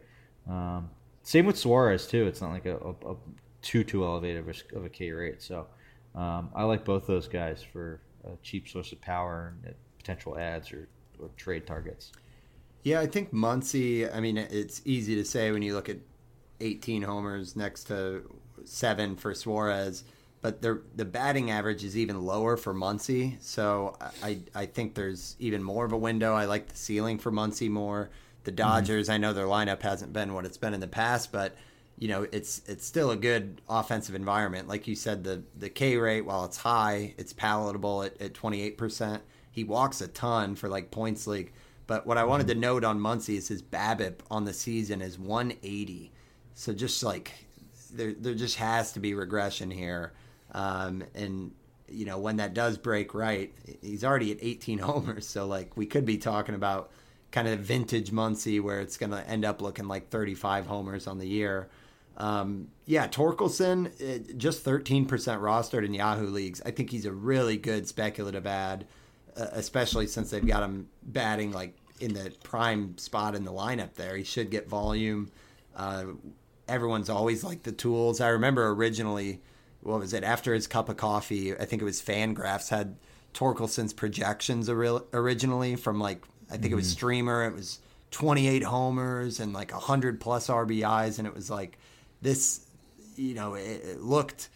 Um, 0.49 0.89
same 1.23 1.45
with 1.45 1.57
Suarez, 1.57 2.07
too. 2.07 2.25
It's 2.25 2.41
not 2.41 2.51
like 2.51 2.65
a, 2.65 2.77
a, 2.77 3.11
a 3.11 3.15
too 3.61 3.83
too 3.83 4.03
elevated 4.03 4.45
risk 4.45 4.71
of 4.73 4.85
a 4.85 4.89
K 4.89 5.11
rate. 5.11 5.41
So 5.41 5.67
um, 6.15 6.49
I 6.55 6.63
like 6.63 6.83
both 6.83 7.07
those 7.07 7.27
guys 7.27 7.61
for 7.61 8.01
a 8.25 8.31
cheap 8.43 8.67
source 8.67 8.91
of 8.91 9.01
power 9.01 9.53
and 9.63 9.73
potential 9.97 10.37
ads 10.37 10.71
or, 10.71 10.87
or 11.19 11.29
trade 11.37 11.65
targets. 11.67 12.11
Yeah, 12.83 12.99
I 12.99 13.07
think 13.07 13.31
Muncy. 13.31 14.13
I 14.13 14.19
mean, 14.19 14.37
it's 14.37 14.81
easy 14.85 15.15
to 15.15 15.25
say 15.25 15.51
when 15.51 15.61
you 15.61 15.75
look 15.75 15.89
at 15.89 15.97
18 16.59 17.03
homers 17.03 17.55
next 17.55 17.85
to 17.85 18.23
seven 18.65 19.15
for 19.15 19.33
Suarez, 19.33 20.03
but 20.41 20.61
the 20.61 20.81
the 20.95 21.05
batting 21.05 21.51
average 21.51 21.83
is 21.83 21.95
even 21.95 22.21
lower 22.21 22.57
for 22.57 22.73
Muncy. 22.73 23.41
So 23.41 23.95
I 24.23 24.39
I 24.55 24.65
think 24.65 24.95
there's 24.95 25.35
even 25.39 25.61
more 25.63 25.85
of 25.85 25.91
a 25.91 25.97
window. 25.97 26.33
I 26.33 26.45
like 26.45 26.69
the 26.69 26.77
ceiling 26.77 27.19
for 27.19 27.31
Muncy 27.31 27.69
more. 27.69 28.09
The 28.43 28.51
mm-hmm. 28.51 28.57
Dodgers, 28.57 29.05
mm-hmm. 29.05 29.13
I 29.13 29.17
know 29.17 29.33
their 29.33 29.45
lineup 29.45 29.81
hasn't 29.81 30.13
been 30.13 30.33
what 30.33 30.45
it's 30.45 30.57
been 30.57 30.73
in 30.73 30.79
the 30.79 30.87
past, 30.87 31.31
but 31.31 31.55
you 31.97 32.07
know, 32.07 32.25
it's 32.31 32.63
it's 32.65 32.85
still 32.85 33.11
a 33.11 33.15
good 33.15 33.61
offensive 33.69 34.15
environment. 34.15 34.67
Like 34.67 34.87
you 34.87 34.95
said, 34.95 35.23
the 35.23 35.43
the 35.55 35.69
K 35.69 35.97
rate, 35.97 36.21
while 36.21 36.45
it's 36.45 36.57
high, 36.57 37.13
it's 37.17 37.33
palatable 37.33 38.03
at, 38.03 38.19
at 38.19 38.33
28%. 38.33 39.21
He 39.51 39.63
walks 39.63 40.01
a 40.01 40.07
ton 40.07 40.55
for 40.55 40.67
like 40.67 40.89
points 40.89 41.27
league. 41.27 41.53
But 41.85 42.07
what 42.07 42.17
I 42.17 42.23
wanted 42.23 42.47
to 42.47 42.53
mm-hmm. 42.53 42.61
note 42.61 42.83
on 42.83 42.99
Muncy 42.99 43.35
is 43.35 43.47
his 43.49 43.61
BABIP 43.61 44.21
on 44.31 44.45
the 44.45 44.53
season 44.53 45.01
is 45.01 45.19
180. 45.19 46.11
So 46.55 46.73
just 46.73 47.03
like 47.03 47.33
there 47.93 48.13
there 48.13 48.33
just 48.33 48.55
has 48.55 48.93
to 48.93 48.99
be 48.99 49.13
regression 49.13 49.69
here. 49.69 50.13
Um, 50.53 51.03
and 51.13 51.51
you 51.87 52.05
know, 52.05 52.17
when 52.17 52.37
that 52.37 52.53
does 52.53 52.77
break 52.77 53.13
right, 53.13 53.53
he's 53.81 54.03
already 54.03 54.31
at 54.31 54.37
18 54.41 54.79
homers. 54.79 55.27
So 55.27 55.45
like 55.45 55.77
we 55.77 55.85
could 55.85 56.05
be 56.05 56.17
talking 56.17 56.55
about 56.55 56.91
kind 57.31 57.47
of 57.47 57.59
vintage 57.59 58.11
Muncy 58.11 58.61
where 58.61 58.81
it's 58.81 58.97
going 58.97 59.11
to 59.11 59.27
end 59.27 59.45
up 59.45 59.61
looking 59.61 59.87
like 59.87 60.09
35 60.09 60.67
homers 60.67 61.07
on 61.07 61.17
the 61.17 61.27
year. 61.27 61.69
Um, 62.17 62.67
yeah, 62.85 63.07
Torkelson, 63.07 63.87
uh, 63.87 64.33
just 64.37 64.65
13% 64.65 65.07
rostered 65.07 65.85
in 65.85 65.93
Yahoo 65.93 66.27
leagues. 66.27 66.61
I 66.65 66.71
think 66.71 66.89
he's 66.89 67.05
a 67.05 67.11
really 67.11 67.57
good 67.57 67.87
speculative 67.87 68.45
ad, 68.45 68.85
uh, 69.37 69.47
especially 69.53 70.07
since 70.07 70.29
they've 70.29 70.45
got 70.45 70.61
him 70.63 70.89
batting 71.03 71.51
like 71.51 71.75
in 71.99 72.13
the 72.13 72.33
prime 72.43 72.97
spot 72.97 73.33
in 73.33 73.45
the 73.45 73.51
lineup 73.51 73.93
there. 73.93 74.17
He 74.17 74.23
should 74.23 74.51
get 74.51 74.67
volume. 74.67 75.31
Uh, 75.75 76.05
everyone's 76.67 77.09
always 77.09 77.43
like 77.43 77.63
the 77.63 77.71
tools. 77.71 78.19
I 78.19 78.29
remember 78.29 78.67
originally, 78.69 79.41
what 79.81 79.99
was 79.99 80.13
it, 80.13 80.23
after 80.23 80.53
his 80.53 80.67
cup 80.67 80.89
of 80.89 80.97
coffee, 80.97 81.55
I 81.55 81.65
think 81.65 81.81
it 81.81 81.85
was 81.85 82.01
Fangraphs 82.01 82.69
had 82.69 82.97
Torkelson's 83.33 83.93
projections 83.93 84.69
originally 84.69 85.75
from 85.75 85.99
like, 85.99 86.25
I 86.51 86.55
think 86.55 86.65
mm-hmm. 86.65 86.73
it 86.73 86.75
was 86.75 86.95
mm-hmm. 86.95 87.07
Steamer. 87.07 87.45
It 87.45 87.55
was 87.55 87.79
28 88.11 88.63
homers 88.63 89.39
and 89.39 89.53
like 89.53 89.71
100 89.71 90.19
plus 90.19 90.47
RBIs. 90.47 91.17
And 91.17 91.27
it 91.27 91.33
was 91.33 91.49
like, 91.49 91.77
this, 92.21 92.65
you 93.15 93.33
know, 93.33 93.55
it, 93.55 93.81
it 93.83 94.01
looked 94.01 94.49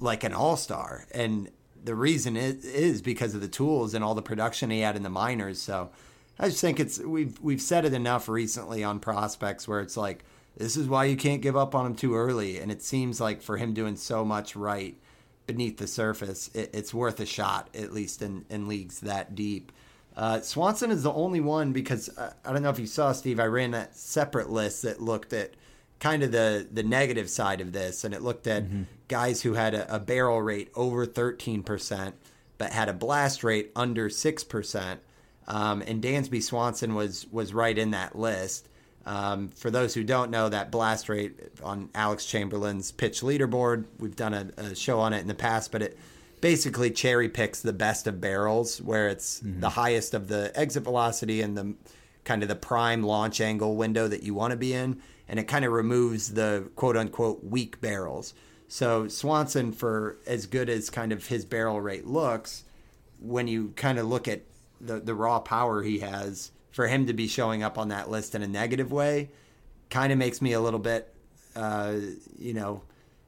like 0.00 0.24
an 0.24 0.34
all 0.34 0.56
star. 0.56 1.06
And 1.12 1.48
the 1.84 1.94
reason 1.94 2.36
it 2.36 2.64
is 2.64 3.02
because 3.02 3.34
of 3.34 3.40
the 3.40 3.48
tools 3.48 3.94
and 3.94 4.04
all 4.04 4.14
the 4.14 4.22
production 4.22 4.70
he 4.70 4.80
had 4.80 4.96
in 4.96 5.02
the 5.02 5.10
minors. 5.10 5.60
So 5.60 5.90
I 6.38 6.48
just 6.48 6.60
think 6.60 6.80
it's 6.80 6.98
we've 6.98 7.40
we've 7.40 7.62
said 7.62 7.84
it 7.84 7.92
enough 7.92 8.28
recently 8.28 8.84
on 8.84 9.00
prospects 9.00 9.66
where 9.66 9.80
it's 9.80 9.96
like 9.96 10.24
this 10.56 10.76
is 10.76 10.86
why 10.86 11.04
you 11.04 11.16
can't 11.16 11.40
give 11.40 11.56
up 11.56 11.74
on 11.74 11.86
him 11.86 11.94
too 11.94 12.14
early. 12.14 12.58
And 12.58 12.70
it 12.70 12.82
seems 12.82 13.20
like 13.20 13.42
for 13.42 13.56
him 13.56 13.72
doing 13.74 13.96
so 13.96 14.24
much 14.24 14.54
right 14.54 14.96
beneath 15.46 15.78
the 15.78 15.86
surface, 15.86 16.50
it, 16.54 16.70
it's 16.72 16.94
worth 16.94 17.20
a 17.20 17.26
shot 17.26 17.68
at 17.74 17.92
least 17.92 18.22
in 18.22 18.44
in 18.50 18.68
leagues 18.68 19.00
that 19.00 19.34
deep. 19.34 19.72
Uh, 20.16 20.40
Swanson 20.40 20.90
is 20.90 21.02
the 21.02 21.12
only 21.12 21.40
one 21.40 21.72
because 21.72 22.08
uh, 22.16 22.32
I 22.44 22.52
don't 22.52 22.62
know 22.62 22.70
if 22.70 22.78
you 22.78 22.86
saw 22.86 23.12
Steve. 23.12 23.40
I 23.40 23.46
ran 23.46 23.70
that 23.70 23.96
separate 23.96 24.50
list 24.50 24.82
that 24.82 25.00
looked 25.00 25.32
at 25.32 25.54
kind 26.00 26.22
of 26.22 26.32
the 26.32 26.66
the 26.70 26.82
negative 26.82 27.30
side 27.30 27.60
of 27.60 27.72
this, 27.72 28.04
and 28.04 28.12
it 28.12 28.22
looked 28.22 28.46
at 28.46 28.64
mm-hmm. 28.64 28.82
guys 29.08 29.42
who 29.42 29.54
had 29.54 29.74
a, 29.74 29.94
a, 29.94 29.98
barrel 29.98 30.42
rate 30.42 30.70
over 30.74 31.06
thirteen 31.06 31.62
percent, 31.62 32.14
but 32.58 32.72
had 32.72 32.88
a 32.88 32.92
blast 32.92 33.42
rate 33.42 33.70
under 33.74 34.10
six 34.10 34.44
percent. 34.44 35.00
Um, 35.48 35.82
and 35.82 36.02
Dansby 36.02 36.42
Swanson 36.42 36.94
was 36.94 37.26
was 37.30 37.54
right 37.54 37.76
in 37.76 37.92
that 37.92 38.18
list. 38.18 38.68
Um, 39.04 39.50
for 39.50 39.70
those 39.70 39.94
who 39.94 40.04
don't 40.04 40.30
know, 40.30 40.48
that 40.48 40.70
blast 40.70 41.08
rate 41.08 41.34
on 41.62 41.88
Alex 41.94 42.24
Chamberlain's 42.26 42.92
pitch 42.92 43.20
leaderboard, 43.22 43.86
we've 43.98 44.14
done 44.14 44.32
a, 44.34 44.48
a 44.58 44.74
show 44.76 45.00
on 45.00 45.12
it 45.12 45.20
in 45.20 45.26
the 45.26 45.34
past, 45.34 45.72
but 45.72 45.82
it 45.82 45.98
basically 46.42 46.90
cherry 46.90 47.30
picks 47.30 47.62
the 47.62 47.72
best 47.72 48.06
of 48.06 48.20
barrels, 48.20 48.82
where 48.82 49.08
it's 49.08 49.40
mm-hmm. 49.40 49.60
the 49.60 49.70
highest 49.70 50.12
of 50.12 50.28
the 50.28 50.52
exit 50.54 50.82
velocity 50.82 51.40
and 51.40 51.56
the 51.56 51.74
kind 52.24 52.42
of 52.42 52.50
the 52.50 52.54
prime 52.54 53.02
launch 53.02 53.40
angle 53.40 53.76
window 53.76 54.06
that 54.06 54.22
you 54.22 54.34
want 54.34 54.50
to 54.50 54.56
be 54.58 54.74
in 54.74 55.00
and 55.32 55.40
it 55.40 55.44
kind 55.44 55.64
of 55.64 55.72
removes 55.72 56.34
the 56.34 56.68
quote 56.76 56.96
unquote 56.96 57.42
weak 57.42 57.80
barrels. 57.80 58.34
So 58.68 59.08
Swanson, 59.08 59.72
for 59.72 60.18
as 60.26 60.46
good 60.46 60.68
as 60.68 60.90
kind 60.90 61.10
of 61.10 61.26
his 61.26 61.46
barrel 61.46 61.80
rate 61.80 62.06
looks, 62.06 62.64
when 63.18 63.48
you 63.48 63.72
kind 63.76 63.98
of 63.98 64.06
look 64.06 64.28
at 64.28 64.42
the 64.78 65.00
the 65.00 65.14
raw 65.14 65.40
power 65.40 65.82
he 65.82 66.00
has, 66.00 66.50
for 66.70 66.86
him 66.86 67.06
to 67.06 67.14
be 67.14 67.28
showing 67.28 67.62
up 67.62 67.78
on 67.78 67.88
that 67.88 68.10
list 68.10 68.34
in 68.34 68.42
a 68.42 68.46
negative 68.46 68.92
way, 68.92 69.30
kind 69.88 70.12
of 70.12 70.18
makes 70.18 70.42
me 70.42 70.52
a 70.52 70.60
little 70.60 70.78
bit, 70.80 71.14
uh, 71.56 71.94
you 72.38 72.52
know, 72.52 72.82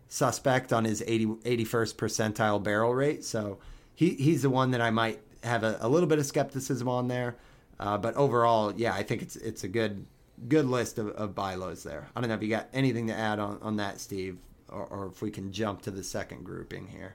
suspect 0.09 0.73
on 0.73 0.85
his 0.85 1.03
80, 1.07 1.27
81st 1.27 1.95
percentile 1.97 2.63
barrel 2.63 2.95
rate. 2.95 3.25
So 3.25 3.59
he 3.95 4.11
he's 4.11 4.43
the 4.43 4.51
one 4.51 4.71
that 4.73 4.81
I 4.81 4.91
might 4.91 5.21
have 5.43 5.63
a, 5.63 5.79
a 5.81 5.89
little 5.89 6.09
bit 6.09 6.19
of 6.19 6.27
skepticism 6.27 6.89
on 6.89 7.09
there. 7.09 7.37
Uh, 7.79 7.99
but 7.99 8.15
overall, 8.15 8.73
yeah, 8.77 8.95
I 8.95 9.03
think 9.03 9.23
it's 9.23 9.37
it's 9.37 9.65
a 9.65 9.69
good 9.69 10.07
good 10.49 10.67
list 10.67 10.99
of, 10.99 11.09
of 11.09 11.35
buy 11.35 11.55
lows 11.55 11.83
there. 11.83 12.09
I 12.15 12.21
don't 12.21 12.29
know 12.29 12.35
if 12.35 12.43
you 12.43 12.49
got 12.49 12.69
anything 12.73 13.07
to 13.09 13.15
add 13.15 13.39
on, 13.39 13.59
on 13.63 13.77
that, 13.77 14.01
Steve, 14.01 14.39
or, 14.69 14.85
or 14.87 15.07
if 15.07 15.23
we 15.23 15.31
can 15.31 15.53
jump 15.53 15.83
to 15.83 15.91
the 15.91 16.03
second 16.03 16.45
grouping 16.45 16.87
here. 16.89 17.15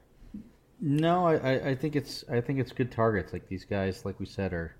No, 0.81 1.27
I, 1.27 1.69
I 1.69 1.75
think 1.75 1.95
it's 1.95 2.23
I 2.29 2.39
think 2.39 2.59
it's 2.59 2.71
good 2.71 2.91
targets. 2.91 3.33
Like 3.33 3.47
these 3.47 3.65
guys, 3.65 4.05
like 4.05 4.19
we 4.19 4.25
said, 4.25 4.53
are 4.53 4.75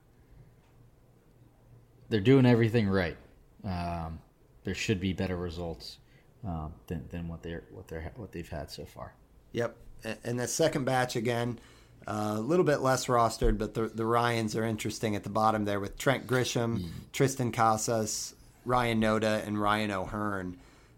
they're 2.07 2.22
doing 2.22 2.45
everything 2.45 2.88
right. 2.88 3.18
Um, 3.64 4.20
there 4.64 4.74
should 4.74 4.99
be 5.01 5.14
better 5.14 5.36
results 5.36 5.97
um, 6.46 6.74
than, 6.88 7.06
than 7.10 7.28
what 7.28 7.44
they're 7.44 7.64
what 7.72 7.88
they're 7.88 8.12
what 8.16 8.32
they've 8.32 8.50
had 8.50 8.72
so 8.72 8.86
far. 8.86 9.14
Yep, 9.52 9.76
and 10.24 10.40
the 10.40 10.48
second 10.48 10.86
batch 10.86 11.16
again, 11.16 11.60
uh, 12.08 12.36
a 12.38 12.42
little 12.42 12.66
bit 12.66 12.82
less 12.82 13.08
rostered, 13.08 13.58
but 13.58 13.74
the 13.74 13.88
the 13.88 14.06
Ryans 14.06 14.56
are 14.56 14.64
interesting 14.64 15.16
at 15.16 15.24
the 15.24 15.30
bottom 15.30 15.66
there 15.66 15.80
with 15.80 15.98
Trent 15.98 16.28
Grisham, 16.28 16.80
mm. 16.80 16.90
Triston 17.14 17.54
Casas, 17.54 18.36
Ryan 18.66 19.02
Noda, 19.02 19.46
and 19.46 19.60
Ryan 19.60 19.92
O'Hearn. 19.92 20.58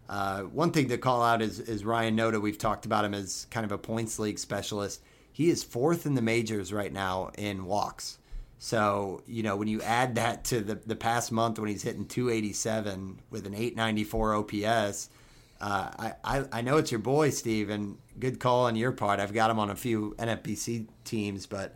Uh, 0.10 0.42
one 0.42 0.72
thing 0.72 0.90
to 0.90 0.98
call 0.98 1.24
out 1.24 1.42
is, 1.42 1.62
is 1.62 1.86
Ryan 1.86 2.18
Noda. 2.18 2.42
We've 2.42 2.58
talked 2.58 2.86
about 2.86 3.06
him 3.06 3.14
as 3.14 3.48
kind 3.50 3.66
of 3.66 3.72
a 3.72 3.78
points 3.78 4.20
league 4.20 4.40
specialist. 4.40 5.02
He 5.32 5.50
is 5.50 5.64
fourth 5.64 6.06
in 6.06 6.16
the 6.16 6.22
majors 6.22 6.74
right 6.74 6.92
now 6.92 7.32
in 7.38 7.64
walks. 7.64 8.18
So, 8.60 9.24
you 9.26 9.42
know, 9.42 9.56
when 9.56 9.70
you 9.70 9.82
add 9.82 10.16
that 10.16 10.44
to 10.46 10.60
the, 10.60 10.76
the 10.76 10.98
past 10.98 11.32
month 11.32 11.58
when 11.58 11.70
he's 11.70 11.82
hitting 11.82 12.06
287 12.06 13.22
with 13.30 13.48
an 13.48 13.56
894 13.56 14.36
OPS, 14.36 15.10
uh, 15.62 15.92
I, 16.00 16.14
I, 16.24 16.46
I 16.52 16.62
know 16.62 16.78
it's 16.78 16.92
your 16.92 17.00
boy, 17.00 17.30
Steve, 17.30 17.70
and 17.70 17.98
good 18.20 18.40
call 18.40 18.66
on 18.66 18.76
your 18.76 18.92
part. 18.92 19.20
I've 19.20 19.34
got 19.34 19.52
him 19.52 19.60
on 19.60 19.70
a 19.70 19.76
few 19.76 20.16
NFBC 20.18 20.88
teams, 21.06 21.46
but 21.46 21.76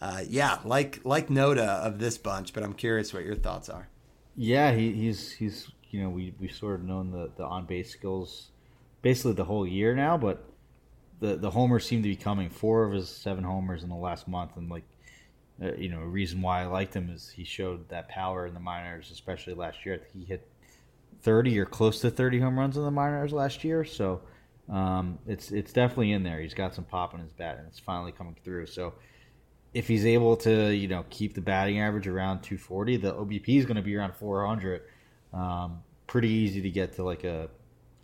uh, 0.00 0.22
yeah, 0.28 0.58
like 0.64 1.00
like 1.04 1.28
Noda 1.28 1.66
of 1.66 1.98
this 1.98 2.16
bunch. 2.16 2.52
But 2.52 2.62
I'm 2.62 2.74
curious 2.74 3.12
what 3.12 3.24
your 3.24 3.34
thoughts 3.34 3.68
are. 3.68 3.88
Yeah, 4.36 4.72
he, 4.72 4.92
he's 4.92 5.32
he's 5.32 5.70
you 5.90 6.02
know 6.02 6.10
we 6.10 6.32
we 6.38 6.48
sort 6.48 6.76
of 6.76 6.86
known 6.86 7.10
the 7.10 7.30
the 7.36 7.44
on 7.44 7.66
base 7.66 7.90
skills 7.90 8.50
basically 9.02 9.32
the 9.32 9.44
whole 9.44 9.66
year 9.66 9.96
now, 9.96 10.16
but 10.16 10.48
the 11.18 11.36
the 11.36 11.50
homers 11.50 11.84
seem 11.84 12.02
to 12.04 12.08
be 12.08 12.16
coming. 12.16 12.50
Four 12.50 12.84
of 12.84 12.92
his 12.92 13.08
seven 13.08 13.42
homers 13.42 13.82
in 13.82 13.88
the 13.88 13.96
last 13.96 14.28
month, 14.28 14.56
and 14.56 14.70
like 14.70 14.84
uh, 15.62 15.72
you 15.74 15.88
know, 15.88 16.00
a 16.00 16.06
reason 16.06 16.42
why 16.42 16.62
I 16.62 16.66
liked 16.66 16.94
him 16.94 17.10
is 17.10 17.30
he 17.30 17.44
showed 17.44 17.88
that 17.88 18.08
power 18.08 18.46
in 18.46 18.54
the 18.54 18.60
minors, 18.60 19.10
especially 19.10 19.54
last 19.54 19.84
year. 19.86 20.00
He 20.12 20.24
hit 20.24 20.48
30 21.24 21.58
or 21.58 21.64
close 21.64 22.00
to 22.00 22.10
30 22.10 22.38
home 22.38 22.58
runs 22.58 22.76
in 22.76 22.84
the 22.84 22.90
minors 22.90 23.32
last 23.32 23.64
year. 23.64 23.84
So 23.84 24.20
um, 24.70 25.18
it's 25.26 25.50
it's 25.50 25.72
definitely 25.72 26.12
in 26.12 26.22
there. 26.22 26.40
He's 26.40 26.54
got 26.54 26.74
some 26.74 26.84
pop 26.84 27.14
in 27.14 27.20
his 27.20 27.32
bat, 27.32 27.56
and 27.58 27.66
it's 27.66 27.78
finally 27.78 28.12
coming 28.12 28.36
through. 28.44 28.66
So 28.66 28.94
if 29.72 29.88
he's 29.88 30.06
able 30.06 30.36
to, 30.38 30.72
you 30.74 30.86
know, 30.86 31.04
keep 31.10 31.34
the 31.34 31.40
batting 31.40 31.80
average 31.80 32.06
around 32.06 32.42
240, 32.42 32.98
the 32.98 33.12
OBP 33.12 33.58
is 33.58 33.64
going 33.64 33.76
to 33.76 33.82
be 33.82 33.96
around 33.96 34.14
400. 34.14 34.82
Um, 35.32 35.80
pretty 36.06 36.28
easy 36.28 36.62
to 36.62 36.70
get 36.70 36.94
to 36.94 37.02
like 37.02 37.24
a 37.24 37.48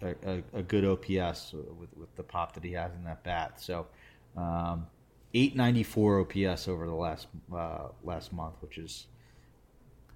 a, 0.02 0.42
a 0.54 0.62
good 0.62 0.84
OPS 0.84 1.52
with, 1.52 1.94
with 1.94 2.16
the 2.16 2.22
pop 2.22 2.54
that 2.54 2.64
he 2.64 2.72
has 2.72 2.90
in 2.94 3.04
that 3.04 3.22
bat. 3.22 3.60
So 3.60 3.86
um, 4.34 4.86
894 5.34 6.20
OPS 6.20 6.68
over 6.68 6.86
the 6.86 6.94
last 6.94 7.28
uh, 7.54 7.88
last 8.02 8.32
month, 8.32 8.54
which 8.60 8.78
is 8.78 9.06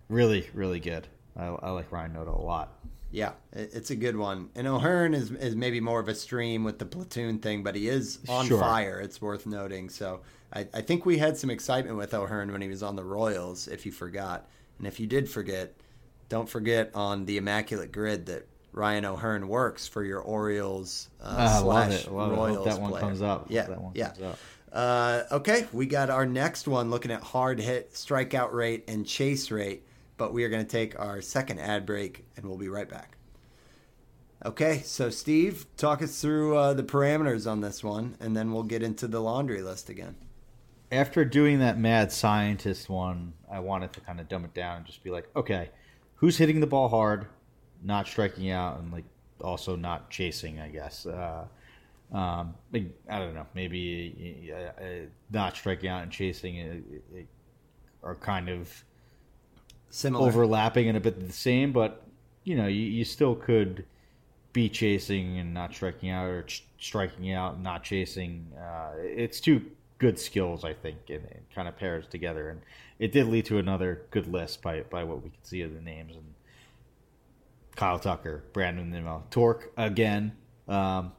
really 0.08 0.48
really 0.54 0.80
good. 0.80 1.06
I, 1.36 1.46
I 1.46 1.70
like 1.70 1.90
Ryan 1.90 2.12
Noda 2.12 2.38
a 2.38 2.42
lot. 2.42 2.72
Yeah, 3.10 3.32
it's 3.52 3.90
a 3.90 3.96
good 3.96 4.16
one. 4.16 4.50
And 4.56 4.66
O'Hearn 4.66 5.14
is, 5.14 5.30
is 5.30 5.54
maybe 5.54 5.80
more 5.80 6.00
of 6.00 6.08
a 6.08 6.14
stream 6.16 6.64
with 6.64 6.80
the 6.80 6.84
platoon 6.84 7.38
thing, 7.38 7.62
but 7.62 7.76
he 7.76 7.88
is 7.88 8.18
on 8.28 8.46
sure. 8.46 8.58
fire. 8.58 9.00
It's 9.00 9.22
worth 9.22 9.46
noting. 9.46 9.88
So 9.88 10.22
I, 10.52 10.66
I 10.74 10.80
think 10.80 11.06
we 11.06 11.18
had 11.18 11.36
some 11.36 11.48
excitement 11.48 11.96
with 11.96 12.12
O'Hearn 12.12 12.50
when 12.50 12.60
he 12.60 12.66
was 12.66 12.82
on 12.82 12.96
the 12.96 13.04
Royals, 13.04 13.68
if 13.68 13.86
you 13.86 13.92
forgot. 13.92 14.48
And 14.78 14.86
if 14.88 14.98
you 14.98 15.06
did 15.06 15.30
forget, 15.30 15.76
don't 16.28 16.48
forget 16.48 16.90
on 16.94 17.24
the 17.24 17.36
Immaculate 17.36 17.92
Grid 17.92 18.26
that 18.26 18.48
Ryan 18.72 19.04
O'Hearn 19.04 19.46
works 19.46 19.86
for 19.86 20.02
your 20.02 20.20
Orioles 20.20 21.08
uh, 21.20 21.60
slash 21.60 22.08
Royals. 22.08 22.64
that 22.64 22.80
one 22.80 22.90
player. 22.90 23.00
comes 23.00 23.22
up. 23.22 23.46
Yeah, 23.48 23.66
that 23.66 23.80
one 23.80 23.92
yeah. 23.94 24.12
Uh, 24.72 25.22
okay, 25.30 25.68
we 25.72 25.86
got 25.86 26.10
our 26.10 26.26
next 26.26 26.66
one 26.66 26.90
looking 26.90 27.12
at 27.12 27.22
hard 27.22 27.60
hit, 27.60 27.92
strikeout 27.92 28.52
rate, 28.52 28.82
and 28.88 29.06
chase 29.06 29.52
rate 29.52 29.84
but 30.16 30.32
we 30.32 30.44
are 30.44 30.48
going 30.48 30.64
to 30.64 30.70
take 30.70 30.98
our 30.98 31.20
second 31.20 31.58
ad 31.58 31.86
break 31.86 32.24
and 32.36 32.46
we'll 32.46 32.58
be 32.58 32.68
right 32.68 32.88
back. 32.88 33.16
Okay, 34.44 34.82
so 34.84 35.08
Steve, 35.08 35.66
talk 35.76 36.02
us 36.02 36.20
through 36.20 36.56
uh, 36.56 36.74
the 36.74 36.82
parameters 36.82 37.50
on 37.50 37.62
this 37.62 37.82
one, 37.82 38.16
and 38.20 38.36
then 38.36 38.52
we'll 38.52 38.62
get 38.62 38.82
into 38.82 39.08
the 39.08 39.20
laundry 39.20 39.62
list 39.62 39.88
again. 39.88 40.16
After 40.92 41.24
doing 41.24 41.60
that 41.60 41.78
mad 41.78 42.12
scientist 42.12 42.90
one, 42.90 43.32
I 43.50 43.60
wanted 43.60 43.94
to 43.94 44.00
kind 44.00 44.20
of 44.20 44.28
dumb 44.28 44.44
it 44.44 44.52
down 44.52 44.78
and 44.78 44.86
just 44.86 45.02
be 45.02 45.10
like, 45.10 45.28
okay, 45.34 45.70
who's 46.16 46.36
hitting 46.36 46.60
the 46.60 46.66
ball 46.66 46.90
hard, 46.90 47.26
not 47.82 48.06
striking 48.06 48.50
out, 48.50 48.78
and 48.80 48.92
like 48.92 49.04
also 49.40 49.76
not 49.76 50.10
chasing, 50.10 50.60
I 50.60 50.68
guess. 50.68 51.06
Uh, 51.06 51.46
um, 52.12 52.54
I 52.74 53.18
don't 53.18 53.34
know, 53.34 53.46
maybe 53.54 54.52
uh, 54.52 54.82
uh 54.82 54.88
not 55.30 55.56
striking 55.56 55.88
out 55.88 56.02
and 56.02 56.12
chasing 56.12 56.84
are 58.02 58.14
kind 58.16 58.50
of 58.50 58.84
similar, 59.94 60.26
overlapping 60.26 60.88
and 60.88 60.96
a 60.96 61.00
bit 61.00 61.24
the 61.24 61.32
same, 61.32 61.72
but 61.72 62.02
you 62.44 62.56
know, 62.56 62.66
you, 62.66 62.82
you 62.82 63.04
still 63.04 63.34
could 63.34 63.84
be 64.52 64.68
chasing 64.68 65.38
and 65.38 65.54
not 65.54 65.72
striking 65.72 66.10
out, 66.10 66.26
or 66.26 66.42
ch- 66.42 66.64
striking 66.78 67.32
out 67.32 67.54
and 67.54 67.62
not 67.62 67.82
chasing. 67.82 68.46
Uh, 68.58 68.90
it's 68.98 69.40
two 69.40 69.62
good 69.98 70.18
skills, 70.18 70.64
I 70.64 70.74
think, 70.74 70.98
and 71.08 71.24
it 71.24 71.42
kind 71.54 71.68
of 71.68 71.76
pairs 71.76 72.06
together. 72.06 72.50
And 72.50 72.60
it 72.98 73.12
did 73.12 73.28
lead 73.28 73.46
to 73.46 73.58
another 73.58 74.02
good 74.10 74.26
list 74.26 74.62
by 74.62 74.82
by 74.82 75.04
what 75.04 75.22
we 75.22 75.30
can 75.30 75.42
see 75.42 75.62
of 75.62 75.74
the 75.74 75.80
names 75.80 76.14
and 76.16 76.34
Kyle 77.76 77.98
Tucker, 77.98 78.44
Brandon 78.52 78.90
Nimmo, 78.90 79.24
Torque 79.30 79.72
again, 79.76 80.32
um, 80.68 81.12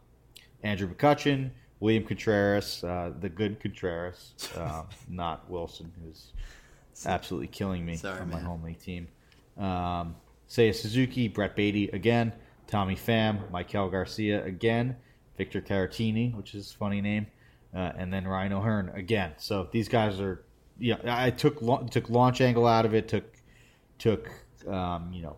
Andrew 0.64 0.88
McCutchen, 0.88 1.52
William 1.80 2.04
Contreras, 2.04 2.84
uh, 2.84 3.12
the 3.20 3.30
good 3.30 3.60
Contreras, 3.60 4.34
uh, 4.56 4.84
not 5.10 5.50
Wilson, 5.50 5.92
who's 6.02 6.32
absolutely 7.06 7.48
killing 7.48 7.86
me 7.86 7.96
Sorry, 7.96 8.20
on 8.20 8.30
my 8.30 8.40
home 8.40 8.64
league 8.64 8.80
team. 8.80 9.08
Um, 9.58 10.16
Seiya 10.50 10.74
Suzuki, 10.74 11.28
Brett 11.28 11.56
Baty 11.56 11.90
again, 11.90 12.32
Tommy 12.68 12.96
Pham, 12.96 13.50
Maikel 13.52 13.92
Garcia 13.92 14.44
again, 14.46 14.96
Victor 15.38 15.62
Caratini, 15.62 16.36
which 16.36 16.56
is 16.56 16.72
a 16.72 16.78
funny 16.78 17.02
name, 17.02 17.28
uh, 17.74 17.92
and 17.98 18.14
then 18.14 18.28
Ryan 18.28 18.54
O'Hearn 18.54 18.90
again. 18.90 19.34
So 19.38 19.68
these 19.72 19.88
guys 19.88 20.20
are, 20.20 20.44
yeah. 20.80 20.98
I 21.06 21.32
took 21.32 21.60
took 21.90 22.10
launch 22.10 22.42
angle 22.42 22.68
out 22.68 22.86
of 22.86 22.94
it, 22.94 23.08
took 23.08 23.26
took 23.98 24.30
um, 24.68 25.12
you 25.14 25.22
know 25.22 25.38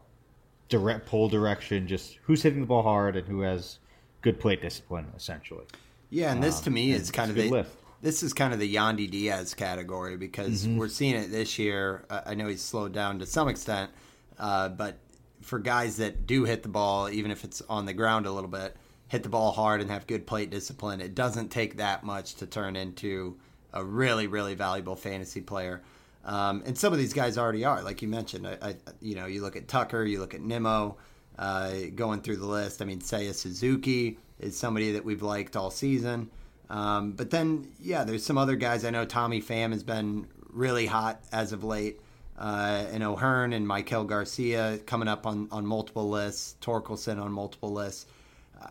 direct 0.69 1.05
pull 1.07 1.29
direction, 1.29 1.87
just 1.87 2.19
who's 2.23 2.43
hitting 2.43 2.61
the 2.61 2.67
ball 2.67 2.83
hard 2.83 3.15
and 3.15 3.27
who 3.27 3.41
has 3.41 3.79
good 4.21 4.39
plate 4.39 4.61
discipline, 4.61 5.07
essentially. 5.15 5.65
Yeah, 6.09 6.31
and 6.31 6.43
this 6.43 6.57
um, 6.59 6.63
to 6.65 6.71
me 6.71 6.91
is 6.91 7.11
kind 7.11 7.31
of 7.31 7.37
list 7.37 7.71
this 8.01 8.23
is 8.23 8.33
kind 8.33 8.53
of 8.53 8.59
the 8.59 8.75
Yandy 8.75 9.09
Diaz 9.09 9.53
category 9.53 10.17
because 10.17 10.65
mm-hmm. 10.65 10.77
we're 10.77 10.87
seeing 10.87 11.15
it 11.15 11.31
this 11.31 11.57
year. 11.57 12.05
I 12.09 12.35
know 12.35 12.47
he's 12.47 12.61
slowed 12.61 12.93
down 12.93 13.19
to 13.19 13.25
some 13.25 13.47
extent, 13.47 13.91
uh, 14.37 14.69
but 14.69 14.97
for 15.41 15.59
guys 15.59 15.97
that 15.97 16.27
do 16.27 16.43
hit 16.43 16.63
the 16.63 16.69
ball, 16.69 17.09
even 17.09 17.31
if 17.31 17.43
it's 17.43 17.61
on 17.69 17.85
the 17.85 17.93
ground 17.93 18.25
a 18.25 18.31
little 18.31 18.49
bit, 18.49 18.75
hit 19.07 19.23
the 19.23 19.29
ball 19.29 19.51
hard 19.51 19.81
and 19.81 19.89
have 19.89 20.05
good 20.07 20.27
plate 20.27 20.49
discipline, 20.49 21.01
it 21.01 21.15
doesn't 21.15 21.49
take 21.49 21.77
that 21.77 22.03
much 22.03 22.35
to 22.35 22.45
turn 22.45 22.75
into 22.75 23.37
a 23.73 23.83
really, 23.83 24.27
really 24.27 24.55
valuable 24.55 24.95
fantasy 24.95 25.41
player. 25.41 25.81
Um, 26.25 26.63
and 26.65 26.77
some 26.77 26.91
of 26.91 26.99
these 26.99 27.13
guys 27.13 27.37
already 27.37 27.63
are, 27.63 27.81
like 27.81 28.01
you 28.01 28.07
mentioned. 28.07 28.47
I, 28.47 28.57
I, 28.61 28.75
you 29.01 29.15
know, 29.15 29.27
you 29.27 29.41
look 29.41 29.55
at 29.55 29.67
Tucker, 29.67 30.03
you 30.03 30.19
look 30.19 30.33
at 30.33 30.41
Nimmo, 30.41 30.97
uh, 31.39 31.71
going 31.95 32.21
through 32.21 32.37
the 32.37 32.45
list. 32.45 32.81
I 32.81 32.85
mean, 32.85 32.99
Seiya 32.99 33.33
Suzuki 33.33 34.17
is 34.39 34.57
somebody 34.57 34.91
that 34.91 35.05
we've 35.05 35.21
liked 35.21 35.55
all 35.55 35.71
season. 35.71 36.29
Um, 36.69 37.13
but 37.13 37.29
then, 37.29 37.71
yeah, 37.79 38.03
there's 38.03 38.25
some 38.25 38.37
other 38.37 38.55
guys. 38.55 38.83
I 38.83 38.89
know 38.89 39.05
Tommy 39.05 39.41
Pham 39.41 39.71
has 39.71 39.83
been 39.83 40.27
really 40.49 40.85
hot 40.85 41.21
as 41.31 41.53
of 41.53 41.63
late. 41.63 42.01
Uh, 42.37 42.85
and 42.91 43.03
O'Hearn 43.03 43.51
and 43.53 43.65
Maikel 43.65 44.05
Garcia 44.05 44.79
coming 44.85 45.07
up 45.07 45.25
on, 45.25 45.47
on 45.51 45.65
multiple 45.65 46.09
lists. 46.09 46.55
Torkelson 46.61 47.21
on 47.21 47.31
multiple 47.31 47.71
lists. 47.71 48.05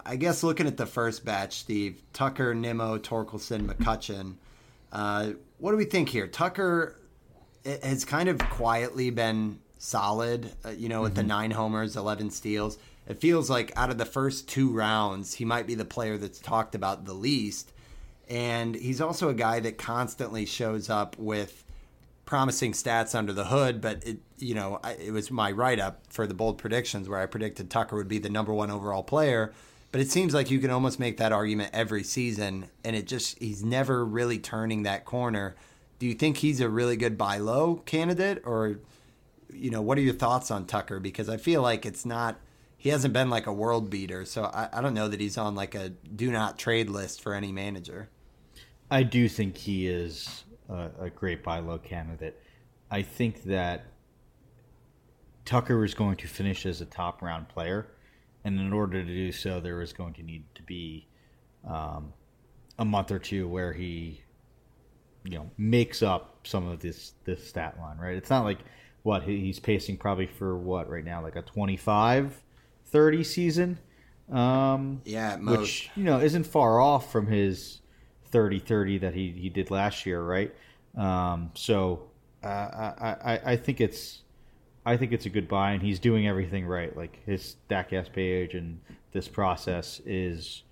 I 0.05 0.17
guess 0.17 0.43
looking 0.43 0.67
at 0.67 0.77
the 0.77 0.87
first 0.87 1.25
batch, 1.25 1.61
Steve, 1.61 2.03
Tucker, 2.13 2.55
Nimmo, 2.55 2.99
Torkelson, 2.99 3.67
McCutchen. 3.67 4.35
Uh, 4.93 5.33
what 5.59 5.73
do 5.73 5.77
we 5.77 5.85
think 5.85 6.09
here? 6.09 6.27
Tucker 6.27 6.97
has 7.65 8.05
kind 8.05 8.29
of 8.29 8.39
quietly 8.39 9.11
been 9.11 9.59
solid, 9.79 10.53
uh, 10.65 10.71
you 10.71 10.89
know, 10.89 11.03
with 11.03 11.13
mm-hmm. 11.13 11.23
the 11.23 11.29
nine 11.29 11.51
homers, 11.51 11.97
11 11.97 12.31
steals. 12.31 12.79
It 13.09 13.21
feels 13.21 13.49
like 13.49 13.73
out 13.77 13.91
of 13.91 13.99
the 13.99 14.05
first 14.05 14.49
two 14.49 14.71
rounds, 14.71 15.35
he 15.35 15.45
might 15.45 15.67
be 15.67 15.75
the 15.75 15.85
player 15.85 16.19
that's 16.19 16.39
talked 16.39 16.75
about 16.75 17.05
the 17.05 17.13
least. 17.15 17.73
And 18.29 18.75
he's 18.75 19.01
also 19.01 19.29
a 19.29 19.35
guy 19.35 19.61
that 19.61 19.79
constantly 19.79 20.47
shows 20.47 20.91
up 20.91 21.17
with 21.19 21.65
promising 22.25 22.73
stats 22.73 23.15
under 23.15 23.33
the 23.33 23.47
hood, 23.47 23.81
but 23.81 24.05
it, 24.05 24.19
you 24.39 24.55
know, 24.55 24.81
I, 24.83 24.93
it 24.95 25.13
was 25.13 25.31
my 25.31 25.53
write 25.53 25.79
up 25.79 26.03
for 26.09 26.27
the 26.27 26.35
bold 26.35 26.59
predictions 26.59 27.09
where 27.09 27.21
I 27.21 27.27
predicted 27.27 27.71
Tucker 27.71 27.97
would 27.97 28.09
be 28.09 28.19
the 28.19 28.29
number 28.29 28.53
one 28.53 28.71
overall 28.71 29.05
player. 29.05 29.53
But 29.93 30.01
it 30.01 30.11
seems 30.11 30.35
like 30.35 30.51
you 30.51 30.59
can 30.59 30.71
almost 30.71 30.99
make 30.99 31.17
that 31.19 31.33
argument 31.33 31.71
every 31.73 32.03
season, 32.03 32.69
and 32.85 32.95
it 32.97 33.07
just 33.07 33.39
he's 33.39 33.65
never 33.65 34.05
really 34.05 34.39
turning 34.39 34.83
that 34.83 35.05
corner. 35.05 35.55
Do 35.99 36.07
you 36.07 36.15
think 36.15 36.39
he's 36.39 36.61
a 36.61 36.69
really 36.69 36.97
good 36.97 37.17
buy 37.17 37.39
low 37.39 37.77
candidate, 37.87 38.43
or 38.45 38.81
you 39.51 39.71
know, 39.71 39.81
what 39.81 39.97
are 39.97 40.03
your 40.03 40.13
thoughts 40.13 40.51
on 40.51 40.67
Tucker? 40.67 40.99
Because 40.99 41.29
I 41.29 41.37
feel 41.37 41.63
like 41.63 41.87
it's 41.87 42.05
not 42.05 42.39
he 42.77 42.91
hasn't 42.91 43.15
been 43.15 43.31
like 43.31 43.47
a 43.47 43.53
world 43.53 43.89
beater, 43.89 44.25
so 44.25 44.45
I, 44.45 44.69
I 44.73 44.83
don't 44.83 44.93
know 44.93 45.09
that 45.09 45.21
he's 45.21 45.39
on 45.39 45.55
like 45.55 45.75
a 45.75 45.91
do 45.91 46.31
not 46.31 46.59
trade 46.59 46.91
list 46.91 47.23
for 47.23 47.33
any 47.33 47.53
manager. 47.53 48.09
I 48.91 49.03
do 49.03 49.29
think 49.29 49.57
he 49.57 49.89
is 49.89 50.45
a, 50.69 50.91
a 51.01 51.11
great 51.11 51.43
buy 51.43 51.59
low 51.59 51.79
candidate. 51.79 52.41
I 52.91 53.03
think 53.03 53.45
that 53.45 53.87
Tucker 55.45 55.85
is 55.85 55.95
going 55.95 56.17
to 56.17 56.29
finish 56.29 56.67
as 56.67 56.81
a 56.81 56.87
top 56.87 57.23
round 57.23 57.49
player, 57.49 57.87
and 58.45 58.61
in 58.61 58.73
order 58.73 59.03
to 59.03 59.09
do 59.09 59.33
so, 59.33 59.61
there 59.61 59.83
is 59.83 59.93
going 59.93 60.15
to 60.15 60.23
need 60.23 60.45
to 60.55 60.63
be 60.63 61.09
um, 61.67 62.13
a 62.79 62.85
month 62.85 63.11
or 63.11 63.19
two 63.19 63.49
where 63.49 63.73
he, 63.73 64.23
you 65.25 65.39
know, 65.39 65.51
makes 65.59 66.03
up 66.03 66.47
some 66.47 66.69
of 66.69 66.81
this 66.81 67.15
this 67.25 67.47
stat 67.49 67.77
line. 67.81 67.99
Right? 67.99 68.17
It's 68.17 68.31
not 68.31 68.45
like 68.45 68.59
what 69.03 69.23
he's 69.23 69.59
pacing 69.59 69.97
probably 69.97 70.27
for 70.27 70.57
what 70.57 70.89
right 70.89 71.05
now, 71.05 71.23
like 71.23 71.37
a 71.37 71.43
25, 71.43 72.43
30 72.87 73.25
season. 73.25 73.79
Um, 74.31 75.03
yeah, 75.05 75.37
which 75.37 75.91
you 75.95 76.03
know 76.03 76.19
isn't 76.19 76.45
far 76.45 76.81
off 76.81 77.13
from 77.13 77.29
his 77.29 77.81
30 78.37 78.59
30 78.59 78.99
that 78.99 79.15
he, 79.15 79.31
he 79.31 79.49
did 79.49 79.71
last 79.71 80.05
year, 80.05 80.23
right? 80.23 80.55
Um, 80.95 81.53
so 81.55 82.03
uh, 82.45 82.47
I, 82.47 83.17
I, 83.25 83.41
I 83.53 83.57
think 83.57 83.81
it's 83.81 84.25
I 84.85 84.99
think 84.99 85.13
it's 85.13 85.25
a 85.25 85.31
good 85.31 85.49
buy, 85.49 85.71
and 85.71 85.83
he's 85.83 85.99
doing 85.99 86.29
everything 86.29 86.67
right. 86.67 86.95
Like 86.95 87.19
his 87.25 87.57
Statcast 87.71 88.13
page 88.13 88.55
and 88.55 88.79
this 89.13 89.27
process 89.27 90.03
is 90.05 90.65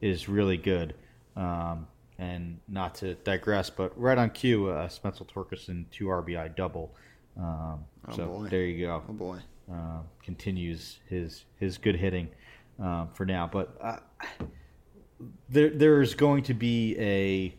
is 0.00 0.28
really 0.28 0.56
good. 0.56 0.94
Um, 1.36 1.86
and 2.18 2.58
not 2.66 2.96
to 2.96 3.14
digress, 3.14 3.70
but 3.70 3.96
right 3.96 4.18
on 4.18 4.30
cue, 4.30 4.68
uh, 4.70 4.88
Spencer 4.88 5.24
Torkelson 5.24 5.84
two 5.92 6.06
RBI 6.06 6.56
double. 6.56 6.92
Um, 7.38 7.84
oh 8.08 8.16
so 8.16 8.26
boy. 8.26 8.48
there 8.48 8.64
you 8.64 8.84
go. 8.84 9.00
Oh 9.08 9.12
boy, 9.12 9.38
uh, 9.72 10.00
continues 10.24 10.98
his 11.08 11.44
his 11.60 11.78
good 11.78 11.94
hitting 11.94 12.30
um, 12.80 13.10
for 13.14 13.24
now. 13.24 13.48
But 13.50 13.76
uh, 13.80 13.98
there 15.48 15.70
there's 15.70 16.14
going 16.14 16.44
to 16.44 16.54
be 16.54 16.96
a 16.98 17.54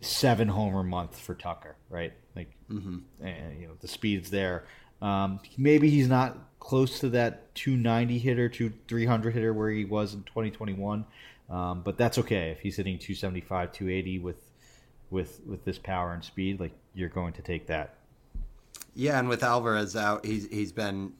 seven 0.00 0.48
homer 0.48 0.82
month 0.82 1.18
for 1.18 1.34
Tucker, 1.34 1.76
right? 1.90 2.12
Like, 2.34 2.50
mm-hmm. 2.70 2.98
and, 3.24 3.60
you 3.60 3.68
know, 3.68 3.74
the 3.80 3.88
speed's 3.88 4.30
there. 4.30 4.64
Um, 5.02 5.40
maybe 5.56 5.90
he's 5.90 6.08
not 6.08 6.38
close 6.58 7.00
to 7.00 7.10
that 7.10 7.54
290 7.54 8.18
hitter, 8.18 8.48
to 8.48 8.72
300 8.88 9.34
hitter 9.34 9.52
where 9.52 9.70
he 9.70 9.84
was 9.84 10.14
in 10.14 10.22
2021, 10.24 11.04
um, 11.50 11.82
but 11.82 11.96
that's 11.96 12.18
okay 12.18 12.50
if 12.50 12.60
he's 12.60 12.76
hitting 12.76 12.98
275, 12.98 13.72
280 13.72 14.18
with 14.20 14.36
with 15.08 15.40
with 15.46 15.64
this 15.64 15.78
power 15.78 16.12
and 16.12 16.24
speed. 16.24 16.58
Like, 16.58 16.72
you're 16.94 17.08
going 17.08 17.32
to 17.34 17.42
take 17.42 17.66
that. 17.68 17.94
Yeah, 18.94 19.18
and 19.18 19.28
with 19.28 19.42
Alvarez 19.42 19.94
out, 19.94 20.24
he's 20.24 20.48
he's 20.48 20.72
been 20.72 21.12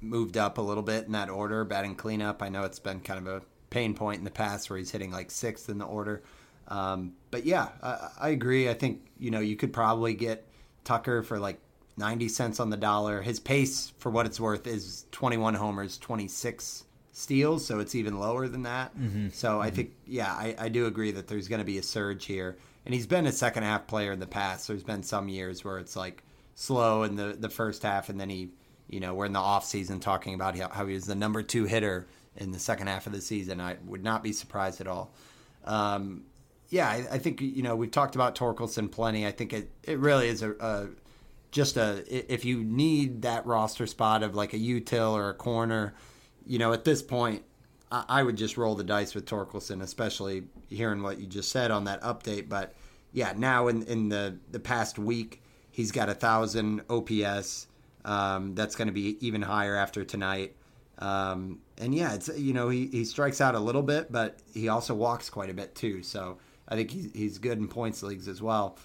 moved 0.00 0.36
up 0.36 0.58
a 0.58 0.62
little 0.62 0.82
bit 0.82 1.06
in 1.06 1.12
that 1.12 1.30
order, 1.30 1.64
batting 1.64 1.96
cleanup. 1.96 2.42
I 2.42 2.48
know 2.48 2.64
it's 2.64 2.78
been 2.78 3.00
kind 3.00 3.26
of 3.26 3.42
a 3.42 3.42
pain 3.76 3.92
point 3.92 4.16
in 4.16 4.24
the 4.24 4.30
past 4.30 4.70
where 4.70 4.78
he's 4.78 4.90
hitting 4.90 5.10
like 5.10 5.30
sixth 5.30 5.68
in 5.68 5.76
the 5.76 5.84
order. 5.84 6.22
Um, 6.68 7.12
but 7.30 7.44
yeah, 7.44 7.68
I, 7.82 8.08
I, 8.18 8.28
agree. 8.30 8.70
I 8.70 8.74
think 8.74 9.02
you 9.18 9.30
know 9.30 9.40
you 9.40 9.54
could 9.54 9.70
probably 9.70 10.14
get 10.14 10.48
Tucker 10.82 11.22
for 11.22 11.38
like 11.38 11.58
ninety 11.98 12.30
cents 12.30 12.58
on 12.58 12.70
the 12.70 12.78
dollar. 12.78 13.20
His 13.20 13.38
pace, 13.38 13.92
for 13.98 14.08
what 14.10 14.24
it's 14.24 14.40
worth, 14.40 14.66
is 14.66 15.04
twenty 15.12 15.36
one 15.36 15.52
homers, 15.52 15.98
twenty 15.98 16.26
six 16.26 16.84
steals, 17.12 17.66
so 17.66 17.78
it's 17.78 17.94
even 17.94 18.18
lower 18.18 18.48
than 18.48 18.62
that. 18.62 18.98
Mm-hmm. 18.98 19.28
So 19.28 19.50
mm-hmm. 19.50 19.60
I 19.60 19.70
think 19.70 19.94
yeah, 20.06 20.32
I, 20.32 20.54
I 20.58 20.68
do 20.70 20.86
agree 20.86 21.10
that 21.10 21.28
there's 21.28 21.46
going 21.46 21.60
to 21.60 21.66
be 21.66 21.76
a 21.76 21.82
surge 21.82 22.24
here. 22.24 22.56
And 22.86 22.94
he's 22.94 23.06
been 23.06 23.26
a 23.26 23.32
second 23.32 23.64
half 23.64 23.86
player 23.86 24.12
in 24.12 24.20
the 24.20 24.26
past. 24.26 24.68
There's 24.68 24.84
been 24.84 25.02
some 25.02 25.28
years 25.28 25.64
where 25.64 25.78
it's 25.78 25.96
like 25.96 26.22
slow 26.54 27.02
in 27.02 27.16
the 27.16 27.36
the 27.38 27.50
first 27.50 27.82
half, 27.82 28.08
and 28.08 28.18
then 28.18 28.30
he, 28.30 28.48
you 28.88 29.00
know, 29.00 29.12
we're 29.12 29.26
in 29.26 29.34
the 29.34 29.38
off 29.38 29.66
season 29.66 30.00
talking 30.00 30.32
about 30.32 30.56
how, 30.56 30.70
how 30.70 30.86
he 30.86 30.94
was 30.94 31.04
the 31.04 31.14
number 31.14 31.42
two 31.42 31.64
hitter 31.64 32.06
in 32.38 32.52
the 32.52 32.58
second 32.58 32.86
half 32.88 33.06
of 33.06 33.12
the 33.12 33.20
season. 33.20 33.60
I 33.60 33.76
would 33.86 34.02
not 34.02 34.22
be 34.22 34.32
surprised 34.32 34.80
at 34.80 34.86
all. 34.86 35.12
Um, 35.64 36.24
yeah, 36.68 36.88
I, 36.88 37.06
I, 37.12 37.18
think 37.18 37.40
you 37.40 37.62
know 37.62 37.76
we've 37.76 37.90
talked 37.90 38.14
about 38.14 38.34
Torkelson 38.34 38.90
plenty. 38.90 39.26
I 39.26 39.30
think 39.30 39.52
it, 39.52 39.70
it 39.82 39.98
really 39.98 40.28
is 40.28 40.42
a, 40.42 40.52
a, 40.52 40.88
just 41.50 41.76
a 41.76 42.04
if 42.08 42.44
you 42.44 42.62
need 42.64 43.22
that 43.22 43.46
roster 43.46 43.86
spot 43.86 44.22
of 44.22 44.34
like 44.34 44.52
a 44.52 44.58
util 44.58 45.12
or 45.12 45.30
a 45.30 45.34
corner, 45.34 45.94
you 46.44 46.58
know, 46.58 46.72
at 46.72 46.84
this 46.84 47.02
point, 47.02 47.44
I, 47.90 48.04
I 48.08 48.22
would 48.22 48.36
just 48.36 48.56
roll 48.56 48.74
the 48.74 48.84
dice 48.84 49.14
with 49.14 49.26
Torkelson, 49.26 49.82
especially 49.82 50.44
hearing 50.68 51.02
what 51.02 51.18
you 51.18 51.26
just 51.26 51.50
said 51.50 51.70
on 51.70 51.84
that 51.84 52.02
update. 52.02 52.48
But 52.48 52.74
yeah, 53.12 53.32
now 53.36 53.68
in 53.68 53.82
in 53.84 54.08
the 54.08 54.38
the 54.50 54.60
past 54.60 54.98
week, 54.98 55.42
he's 55.70 55.92
got 55.92 56.08
a 56.08 56.14
thousand 56.14 56.82
OPS. 56.90 57.68
Um, 58.04 58.54
that's 58.54 58.76
going 58.76 58.86
to 58.86 58.94
be 58.94 59.16
even 59.26 59.42
higher 59.42 59.76
after 59.76 60.04
tonight. 60.04 60.55
Um, 60.98 61.60
and 61.78 61.94
yeah, 61.94 62.14
it's 62.14 62.28
you 62.36 62.52
know 62.52 62.68
he, 62.68 62.86
he 62.86 63.04
strikes 63.04 63.40
out 63.40 63.54
a 63.54 63.60
little 63.60 63.82
bit, 63.82 64.10
but 64.10 64.38
he 64.54 64.68
also 64.68 64.94
walks 64.94 65.28
quite 65.28 65.50
a 65.50 65.54
bit 65.54 65.74
too. 65.74 66.02
So 66.02 66.38
I 66.68 66.74
think 66.74 66.90
he's, 66.90 67.12
he's 67.12 67.38
good 67.38 67.58
in 67.58 67.68
points 67.68 68.02
leagues 68.02 68.28
as 68.28 68.40
well. 68.40 68.78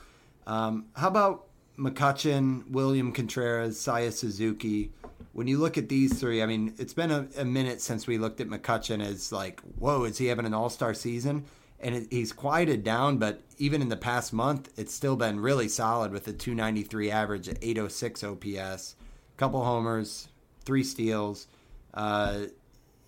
Um, 0.45 0.87
how 0.95 1.07
about 1.07 1.47
McCutchen, 1.77 2.69
William 2.69 3.11
Contreras, 3.11 3.77
Seiya 3.77 4.11
Suzuki? 4.11 4.91
When 5.33 5.47
you 5.47 5.59
look 5.59 5.77
at 5.77 5.87
these 5.87 6.19
three, 6.19 6.43
I 6.43 6.45
mean, 6.45 6.73
it's 6.77 6.93
been 6.93 7.11
a, 7.11 7.27
a 7.37 7.45
minute 7.45 7.79
since 7.79 8.05
we 8.05 8.17
looked 8.17 8.41
at 8.41 8.47
McCutchen 8.47 9.01
as 9.01 9.31
like, 9.31 9.61
whoa, 9.79 10.03
is 10.03 10.17
he 10.17 10.27
having 10.27 10.45
an 10.45 10.53
all 10.53 10.69
star 10.69 10.93
season? 10.93 11.45
And 11.79 11.95
it, 11.95 12.07
he's 12.11 12.33
quieted 12.33 12.83
down, 12.83 13.17
but 13.17 13.41
even 13.57 13.81
in 13.81 13.89
the 13.89 13.97
past 13.97 14.33
month, 14.33 14.69
it's 14.77 14.93
still 14.93 15.15
been 15.15 15.39
really 15.39 15.69
solid 15.69 16.11
with 16.11 16.27
a 16.27 16.33
293 16.33 17.09
average 17.09 17.47
at 17.47 17.57
806 17.61 18.23
OPS, 18.23 18.95
couple 19.37 19.63
homers, 19.63 20.27
three 20.65 20.83
steals. 20.83 21.47
Uh, 21.93 22.45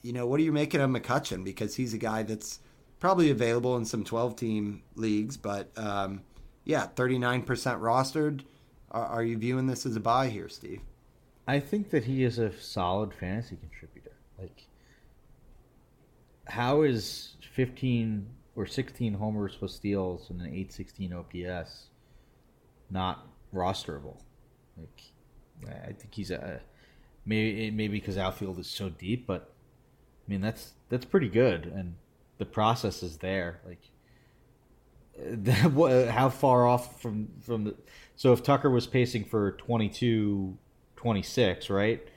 you 0.01 0.13
know, 0.13 0.27
what 0.27 0.39
are 0.39 0.43
you 0.43 0.51
making 0.51 0.81
of 0.81 0.89
McCutchen? 0.89 1.43
Because 1.43 1.75
he's 1.75 1.93
a 1.93 1.97
guy 1.97 2.23
that's 2.23 2.59
probably 2.99 3.31
available 3.31 3.75
in 3.77 3.86
some 3.86 4.03
12 4.03 4.36
team 4.36 4.84
leagues, 4.95 5.38
but 5.38 5.71
um, 5.77 6.21
yeah, 6.65 6.88
39% 6.95 7.45
rostered. 7.45 8.41
Are, 8.91 9.05
are, 9.05 9.23
you 9.23 9.38
viewing 9.38 9.67
this 9.67 9.86
as 9.86 9.95
a 9.95 9.99
buy 9.99 10.29
here, 10.29 10.47
Steve? 10.47 10.81
I 11.47 11.59
think 11.59 11.89
that 11.89 12.03
he 12.03 12.23
is 12.23 12.39
a 12.39 12.57
solid 12.59 13.13
fantasy 13.13 13.57
contributor. 13.57 14.11
Like, 14.39 14.67
how 16.45 16.84
is 16.84 17.36
15 17.55 18.27
or 18.55 18.65
16 18.65 19.13
homers 19.13 19.59
with 19.59 19.71
steals 19.71 20.29
and 20.29 20.39
an 20.41 20.47
816 20.47 21.13
OPS 21.13 21.88
not 22.89 23.27
rosterable? 23.53 24.17
Like, 24.77 25.01
I 25.69 25.91
think 25.93 26.13
he's 26.13 26.31
a 26.31 26.61
maybe 27.26 27.71
maybe 27.71 27.99
because 27.99 28.17
outfield 28.17 28.59
is 28.59 28.67
so 28.67 28.89
deep, 28.89 29.28
but 29.28 29.53
I 30.28 30.32
mean 30.32 30.41
that's 30.41 30.74
that's 30.89 31.05
pretty 31.05 31.30
good, 31.30 31.65
and 31.65 31.95
the 32.38 32.45
process 32.45 33.03
is 33.03 33.17
there. 33.17 33.61
Like, 33.65 33.82
how 36.09 36.30
far 36.30 36.67
off 36.67 37.01
from 37.01 37.30
from 37.41 37.65
the? 37.65 37.76
So 38.15 38.34
if 38.34 38.43
Tucker 38.43 38.69
was 38.69 38.88
pacing 38.88 39.26
for 39.26 39.53
22, 39.53 40.57
26, 40.95 41.69
right? 41.69 42.07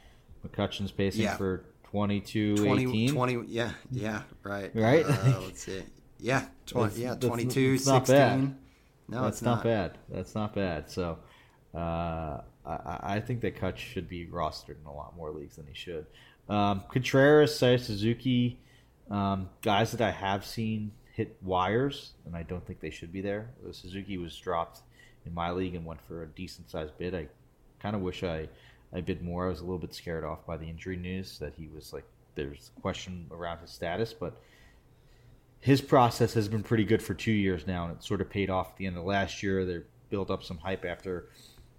McCutchen's 0.46 0.92
pacing 0.92 1.22
yeah. 1.22 1.36
for 1.36 1.64
22, 1.84 2.56
20, 2.56 2.82
18? 2.82 3.12
20, 3.12 3.42
yeah, 3.48 3.70
yeah, 3.90 4.22
right. 4.42 4.70
Right? 4.74 5.04
Uh, 5.04 5.40
let's 5.44 5.64
see. 5.64 5.82
Yeah, 6.18 6.44
20, 6.66 7.00
yeah, 7.00 7.14
22, 7.14 7.78
16. 7.78 8.58
No, 9.08 9.22
that's 9.22 9.42
not. 9.42 9.56
not. 9.56 9.64
bad. 9.64 9.98
That's 10.08 10.34
not 10.34 10.54
bad. 10.54 10.90
So, 10.90 11.18
uh, 11.74 12.40
I, 12.66 12.98
I 13.02 13.20
think 13.20 13.40
that 13.42 13.60
Kutch 13.60 13.78
should 13.78 14.08
be 14.08 14.26
rostered 14.26 14.80
in 14.80 14.86
a 14.86 14.92
lot 14.92 15.16
more 15.16 15.30
leagues 15.30 15.56
than 15.56 15.66
he 15.66 15.74
should. 15.74 16.06
Um, 16.48 16.82
Contreras, 16.88 17.52
Seiya 17.52 17.80
Suzuki, 17.80 18.58
um, 19.10 19.48
guys 19.62 19.92
that 19.92 20.00
I 20.00 20.10
have 20.10 20.44
seen 20.44 20.92
hit 21.12 21.36
wires, 21.42 22.12
and 22.24 22.36
I 22.36 22.42
don't 22.42 22.64
think 22.66 22.80
they 22.80 22.90
should 22.90 23.12
be 23.12 23.20
there. 23.20 23.50
Suzuki 23.72 24.18
was 24.18 24.36
dropped 24.36 24.80
in 25.24 25.34
my 25.34 25.50
league 25.50 25.74
and 25.74 25.84
went 25.84 26.00
for 26.06 26.22
a 26.22 26.26
decent 26.26 26.70
sized 26.70 26.96
bid. 26.98 27.14
I 27.14 27.28
kind 27.80 27.96
of 27.96 28.02
wish 28.02 28.22
I, 28.22 28.48
I 28.92 29.00
bid 29.00 29.22
more. 29.22 29.46
I 29.46 29.48
was 29.48 29.60
a 29.60 29.64
little 29.64 29.78
bit 29.78 29.94
scared 29.94 30.24
off 30.24 30.44
by 30.46 30.56
the 30.56 30.66
injury 30.66 30.96
news 30.96 31.38
that 31.38 31.54
he 31.56 31.68
was 31.74 31.92
like, 31.92 32.04
there's 32.34 32.70
a 32.76 32.80
question 32.80 33.26
around 33.30 33.60
his 33.60 33.70
status, 33.70 34.12
but 34.12 34.36
his 35.60 35.80
process 35.80 36.34
has 36.34 36.48
been 36.48 36.62
pretty 36.62 36.84
good 36.84 37.02
for 37.02 37.14
two 37.14 37.32
years 37.32 37.66
now, 37.66 37.84
and 37.84 37.96
it 37.96 38.04
sort 38.04 38.20
of 38.20 38.28
paid 38.28 38.50
off 38.50 38.70
at 38.70 38.76
the 38.76 38.86
end 38.86 38.96
of 38.96 39.04
last 39.04 39.42
year. 39.42 39.64
They 39.64 39.78
built 40.10 40.30
up 40.30 40.44
some 40.44 40.58
hype 40.58 40.84
after 40.84 41.26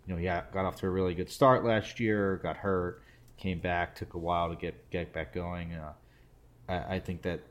you 0.07 0.13
know, 0.13 0.19
he 0.19 0.25
got 0.25 0.65
off 0.65 0.77
to 0.77 0.87
a 0.87 0.89
really 0.89 1.13
good 1.13 1.29
start 1.29 1.65
last 1.65 1.99
year, 1.99 2.39
got 2.41 2.55
hurt, 2.57 3.03
came 3.35 3.59
back, 3.59 3.95
took 3.95 4.13
a 4.13 4.17
while 4.17 4.49
to 4.49 4.55
get 4.55 4.89
get 4.89 5.13
back 5.13 5.33
going. 5.33 5.73
Uh, 5.73 5.93
I, 6.69 6.95
I, 6.95 6.99
think 6.99 7.21
that 7.23 7.41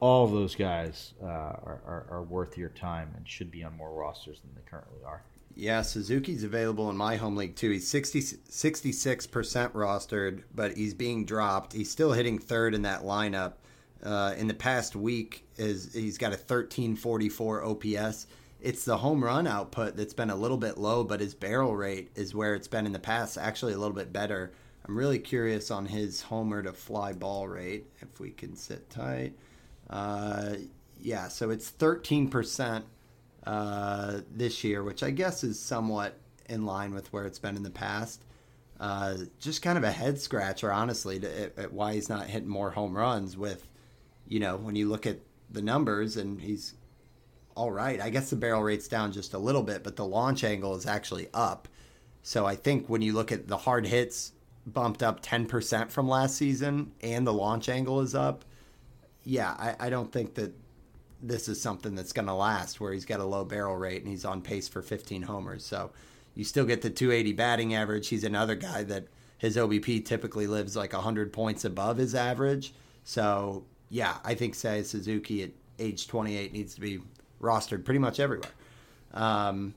all 0.00 0.24
of 0.24 0.32
those 0.32 0.54
guys 0.54 1.14
uh, 1.22 1.26
are, 1.26 1.80
are, 1.86 2.06
are, 2.10 2.22
worth 2.22 2.56
your 2.56 2.70
time 2.70 3.12
and 3.16 3.28
should 3.28 3.50
be 3.50 3.62
on 3.62 3.76
more 3.76 3.92
rosters 3.92 4.40
than 4.40 4.50
they 4.54 4.68
currently 4.68 5.00
are. 5.04 5.22
Yeah, 5.54 5.82
Suzuki's 5.82 6.42
available 6.42 6.90
in 6.90 6.96
my 6.96 7.16
home 7.16 7.36
league 7.36 7.54
too. 7.54 7.70
He's 7.70 7.88
60, 7.88 8.20
66% 8.20 9.72
rostered, 9.72 10.42
but 10.54 10.76
he's 10.76 10.94
being 10.94 11.24
dropped. 11.24 11.72
He's 11.72 11.90
still 11.90 12.12
hitting 12.12 12.38
third 12.38 12.74
in 12.74 12.82
that 12.82 13.02
lineup. 13.02 13.54
Uh, 14.02 14.34
in 14.38 14.46
the 14.48 14.54
past 14.54 14.96
week, 14.96 15.44
is 15.58 15.92
he's 15.92 16.16
got 16.16 16.28
a 16.28 16.36
1344 16.36 17.64
OPS. 17.64 18.26
It's 18.62 18.84
the 18.84 18.98
home 18.98 19.24
run 19.24 19.46
output 19.46 19.96
that's 19.96 20.14
been 20.14 20.30
a 20.30 20.36
little 20.36 20.56
bit 20.56 20.78
low, 20.78 21.04
but 21.04 21.20
his 21.20 21.34
barrel 21.34 21.74
rate 21.74 22.10
is 22.14 22.34
where 22.34 22.54
it's 22.54 22.68
been 22.68 22.86
in 22.86 22.92
the 22.92 22.98
past, 22.98 23.38
actually 23.38 23.72
a 23.72 23.78
little 23.78 23.94
bit 23.94 24.12
better. 24.12 24.52
I'm 24.86 24.96
really 24.96 25.18
curious 25.18 25.70
on 25.70 25.86
his 25.86 26.22
homer 26.22 26.62
to 26.62 26.72
fly 26.72 27.12
ball 27.12 27.48
rate, 27.48 27.86
if 28.00 28.20
we 28.20 28.30
can 28.30 28.56
sit 28.56 28.90
tight. 28.90 29.34
Uh, 29.88 30.56
yeah, 31.00 31.28
so 31.28 31.50
it's 31.50 31.70
13% 31.70 32.82
uh, 33.46 34.20
this 34.30 34.64
year, 34.64 34.82
which 34.82 35.02
I 35.02 35.10
guess 35.10 35.44
is 35.44 35.58
somewhat 35.58 36.18
in 36.48 36.66
line 36.66 36.92
with 36.92 37.12
where 37.12 37.24
it's 37.24 37.38
been 37.38 37.56
in 37.56 37.62
the 37.62 37.70
past. 37.70 38.22
Uh, 38.78 39.16
just 39.38 39.62
kind 39.62 39.78
of 39.78 39.84
a 39.84 39.90
head 39.90 40.18
scratcher, 40.18 40.72
honestly, 40.72 41.20
to, 41.20 41.42
at, 41.42 41.58
at 41.58 41.72
why 41.72 41.94
he's 41.94 42.08
not 42.08 42.26
hitting 42.26 42.48
more 42.48 42.70
home 42.70 42.96
runs. 42.96 43.36
With, 43.36 43.66
you 44.26 44.40
know, 44.40 44.56
when 44.56 44.74
you 44.74 44.88
look 44.88 45.06
at 45.06 45.18
the 45.50 45.62
numbers, 45.62 46.16
and 46.16 46.40
he's 46.40 46.74
all 47.60 47.70
right. 47.70 48.00
I 48.00 48.08
guess 48.08 48.30
the 48.30 48.36
barrel 48.36 48.62
rate's 48.62 48.88
down 48.88 49.12
just 49.12 49.34
a 49.34 49.38
little 49.38 49.62
bit, 49.62 49.84
but 49.84 49.94
the 49.94 50.06
launch 50.06 50.44
angle 50.44 50.74
is 50.76 50.86
actually 50.86 51.28
up. 51.34 51.68
So 52.22 52.46
I 52.46 52.56
think 52.56 52.88
when 52.88 53.02
you 53.02 53.12
look 53.12 53.30
at 53.32 53.48
the 53.48 53.58
hard 53.58 53.86
hits 53.86 54.32
bumped 54.66 55.02
up 55.02 55.22
10% 55.22 55.90
from 55.90 56.08
last 56.08 56.36
season 56.36 56.92
and 57.02 57.26
the 57.26 57.34
launch 57.34 57.68
angle 57.68 58.00
is 58.00 58.14
up, 58.14 58.46
yeah, 59.24 59.50
I, 59.50 59.76
I 59.78 59.90
don't 59.90 60.10
think 60.10 60.36
that 60.36 60.54
this 61.20 61.50
is 61.50 61.60
something 61.60 61.94
that's 61.94 62.14
going 62.14 62.28
to 62.28 62.34
last 62.34 62.80
where 62.80 62.94
he's 62.94 63.04
got 63.04 63.20
a 63.20 63.24
low 63.26 63.44
barrel 63.44 63.76
rate 63.76 64.00
and 64.00 64.08
he's 64.08 64.24
on 64.24 64.40
pace 64.40 64.66
for 64.66 64.80
15 64.80 65.20
homers. 65.20 65.62
So 65.62 65.90
you 66.34 66.44
still 66.44 66.64
get 66.64 66.80
the 66.80 66.88
280 66.88 67.34
batting 67.34 67.74
average. 67.74 68.08
He's 68.08 68.24
another 68.24 68.54
guy 68.54 68.84
that 68.84 69.04
his 69.36 69.58
OBP 69.58 70.06
typically 70.06 70.46
lives 70.46 70.76
like 70.76 70.94
100 70.94 71.30
points 71.30 71.66
above 71.66 71.98
his 71.98 72.14
average. 72.14 72.72
So 73.04 73.66
yeah, 73.90 74.16
I 74.24 74.32
think 74.34 74.54
Seiya 74.54 74.82
Suzuki 74.82 75.42
at 75.42 75.50
age 75.78 76.08
28 76.08 76.54
needs 76.54 76.74
to 76.76 76.80
be 76.80 77.00
rostered 77.40 77.84
pretty 77.84 77.98
much 77.98 78.20
everywhere. 78.20 78.50
Um, 79.12 79.74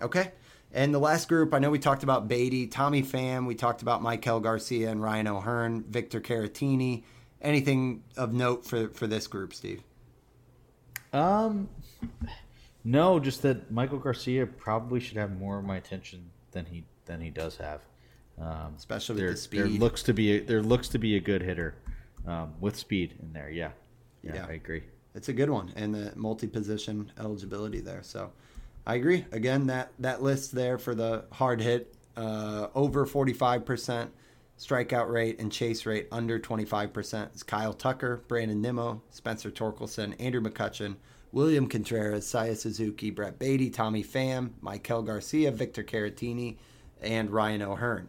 okay. 0.00 0.32
And 0.72 0.92
the 0.92 0.98
last 0.98 1.28
group, 1.28 1.54
I 1.54 1.58
know 1.58 1.70
we 1.70 1.78
talked 1.78 2.02
about 2.02 2.28
Baty, 2.28 2.66
Tommy 2.66 3.02
Pham, 3.02 3.46
we 3.46 3.54
talked 3.54 3.82
about 3.82 4.02
Maikel 4.02 4.42
Garcia 4.42 4.90
and 4.90 5.02
Ryan 5.02 5.28
O'Hearn, 5.28 5.84
Victor 5.88 6.20
Caratini. 6.20 7.04
Anything 7.40 8.02
of 8.16 8.32
note 8.32 8.64
for, 8.66 8.88
for 8.88 9.06
this 9.06 9.26
group, 9.26 9.54
Steve? 9.54 9.82
Um, 11.12 11.68
no, 12.84 13.18
just 13.18 13.42
that 13.42 13.72
Maikel 13.72 14.02
Garcia 14.02 14.46
probably 14.46 15.00
should 15.00 15.16
have 15.16 15.38
more 15.38 15.58
of 15.58 15.64
my 15.64 15.76
attention 15.76 16.30
than 16.52 16.66
he 16.66 16.84
than 17.06 17.20
he 17.20 17.30
does 17.30 17.56
have. 17.56 17.82
Um, 18.38 18.74
Especially 18.76 19.14
with 19.14 19.22
there, 19.22 19.30
the 19.30 19.36
speed. 19.36 19.60
there 19.60 19.68
looks 19.68 20.02
to 20.02 20.12
be 20.12 20.36
a, 20.36 20.40
there 20.40 20.62
looks 20.62 20.88
to 20.88 20.98
be 20.98 21.16
a 21.16 21.20
good 21.20 21.40
hitter 21.42 21.74
um, 22.26 22.54
with 22.60 22.76
speed 22.76 23.14
in 23.22 23.32
there. 23.32 23.48
Yeah. 23.48 23.70
yeah, 24.22 24.34
Yeah. 24.34 24.46
I 24.48 24.52
agree. 24.52 24.82
It's 25.16 25.28
a 25.28 25.32
good 25.32 25.50
one 25.50 25.72
and 25.76 25.94
the 25.94 26.12
multi-position 26.14 27.12
eligibility 27.18 27.80
there. 27.80 28.02
So 28.02 28.30
i 28.86 28.94
agree. 28.94 29.24
Again 29.32 29.66
that 29.66 29.92
that 29.98 30.22
list 30.22 30.52
there 30.52 30.78
for 30.78 30.94
the 30.94 31.24
hard 31.32 31.60
hit 31.60 31.94
uh, 32.16 32.68
over 32.74 33.06
45% 33.06 34.08
strikeout 34.58 35.10
rate 35.10 35.38
and 35.40 35.52
chase 35.52 35.84
rate 35.84 36.08
under 36.10 36.38
25% 36.38 37.34
is 37.34 37.42
kyle 37.42 37.74
tucker 37.74 38.22
brandon 38.26 38.62
nimmo 38.62 39.02
spencer 39.10 39.50
torkelson 39.50 40.14
andrew 40.18 40.40
mccutchen 40.40 40.96
william 41.30 41.68
contreras 41.68 42.24
seiya 42.24 42.56
suzuki 42.56 43.10
brett 43.10 43.38
baty 43.38 43.68
tommy 43.68 44.02
pham 44.02 44.52
maikel 44.62 45.04
garcia 45.04 45.50
victor 45.50 45.84
caratini 45.84 46.56
and 47.02 47.30
ryan 47.30 47.62
o'hearn. 47.62 48.08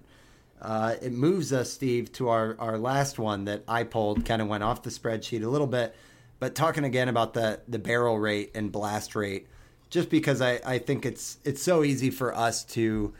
Uh, 0.61 0.95
it 1.01 1.11
moves 1.11 1.53
us, 1.53 1.71
Steve, 1.71 2.11
to 2.13 2.29
our, 2.29 2.55
our 2.59 2.77
last 2.77 3.19
one 3.19 3.45
that 3.45 3.63
I 3.67 3.83
pulled, 3.83 4.25
kind 4.25 4.41
of 4.41 4.47
went 4.47 4.63
off 4.63 4.81
the 4.81 4.89
spreadsheet 4.89 5.43
a 5.43 5.47
little 5.47 5.67
bit, 5.67 5.95
but 6.39 6.55
talking 6.55 6.83
again 6.83 7.09
about 7.09 7.33
the, 7.33 7.59
the 7.67 7.79
barrel 7.79 8.19
rate 8.19 8.51
and 8.55 8.71
blast 8.71 9.15
rate, 9.15 9.47
just 9.89 10.09
because 10.09 10.41
I, 10.41 10.59
I 10.65 10.77
think 10.79 11.05
it's 11.05 11.37
it's 11.43 11.61
so 11.63 11.83
easy 11.83 12.09
for 12.09 12.35
us 12.35 12.63
to 12.65 13.13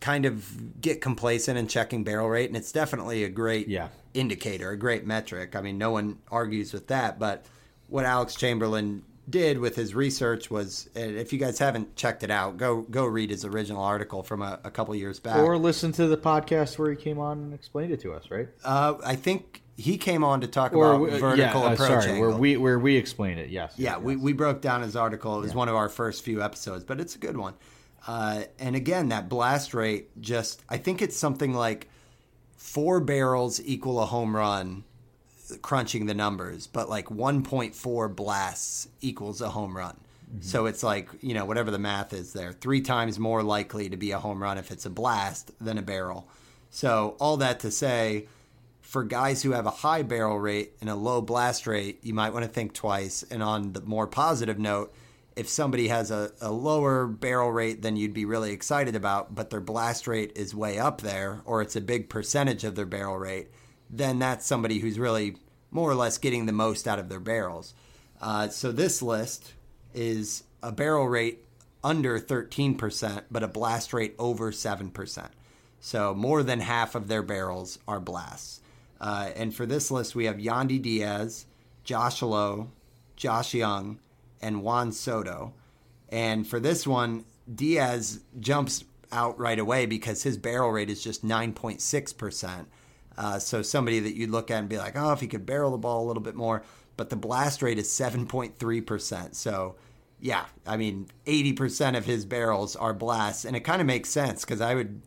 kind 0.00 0.26
of 0.26 0.80
get 0.80 1.00
complacent 1.00 1.56
in 1.58 1.66
checking 1.66 2.04
barrel 2.04 2.28
rate, 2.28 2.48
and 2.50 2.56
it's 2.56 2.72
definitely 2.72 3.24
a 3.24 3.28
great 3.28 3.68
Yeah. 3.68 3.88
indicator, 4.12 4.70
a 4.70 4.76
great 4.76 5.06
metric. 5.06 5.56
I 5.56 5.62
mean, 5.62 5.78
no 5.78 5.90
one 5.92 6.18
argues 6.30 6.72
with 6.74 6.88
that, 6.88 7.18
but 7.18 7.46
what 7.88 8.04
Alex 8.04 8.34
Chamberlain 8.34 9.02
did 9.30 9.58
with 9.58 9.74
his 9.76 9.94
research 9.94 10.50
was, 10.50 10.90
if 10.94 11.32
you 11.32 11.38
guys 11.38 11.58
haven't 11.58 11.96
checked 11.96 12.22
it 12.22 12.30
out, 12.30 12.58
go 12.58 12.82
go 12.82 13.06
read 13.06 13.30
his 13.30 13.46
original 13.46 13.82
article 13.82 14.22
from 14.22 14.42
a, 14.42 14.60
a 14.62 14.70
couple 14.70 14.94
years 14.94 15.18
back. 15.18 15.38
Or 15.38 15.56
listen 15.56 15.92
to 15.92 16.06
the 16.06 16.18
podcast 16.18 16.76
where 16.78 16.90
he 16.90 16.96
came 16.96 17.18
on 17.18 17.38
and 17.38 17.54
explained 17.54 17.90
it 17.92 18.00
to 18.02 18.12
us, 18.12 18.30
right? 18.30 18.48
Uh, 18.62 18.96
I 19.02 19.16
think 19.16 19.62
he 19.76 19.98
came 19.98 20.22
on 20.22 20.40
to 20.42 20.46
talk 20.46 20.72
Or 20.72 20.90
about 20.90 21.00
we- 21.00 21.10
vertical 21.18 21.36
yeah, 21.62 21.68
uh, 21.68 21.72
approach 21.72 22.02
sorry, 22.02 22.12
angle. 22.12 22.28
where 22.28 22.36
we 22.38 22.56
where 22.56 22.78
we 22.78 22.96
explained 22.96 23.40
it. 23.40 23.50
Yes. 23.50 23.74
yeah, 23.76 23.94
yes, 23.96 24.00
we, 24.02 24.14
yes. 24.14 24.22
we 24.22 24.32
broke 24.32 24.60
down 24.60 24.82
his 24.82 24.94
article. 24.96 25.38
It 25.38 25.42
was 25.42 25.54
one 25.54 25.68
of 25.68 25.74
our 25.74 25.88
first 25.88 26.22
few 26.24 26.42
episodes, 26.42 26.84
but 26.84 27.00
it's 27.00 27.14
a 27.16 27.18
good 27.18 27.36
one. 27.36 27.54
Uh, 28.06 28.42
and 28.58 28.76
again, 28.76 29.08
that 29.08 29.28
blast 29.28 29.72
rate 29.74 30.10
just, 30.20 30.62
I 30.68 30.76
think 30.76 31.00
it's 31.00 31.16
something 31.16 31.54
like 31.54 31.88
four 32.56 33.00
barrels 33.00 33.60
equal 33.64 33.98
a 34.00 34.06
home 34.06 34.36
run, 34.36 34.84
crunching 35.62 36.06
the 36.06 36.14
numbers, 36.14 36.66
but 36.66 36.88
like 36.90 37.06
1.4 37.06 38.14
blasts 38.14 38.88
equals 39.00 39.40
a 39.40 39.50
home 39.50 39.76
run. 39.76 39.98
So 40.40 40.66
it's 40.66 40.82
like, 40.82 41.08
you 41.20 41.32
know, 41.32 41.44
whatever 41.44 41.70
the 41.70 41.78
math 41.78 42.12
is 42.12 42.32
there, 42.32 42.52
three 42.52 42.80
times 42.80 43.20
more 43.20 43.42
likely 43.44 43.88
to 43.88 43.96
be 43.96 44.10
a 44.10 44.18
home 44.18 44.42
run 44.42 44.58
if 44.58 44.72
it's 44.72 44.84
a 44.84 44.90
blast 44.90 45.52
than 45.60 45.78
a 45.78 45.82
barrel. 45.82 46.26
So, 46.70 47.14
all 47.20 47.36
that 47.36 47.60
to 47.60 47.70
say, 47.70 48.26
for 48.94 49.02
guys 49.02 49.42
who 49.42 49.50
have 49.50 49.66
a 49.66 49.70
high 49.70 50.02
barrel 50.02 50.38
rate 50.38 50.76
and 50.80 50.88
a 50.88 50.94
low 50.94 51.20
blast 51.20 51.66
rate, 51.66 51.98
you 52.04 52.14
might 52.14 52.32
want 52.32 52.44
to 52.44 52.48
think 52.48 52.72
twice. 52.72 53.24
And 53.28 53.42
on 53.42 53.72
the 53.72 53.80
more 53.80 54.06
positive 54.06 54.56
note, 54.56 54.94
if 55.34 55.48
somebody 55.48 55.88
has 55.88 56.12
a, 56.12 56.30
a 56.40 56.52
lower 56.52 57.08
barrel 57.08 57.50
rate 57.50 57.82
than 57.82 57.96
you'd 57.96 58.14
be 58.14 58.24
really 58.24 58.52
excited 58.52 58.94
about, 58.94 59.34
but 59.34 59.50
their 59.50 59.60
blast 59.60 60.06
rate 60.06 60.30
is 60.36 60.54
way 60.54 60.78
up 60.78 61.00
there, 61.00 61.42
or 61.44 61.60
it's 61.60 61.74
a 61.74 61.80
big 61.80 62.08
percentage 62.08 62.62
of 62.62 62.76
their 62.76 62.86
barrel 62.86 63.18
rate, 63.18 63.48
then 63.90 64.20
that's 64.20 64.46
somebody 64.46 64.78
who's 64.78 64.96
really 64.96 65.38
more 65.72 65.90
or 65.90 65.96
less 65.96 66.16
getting 66.16 66.46
the 66.46 66.52
most 66.52 66.86
out 66.86 67.00
of 67.00 67.08
their 67.08 67.18
barrels. 67.18 67.74
Uh, 68.22 68.46
so 68.46 68.70
this 68.70 69.02
list 69.02 69.54
is 69.92 70.44
a 70.62 70.70
barrel 70.70 71.08
rate 71.08 71.44
under 71.82 72.20
13%, 72.20 73.24
but 73.28 73.42
a 73.42 73.48
blast 73.48 73.92
rate 73.92 74.14
over 74.20 74.52
7%. 74.52 75.28
So 75.80 76.14
more 76.14 76.44
than 76.44 76.60
half 76.60 76.94
of 76.94 77.08
their 77.08 77.24
barrels 77.24 77.80
are 77.88 77.98
blasts. 77.98 78.60
Uh, 79.00 79.30
and 79.36 79.54
for 79.54 79.66
this 79.66 79.90
list, 79.90 80.14
we 80.14 80.26
have 80.26 80.36
Yandy 80.36 80.80
Diaz, 80.80 81.46
Josh 81.82 82.22
Lowe, 82.22 82.70
Josh 83.16 83.54
Jung, 83.54 83.98
and 84.40 84.62
Juan 84.62 84.92
Soto. 84.92 85.52
And 86.08 86.46
for 86.46 86.60
this 86.60 86.86
one, 86.86 87.24
Diaz 87.52 88.20
jumps 88.38 88.84
out 89.12 89.38
right 89.38 89.58
away 89.58 89.86
because 89.86 90.22
his 90.22 90.36
barrel 90.36 90.70
rate 90.70 90.90
is 90.90 91.02
just 91.02 91.24
9.6%. 91.24 92.66
Uh, 93.16 93.38
so 93.38 93.62
somebody 93.62 94.00
that 94.00 94.16
you'd 94.16 94.30
look 94.30 94.50
at 94.50 94.58
and 94.58 94.68
be 94.68 94.78
like, 94.78 94.96
oh, 94.96 95.12
if 95.12 95.20
he 95.20 95.26
could 95.26 95.46
barrel 95.46 95.70
the 95.70 95.78
ball 95.78 96.04
a 96.04 96.06
little 96.06 96.22
bit 96.22 96.34
more. 96.34 96.62
But 96.96 97.10
the 97.10 97.16
blast 97.16 97.62
rate 97.62 97.78
is 97.78 97.88
7.3%. 97.88 99.34
So, 99.34 99.76
yeah, 100.20 100.46
I 100.66 100.76
mean, 100.76 101.08
80% 101.26 101.96
of 101.96 102.04
his 102.04 102.24
barrels 102.24 102.76
are 102.76 102.92
blasts. 102.92 103.44
And 103.44 103.56
it 103.56 103.60
kind 103.60 103.80
of 103.80 103.86
makes 103.86 104.10
sense 104.10 104.44
because 104.44 104.60
I 104.60 104.74
would 104.74 105.02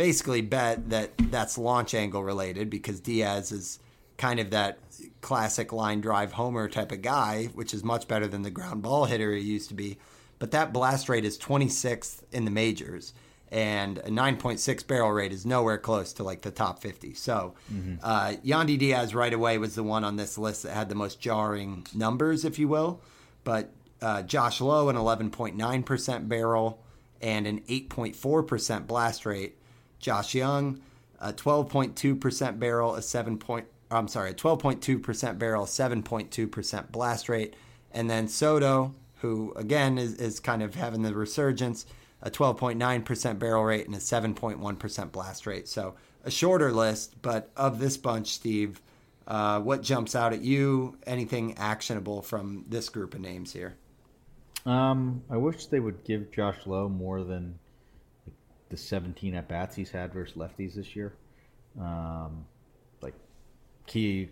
basically 0.00 0.40
bet 0.40 0.88
that 0.88 1.10
that's 1.30 1.58
launch 1.58 1.92
angle 1.92 2.24
related 2.24 2.70
because 2.70 3.00
Diaz 3.00 3.52
is 3.52 3.78
kind 4.16 4.40
of 4.40 4.48
that 4.48 4.78
classic 5.20 5.74
line 5.74 6.00
drive 6.00 6.32
homer 6.32 6.70
type 6.70 6.90
of 6.90 7.02
guy, 7.02 7.50
which 7.52 7.74
is 7.74 7.84
much 7.84 8.08
better 8.08 8.26
than 8.26 8.40
the 8.40 8.50
ground 8.50 8.80
ball 8.80 9.04
hitter 9.04 9.34
he 9.34 9.42
used 9.42 9.68
to 9.68 9.74
be. 9.74 9.98
But 10.38 10.52
that 10.52 10.72
blast 10.72 11.10
rate 11.10 11.26
is 11.26 11.36
26th 11.36 12.22
in 12.32 12.46
the 12.46 12.50
majors, 12.50 13.12
and 13.52 13.98
a 13.98 14.08
9.6 14.08 14.86
barrel 14.86 15.12
rate 15.12 15.34
is 15.34 15.44
nowhere 15.44 15.76
close 15.76 16.14
to 16.14 16.24
like 16.24 16.40
the 16.40 16.50
top 16.50 16.80
50. 16.80 17.12
So, 17.12 17.52
uh, 18.02 18.36
Yandy 18.42 18.78
Diaz 18.78 19.14
right 19.14 19.34
away 19.34 19.58
was 19.58 19.74
the 19.74 19.82
one 19.82 20.02
on 20.02 20.16
this 20.16 20.38
list 20.38 20.62
that 20.62 20.72
had 20.72 20.88
the 20.88 20.94
most 20.94 21.20
jarring 21.20 21.86
numbers, 21.94 22.46
if 22.46 22.58
you 22.58 22.68
will. 22.68 23.02
But 23.44 23.68
uh, 24.00 24.22
Josh 24.22 24.62
Lowe, 24.62 24.88
an 24.88 24.96
11.9% 24.96 26.26
barrel 26.26 26.82
and 27.20 27.46
an 27.46 27.60
8.4% 27.68 28.86
blast 28.86 29.26
rate. 29.26 29.58
Josh 30.00 30.34
Jung, 30.34 30.80
a 31.20 31.32
12.2% 31.32 32.58
barrel, 32.58 32.94
a 32.94 33.02
7 33.02 33.38
point, 33.38 33.66
I'm 33.90 34.08
sorry, 34.08 34.30
a 34.30 34.34
12.2% 34.34 35.38
barrel, 35.38 35.66
7.2% 35.66 36.90
blast 36.90 37.28
rate. 37.28 37.54
And 37.92 38.10
then 38.10 38.26
Soto, 38.26 38.94
who 39.20 39.52
again 39.54 39.98
is, 39.98 40.14
is 40.14 40.40
kind 40.40 40.62
of 40.62 40.74
having 40.74 41.02
the 41.02 41.14
resurgence, 41.14 41.86
a 42.22 42.30
12.9% 42.30 43.38
barrel 43.38 43.64
rate 43.64 43.86
and 43.86 43.94
a 43.94 43.98
7.1% 43.98 45.12
blast 45.12 45.46
rate. 45.46 45.68
So 45.68 45.94
a 46.24 46.30
shorter 46.30 46.72
list, 46.72 47.20
but 47.22 47.50
of 47.56 47.78
this 47.78 47.96
bunch, 47.96 48.28
Steve, 48.28 48.80
uh, 49.26 49.60
what 49.60 49.82
jumps 49.82 50.14
out 50.14 50.32
at 50.32 50.40
you? 50.40 50.96
Anything 51.06 51.56
actionable 51.56 52.22
from 52.22 52.64
this 52.68 52.88
group 52.88 53.14
of 53.14 53.20
names 53.20 53.52
here? 53.52 53.76
Um, 54.66 55.22
I 55.30 55.36
wish 55.36 55.66
they 55.66 55.80
would 55.80 56.04
give 56.04 56.30
Josh 56.32 56.66
Lowe 56.66 56.88
more 56.88 57.22
than 57.24 57.58
the 58.70 58.76
17 58.76 59.34
at 59.34 59.48
bats 59.48 59.76
he's 59.76 59.90
had 59.90 60.12
versus 60.12 60.36
lefties 60.36 60.74
this 60.74 60.96
year. 60.96 61.14
Um, 61.80 62.46
like 63.02 63.14
he 63.86 64.30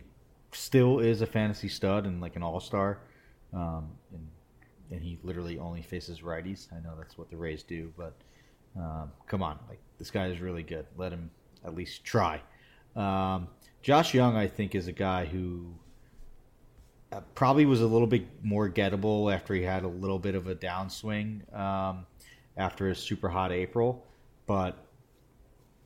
still 0.52 1.00
is 1.00 1.20
a 1.20 1.26
fantasy 1.26 1.68
stud 1.68 2.06
and 2.06 2.20
like 2.20 2.36
an 2.36 2.42
all 2.42 2.60
star. 2.60 2.98
Um, 3.52 3.88
and 4.12 4.26
and 4.90 5.02
he 5.02 5.18
literally 5.22 5.58
only 5.58 5.82
faces 5.82 6.20
righties. 6.20 6.72
I 6.72 6.80
know 6.80 6.94
that's 6.96 7.18
what 7.18 7.30
the 7.30 7.36
Rays 7.36 7.62
do, 7.62 7.92
but 7.96 8.14
um, 8.76 9.12
come 9.26 9.42
on, 9.42 9.58
like 9.68 9.80
this 9.98 10.10
guy 10.10 10.28
is 10.28 10.40
really 10.40 10.62
good. 10.62 10.86
Let 10.96 11.12
him 11.12 11.30
at 11.64 11.74
least 11.74 12.04
try. 12.04 12.40
Um, 12.96 13.48
Josh 13.82 14.14
Jung, 14.14 14.36
I 14.36 14.46
think, 14.46 14.74
is 14.74 14.88
a 14.88 14.92
guy 14.92 15.26
who 15.26 15.66
uh, 17.12 17.20
probably 17.34 17.66
was 17.66 17.80
a 17.80 17.86
little 17.86 18.06
bit 18.06 18.26
more 18.42 18.68
gettable 18.68 19.32
after 19.32 19.54
he 19.54 19.62
had 19.62 19.84
a 19.84 19.88
little 19.88 20.18
bit 20.18 20.34
of 20.34 20.46
a 20.48 20.54
downswing 20.54 21.54
um, 21.56 22.06
after 22.56 22.88
his 22.88 22.98
super 22.98 23.28
hot 23.28 23.52
April, 23.52 24.04
but 24.48 24.76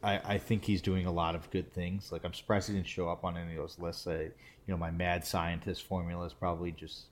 I, 0.02 0.20
I, 0.24 0.38
think 0.38 0.64
he's 0.64 0.80
doing 0.80 1.04
a 1.04 1.12
lot 1.12 1.34
of 1.34 1.50
good 1.50 1.70
things. 1.74 2.12
Like 2.12 2.24
I'm 2.24 2.32
surprised 2.32 2.68
he 2.68 2.74
didn't 2.74 2.86
show 2.86 3.08
up 3.08 3.24
on 3.24 3.36
any 3.36 3.50
of 3.50 3.58
those 3.58 3.78
lists. 3.78 4.06
I, 4.06 4.20
you 4.22 4.30
know, 4.68 4.78
my 4.78 4.90
mad 4.90 5.26
scientist 5.26 5.82
formula 5.82 6.24
is 6.24 6.32
probably 6.32 6.70
just 6.70 7.06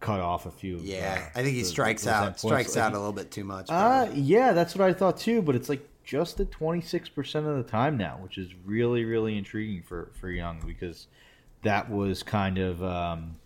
cut 0.00 0.20
off 0.20 0.44
a 0.44 0.50
few. 0.50 0.78
Yeah, 0.78 1.28
uh, 1.34 1.38
I 1.38 1.42
think 1.42 1.56
he 1.56 1.64
strikes 1.64 2.06
out 2.06 2.38
strikes 2.38 2.76
out 2.76 2.92
a 2.92 2.98
little 2.98 3.12
bit 3.12 3.30
too 3.30 3.44
much. 3.44 3.66
Uh, 3.70 4.08
yeah, 4.12 4.52
that's 4.52 4.74
what 4.74 4.88
I 4.88 4.92
thought 4.92 5.16
too. 5.16 5.40
But 5.40 5.54
it's 5.54 5.68
like 5.68 5.88
just 6.04 6.40
at 6.40 6.50
26 6.50 7.08
percent 7.10 7.46
of 7.46 7.56
the 7.56 7.70
time 7.70 7.96
now, 7.96 8.18
which 8.20 8.36
is 8.36 8.50
really 8.64 9.04
really 9.04 9.38
intriguing 9.38 9.82
for 9.82 10.10
for 10.20 10.28
Jung 10.28 10.60
because 10.66 11.06
that 11.62 11.88
was 11.88 12.24
kind 12.24 12.58
of 12.58 12.82
um, 12.82 13.36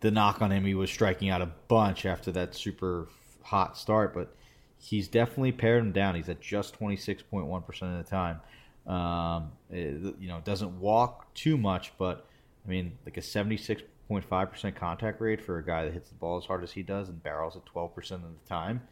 the 0.00 0.10
knock 0.10 0.42
on 0.42 0.50
him. 0.50 0.64
He 0.64 0.74
was 0.74 0.90
striking 0.90 1.30
out 1.30 1.40
a 1.40 1.50
bunch 1.68 2.04
after 2.04 2.32
that 2.32 2.54
super 2.56 3.08
hot 3.42 3.78
start, 3.78 4.12
but 4.12 4.34
he's 4.78 5.08
definitely 5.08 5.52
pared 5.52 5.82
him 5.82 5.92
down. 5.92 6.14
He's 6.14 6.28
at 6.28 6.40
just 6.40 6.78
26.1 6.78 7.66
percent 7.66 7.98
of 7.98 8.04
the 8.04 8.10
time. 8.10 8.40
Um, 8.86 9.52
it, 9.70 10.16
you 10.20 10.28
know, 10.28 10.40
doesn't 10.44 10.78
walk 10.80 11.34
too 11.34 11.56
much, 11.56 11.92
but 11.98 12.26
I 12.64 12.70
mean, 12.70 12.98
like 13.04 13.16
a 13.16 13.22
76 13.22 13.82
0.5% 14.10 14.74
contact 14.76 15.20
rate 15.20 15.40
for 15.40 15.58
a 15.58 15.64
guy 15.64 15.84
that 15.84 15.92
hits 15.92 16.10
the 16.10 16.14
ball 16.14 16.36
as 16.38 16.44
hard 16.44 16.62
as 16.62 16.72
he 16.72 16.82
does 16.82 17.08
and 17.08 17.22
barrels 17.22 17.56
at 17.56 17.64
12% 17.64 17.96
of 18.12 18.22
the 18.22 18.48
time. 18.48 18.82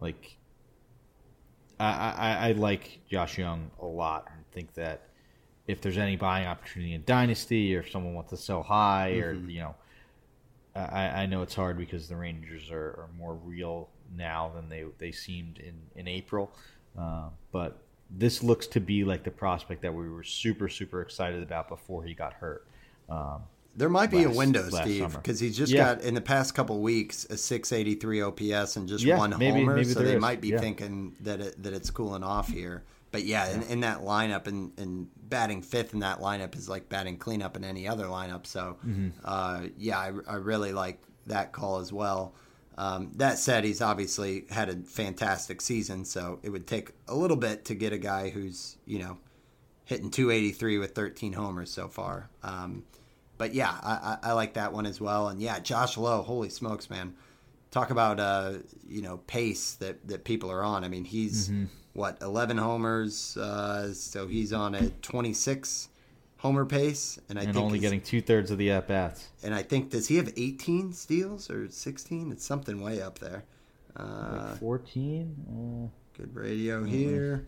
Like, 0.00 0.36
I, 1.80 2.14
I, 2.16 2.48
I 2.48 2.52
like 2.52 3.00
Josh 3.10 3.38
Jung 3.38 3.70
a 3.80 3.86
lot 3.86 4.28
and 4.34 4.44
think 4.52 4.74
that 4.74 5.08
if 5.66 5.80
there's 5.80 5.98
any 5.98 6.16
buying 6.16 6.46
opportunity 6.46 6.94
in 6.94 7.04
Dynasty 7.04 7.74
or 7.76 7.80
if 7.80 7.90
someone 7.90 8.14
wants 8.14 8.30
to 8.30 8.36
sell 8.36 8.62
high 8.62 9.12
mm-hmm. 9.14 9.46
or, 9.46 9.50
you 9.50 9.60
know, 9.60 9.74
I, 10.74 11.22
I 11.22 11.26
know 11.26 11.42
it's 11.42 11.54
hard 11.54 11.78
because 11.78 12.08
the 12.08 12.16
Rangers 12.16 12.70
are, 12.70 12.76
are 12.78 13.08
more 13.18 13.34
real 13.34 13.88
now 14.16 14.50
than 14.54 14.68
they, 14.68 14.84
they 14.98 15.12
seemed 15.12 15.58
in, 15.58 15.74
in 15.94 16.08
April. 16.08 16.52
Uh, 16.98 17.28
but 17.52 17.78
this 18.10 18.42
looks 18.42 18.66
to 18.68 18.80
be 18.80 19.04
like 19.04 19.24
the 19.24 19.30
prospect 19.30 19.82
that 19.82 19.94
we 19.94 20.08
were 20.08 20.24
super, 20.24 20.68
super 20.68 21.02
excited 21.02 21.42
about 21.42 21.68
before 21.68 22.02
he 22.04 22.14
got 22.14 22.32
hurt. 22.34 22.66
Um, 23.08 23.42
there 23.76 23.88
might 23.88 24.10
be 24.10 24.24
last, 24.26 24.34
a 24.34 24.38
window, 24.38 24.68
Steve, 24.70 25.12
because 25.12 25.38
he's 25.38 25.56
just 25.56 25.72
yeah. 25.72 25.94
got 25.94 26.02
in 26.02 26.14
the 26.14 26.20
past 26.20 26.54
couple 26.54 26.80
weeks 26.80 27.24
a 27.26 27.36
683 27.36 28.22
OPS 28.22 28.76
and 28.76 28.88
just 28.88 29.04
yeah, 29.04 29.16
one 29.16 29.30
maybe, 29.38 29.60
homer. 29.60 29.76
Maybe 29.76 29.88
so 29.88 30.00
they 30.00 30.16
is. 30.16 30.20
might 30.20 30.40
be 30.40 30.48
yeah. 30.48 30.58
thinking 30.58 31.14
that 31.20 31.40
it, 31.40 31.62
that 31.62 31.72
it's 31.72 31.88
cooling 31.90 32.24
off 32.24 32.48
here. 32.48 32.82
But 33.10 33.24
yeah, 33.24 33.48
in, 33.50 33.62
in, 33.64 33.80
that 33.80 34.00
lineup 34.00 34.48
and, 34.48 34.72
and 34.78 35.08
batting 35.28 35.62
fifth 35.62 35.94
in 35.94 36.00
that 36.00 36.20
lineup 36.20 36.54
is 36.56 36.68
like 36.68 36.88
batting 36.88 37.16
cleanup 37.16 37.56
in 37.56 37.64
any 37.64 37.88
other 37.88 38.04
lineup. 38.04 38.46
So 38.46 38.76
mm-hmm. 38.84 39.08
uh, 39.24 39.62
yeah, 39.78 39.98
I, 39.98 40.12
I, 40.26 40.34
really 40.34 40.72
like 40.72 41.00
that 41.26 41.52
call 41.52 41.78
as 41.78 41.90
well. 41.90 42.34
Um, 42.78 43.10
that 43.16 43.38
said, 43.38 43.64
he's 43.64 43.82
obviously 43.82 44.44
had 44.50 44.68
a 44.68 44.76
fantastic 44.76 45.60
season, 45.60 46.04
so 46.04 46.38
it 46.44 46.50
would 46.50 46.68
take 46.68 46.92
a 47.08 47.14
little 47.14 47.36
bit 47.36 47.64
to 47.64 47.74
get 47.74 47.92
a 47.92 47.98
guy 47.98 48.30
who's 48.30 48.76
you 48.86 49.00
know 49.00 49.18
hitting 49.84 50.12
283 50.12 50.78
with 50.78 50.94
13 50.94 51.32
homers 51.32 51.72
so 51.72 51.88
far. 51.88 52.30
Um, 52.44 52.84
but 53.36 53.52
yeah, 53.52 53.70
I, 53.82 54.18
I, 54.22 54.32
like 54.32 54.54
that 54.54 54.72
one 54.72 54.86
as 54.86 55.00
well. 55.00 55.28
And 55.28 55.40
yeah, 55.40 55.58
Josh 55.58 55.96
Lowe, 55.96 56.22
holy 56.22 56.50
smokes, 56.50 56.88
man! 56.88 57.14
Talk 57.72 57.90
about 57.90 58.20
uh, 58.20 58.58
you 58.86 59.02
know 59.02 59.16
pace 59.26 59.74
that 59.74 60.06
that 60.06 60.22
people 60.22 60.52
are 60.52 60.62
on. 60.62 60.84
I 60.84 60.88
mean, 60.88 61.04
he's 61.04 61.48
mm-hmm. 61.48 61.64
what 61.94 62.18
eleven 62.22 62.58
homers, 62.58 63.36
uh, 63.36 63.92
so 63.92 64.28
he's 64.28 64.52
on 64.52 64.76
a 64.76 64.90
twenty 65.02 65.32
six 65.32 65.88
homer 66.38 66.64
pace, 66.64 67.18
and 67.28 67.38
I 67.38 67.42
and 67.42 67.52
think 67.52 67.64
only 67.64 67.78
getting 67.78 68.00
two 68.00 68.20
thirds 68.20 68.50
of 68.50 68.58
the 68.58 68.70
at 68.70 68.88
bats. 68.88 69.28
And 69.42 69.54
I 69.54 69.62
think 69.62 69.90
does 69.90 70.08
he 70.08 70.16
have 70.16 70.32
eighteen 70.36 70.92
steals 70.92 71.50
or 71.50 71.68
sixteen? 71.70 72.32
It's 72.32 72.44
something 72.44 72.80
way 72.80 73.02
up 73.02 73.18
there. 73.18 73.44
Uh, 73.96 74.54
Fourteen. 74.56 75.36
Uh, 75.48 76.18
good 76.18 76.34
radio 76.34 76.84
here. 76.84 77.46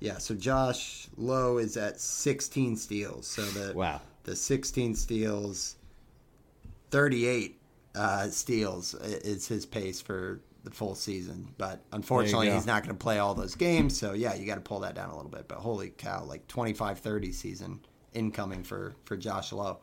Yeah, 0.00 0.18
so 0.18 0.34
Josh 0.34 1.06
Lowe 1.16 1.58
is 1.58 1.76
at 1.76 2.00
16 2.00 2.76
steals. 2.76 3.24
So 3.24 3.42
the 3.42 3.72
wow 3.72 4.00
the 4.24 4.36
16 4.36 4.94
steals, 4.94 5.76
38 6.90 7.60
uh, 7.94 8.28
steals 8.28 8.94
is 8.94 9.46
his 9.48 9.66
pace 9.66 10.00
for 10.00 10.40
the 10.64 10.70
full 10.70 10.94
season. 10.94 11.52
But 11.58 11.80
unfortunately, 11.92 12.50
he's 12.50 12.66
not 12.66 12.84
going 12.84 12.96
to 12.96 13.02
play 13.02 13.18
all 13.18 13.34
those 13.34 13.54
games. 13.54 13.98
So, 13.98 14.12
yeah, 14.12 14.34
you 14.34 14.46
got 14.46 14.56
to 14.56 14.60
pull 14.60 14.80
that 14.80 14.94
down 14.94 15.10
a 15.10 15.16
little 15.16 15.30
bit. 15.30 15.48
But 15.48 15.58
holy 15.58 15.90
cow, 15.90 16.24
like 16.24 16.46
25 16.48 17.00
30 17.00 17.32
season 17.32 17.80
incoming 18.14 18.62
for, 18.62 18.94
for 19.04 19.16
Josh 19.16 19.52
Lowe. 19.52 19.78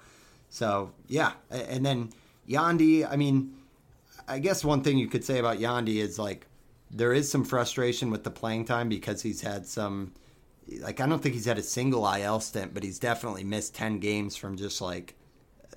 So, 0.49 0.91
yeah. 1.07 1.33
And 1.49 1.85
then 1.85 2.11
Yandy, 2.47 3.09
I 3.09 3.15
mean, 3.15 3.55
I 4.27 4.39
guess 4.39 4.63
one 4.63 4.83
thing 4.83 4.97
you 4.97 5.07
could 5.07 5.23
say 5.23 5.39
about 5.39 5.57
Yandy 5.57 5.97
is 5.97 6.19
like 6.19 6.47
there 6.91 7.13
is 7.13 7.29
some 7.29 7.43
frustration 7.43 8.09
with 8.09 8.23
the 8.23 8.31
playing 8.31 8.65
time 8.65 8.89
because 8.89 9.21
he's 9.21 9.41
had 9.41 9.65
some 9.65 10.13
like 10.81 10.99
I 10.99 11.07
don't 11.07 11.21
think 11.21 11.35
he's 11.35 11.45
had 11.45 11.57
a 11.57 11.63
single 11.63 12.11
IL 12.11 12.39
stint, 12.39 12.73
but 12.73 12.83
he's 12.83 12.99
definitely 12.99 13.43
missed 13.43 13.73
ten 13.75 13.99
games 13.99 14.35
from 14.35 14.57
just 14.57 14.81
like 14.81 15.15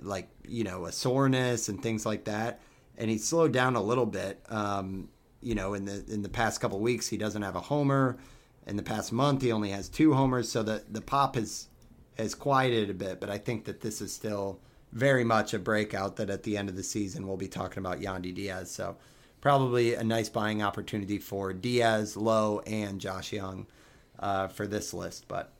like 0.00 0.28
you 0.46 0.64
know 0.64 0.86
a 0.86 0.92
soreness 0.92 1.68
and 1.68 1.82
things 1.82 2.05
like 2.05 2.24
that. 2.24 2.61
And 2.98 3.11
he's 3.11 3.26
slowed 3.26 3.53
down 3.53 3.74
a 3.74 3.82
little 3.82 4.07
bit. 4.07 4.42
Um, 4.48 5.09
you 5.40 5.55
know, 5.55 5.74
in 5.74 5.86
the 5.86 6.05
in 6.09 6.22
the 6.22 6.28
past 6.28 6.61
couple 6.61 6.78
weeks, 6.78 7.09
he 7.09 7.16
doesn't 7.16 7.42
have 7.42 7.57
a 7.57 7.61
homer. 7.61 8.18
In 8.66 8.76
the 8.76 8.82
past 8.82 9.12
month, 9.12 9.42
he 9.42 9.50
only 9.50 9.70
has 9.70 9.88
two 9.88 10.14
homers, 10.14 10.50
so 10.50 10.62
the 10.62 10.84
the 10.90 11.00
pop 11.00 11.34
has 11.36 11.68
has 12.18 12.34
quieted 12.34 12.90
a 12.90 12.94
bit. 12.94 13.20
But 13.20 13.30
I 13.30 13.38
think 13.38 13.64
that 13.64 13.80
this 13.80 14.00
is 14.00 14.12
still 14.12 14.60
very 14.92 15.24
much 15.24 15.54
a 15.54 15.58
breakout. 15.58 16.16
That 16.16 16.30
at 16.30 16.42
the 16.42 16.56
end 16.56 16.68
of 16.68 16.76
the 16.76 16.82
season, 16.82 17.26
we'll 17.26 17.36
be 17.36 17.48
talking 17.48 17.78
about 17.78 18.00
Yandy 18.00 18.34
Diaz. 18.34 18.70
So 18.70 18.96
probably 19.40 19.94
a 19.94 20.04
nice 20.04 20.28
buying 20.28 20.62
opportunity 20.62 21.18
for 21.18 21.52
Diaz, 21.52 22.16
Lowe, 22.16 22.60
and 22.66 23.00
Josh 23.00 23.32
Jung 23.32 23.66
uh, 24.18 24.48
for 24.48 24.66
this 24.66 24.94
list. 24.94 25.26
But 25.28 25.52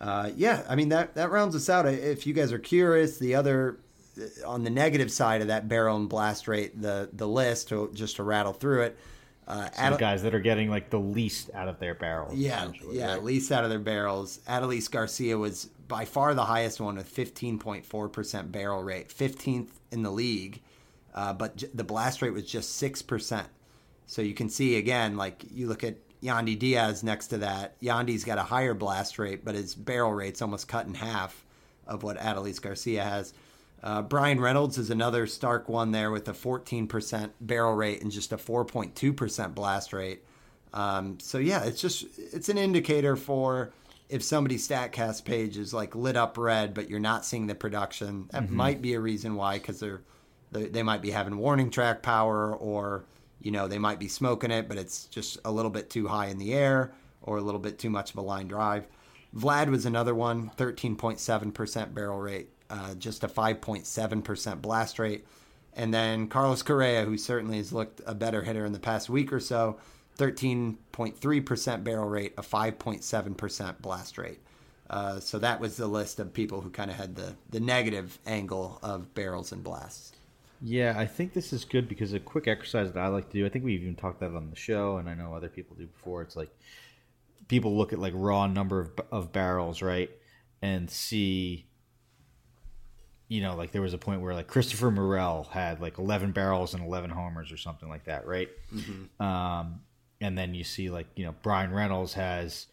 uh, 0.00 0.30
yeah, 0.36 0.62
I 0.68 0.76
mean 0.76 0.90
that 0.90 1.14
that 1.14 1.30
rounds 1.30 1.56
us 1.56 1.68
out. 1.68 1.86
If 1.86 2.26
you 2.26 2.34
guys 2.34 2.52
are 2.52 2.58
curious, 2.58 3.18
the 3.18 3.34
other 3.34 3.78
uh, 4.20 4.48
on 4.48 4.62
the 4.62 4.70
negative 4.70 5.10
side 5.10 5.40
of 5.40 5.48
that 5.48 5.68
barrel 5.68 5.96
and 5.96 6.08
blast 6.08 6.46
rate, 6.46 6.80
the 6.80 7.08
the 7.12 7.26
list 7.26 7.68
to, 7.70 7.90
just 7.94 8.16
to 8.16 8.22
rattle 8.22 8.52
through 8.52 8.82
it. 8.82 8.98
Uh, 9.46 9.68
Some 9.72 9.98
guys 9.98 10.22
that 10.22 10.34
are 10.34 10.40
getting 10.40 10.70
like 10.70 10.88
the 10.88 10.98
least 10.98 11.50
out 11.52 11.68
of 11.68 11.78
their 11.78 11.94
barrels. 11.94 12.34
Yeah, 12.34 12.70
yeah, 12.90 13.12
right? 13.12 13.22
least 13.22 13.52
out 13.52 13.62
of 13.62 13.68
their 13.68 13.78
barrels. 13.78 14.40
Adolis 14.48 14.90
Garcia 14.90 15.36
was 15.36 15.68
by 15.94 16.04
far 16.04 16.34
the 16.34 16.46
highest 16.46 16.80
one 16.80 16.96
with 16.96 17.14
15.4% 17.14 18.50
barrel 18.50 18.82
rate, 18.82 19.10
15th 19.10 19.68
in 19.92 20.02
the 20.02 20.10
league, 20.10 20.60
uh, 21.14 21.32
but 21.32 21.54
j- 21.54 21.68
the 21.72 21.84
blast 21.84 22.20
rate 22.20 22.32
was 22.32 22.50
just 22.50 22.82
6%. 22.82 23.44
So 24.06 24.20
you 24.20 24.34
can 24.34 24.48
see 24.48 24.76
again, 24.76 25.16
like 25.16 25.44
you 25.52 25.68
look 25.68 25.84
at 25.84 25.94
Yandy 26.20 26.58
Diaz 26.58 27.04
next 27.04 27.28
to 27.28 27.38
that. 27.38 27.80
Yandy's 27.80 28.24
got 28.24 28.38
a 28.38 28.42
higher 28.42 28.74
blast 28.74 29.20
rate, 29.20 29.44
but 29.44 29.54
his 29.54 29.76
barrel 29.76 30.12
rate's 30.12 30.42
almost 30.42 30.66
cut 30.66 30.84
in 30.86 30.94
half 30.94 31.44
of 31.86 32.02
what 32.02 32.18
Adolis 32.18 32.60
Garcia 32.60 33.04
has. 33.04 33.32
Uh, 33.80 34.02
Bryan 34.02 34.40
Reynolds 34.40 34.78
is 34.78 34.90
another 34.90 35.28
stark 35.28 35.68
one 35.68 35.92
there 35.92 36.10
with 36.10 36.26
a 36.26 36.32
14% 36.32 37.30
barrel 37.40 37.76
rate 37.76 38.02
and 38.02 38.10
just 38.10 38.32
a 38.32 38.36
4.2% 38.36 39.54
blast 39.54 39.92
rate. 39.92 40.24
Um, 40.72 41.20
so 41.20 41.38
yeah, 41.38 41.62
it's 41.62 41.80
just 41.80 42.04
it's 42.18 42.48
an 42.48 42.58
indicator 42.58 43.14
for 43.14 43.70
if 44.08 44.22
somebody's 44.22 44.66
Statcast 44.66 45.24
page 45.24 45.56
is 45.56 45.72
like 45.72 45.94
lit 45.94 46.16
up 46.16 46.36
red, 46.38 46.74
but 46.74 46.90
you're 46.90 47.00
not 47.00 47.24
seeing 47.24 47.46
the 47.46 47.54
production. 47.54 48.28
That 48.30 48.44
mm-hmm. 48.44 48.56
might 48.56 48.82
be 48.82 48.94
a 48.94 49.00
reason 49.00 49.36
why, 49.36 49.58
because 49.58 49.80
they're 49.80 50.02
they 50.52 50.84
might 50.84 51.02
be 51.02 51.10
having 51.10 51.36
warning 51.36 51.68
track 51.70 52.00
power 52.02 52.54
or 52.54 53.04
you 53.40 53.50
know, 53.50 53.68
they 53.68 53.78
might 53.78 53.98
be 53.98 54.08
smoking 54.08 54.50
it, 54.50 54.68
but 54.68 54.78
it's 54.78 55.04
just 55.06 55.38
a 55.44 55.52
little 55.52 55.70
bit 55.70 55.90
too 55.90 56.08
high 56.08 56.26
in 56.26 56.38
the 56.38 56.54
air 56.54 56.92
or 57.20 57.36
a 57.36 57.42
little 57.42 57.60
bit 57.60 57.78
too 57.78 57.90
much 57.90 58.10
of 58.10 58.16
a 58.16 58.22
line 58.22 58.48
drive. 58.48 58.86
Vlad 59.36 59.68
was 59.68 59.84
another 59.84 60.14
one, 60.14 60.50
13.7% 60.56 61.92
barrel 61.94 62.20
rate, 62.20 62.48
uh, 62.70 62.94
just 62.94 63.22
a 63.22 63.28
5.7% 63.28 64.62
blast 64.62 64.98
rate. 64.98 65.26
And 65.74 65.92
then 65.92 66.28
Carlos 66.28 66.62
Correa, 66.62 67.04
who 67.04 67.18
certainly 67.18 67.58
has 67.58 67.72
looked 67.72 68.00
a 68.06 68.14
better 68.14 68.42
hitter 68.42 68.64
in 68.64 68.72
the 68.72 68.78
past 68.78 69.10
week 69.10 69.32
or 69.32 69.40
so, 69.40 69.78
13.3% 70.18 71.84
barrel 71.84 72.08
rate, 72.08 72.34
a 72.38 72.42
5.7% 72.42 73.80
blast 73.80 74.18
rate. 74.18 74.40
Uh, 74.90 75.18
so 75.18 75.38
that 75.38 75.60
was 75.60 75.76
the 75.76 75.86
list 75.86 76.20
of 76.20 76.32
people 76.32 76.60
who 76.60 76.70
kind 76.70 76.90
of 76.90 76.96
had 76.96 77.16
the, 77.16 77.34
the 77.50 77.60
negative 77.60 78.18
angle 78.26 78.78
of 78.82 79.14
barrels 79.14 79.50
and 79.50 79.64
blasts. 79.64 80.12
Yeah, 80.60 80.94
I 80.96 81.06
think 81.06 81.32
this 81.32 81.52
is 81.52 81.64
good 81.64 81.88
because 81.88 82.12
a 82.12 82.20
quick 82.20 82.48
exercise 82.48 82.92
that 82.92 83.00
I 83.00 83.08
like 83.08 83.28
to 83.30 83.38
do. 83.38 83.46
I 83.46 83.48
think 83.48 83.64
we've 83.64 83.82
even 83.82 83.96
talked 83.96 84.20
that 84.20 84.34
on 84.34 84.50
the 84.50 84.56
show, 84.56 84.96
and 84.96 85.08
I 85.08 85.14
know 85.14 85.34
other 85.34 85.48
people 85.48 85.76
do 85.76 85.86
before. 85.86 86.22
It's 86.22 86.36
like 86.36 86.48
people 87.48 87.76
look 87.76 87.92
at 87.92 87.98
like 87.98 88.14
raw 88.16 88.46
number 88.46 88.80
of, 88.80 88.90
of 89.10 89.32
barrels, 89.32 89.82
right, 89.82 90.10
and 90.62 90.90
see. 90.90 91.66
You 93.28 93.42
know, 93.42 93.56
like 93.56 93.72
there 93.72 93.82
was 93.82 93.94
a 93.94 93.98
point 93.98 94.20
where 94.22 94.34
like 94.34 94.46
Christopher 94.46 94.90
Morel 94.90 95.44
had 95.50 95.80
like 95.80 95.98
eleven 95.98 96.32
barrels 96.32 96.72
and 96.72 96.82
eleven 96.82 97.10
homers 97.10 97.52
or 97.52 97.56
something 97.56 97.88
like 97.88 98.04
that, 98.04 98.26
right? 98.26 98.48
Um, 99.20 99.80
and 100.24 100.38
then 100.38 100.54
you 100.54 100.64
see 100.64 100.88
like 100.88 101.06
you 101.16 101.24
know 101.24 101.34
Bryan 101.42 101.70
Reynolds 101.70 102.14
has 102.14 102.66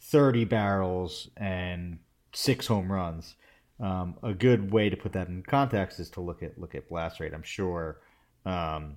thirty 0.00 0.44
barrels 0.44 1.28
and 1.36 1.98
six 2.32 2.66
home 2.66 2.90
runs. 2.90 3.36
Um, 3.78 4.14
a 4.22 4.32
good 4.32 4.72
way 4.72 4.88
to 4.88 4.96
put 4.96 5.12
that 5.12 5.28
in 5.28 5.42
context 5.42 6.00
is 6.00 6.08
to 6.10 6.22
look 6.22 6.42
at 6.42 6.58
look 6.58 6.74
at 6.74 6.88
blast 6.88 7.20
rate. 7.20 7.34
I'm 7.34 7.42
sure 7.42 8.00
um, 8.46 8.96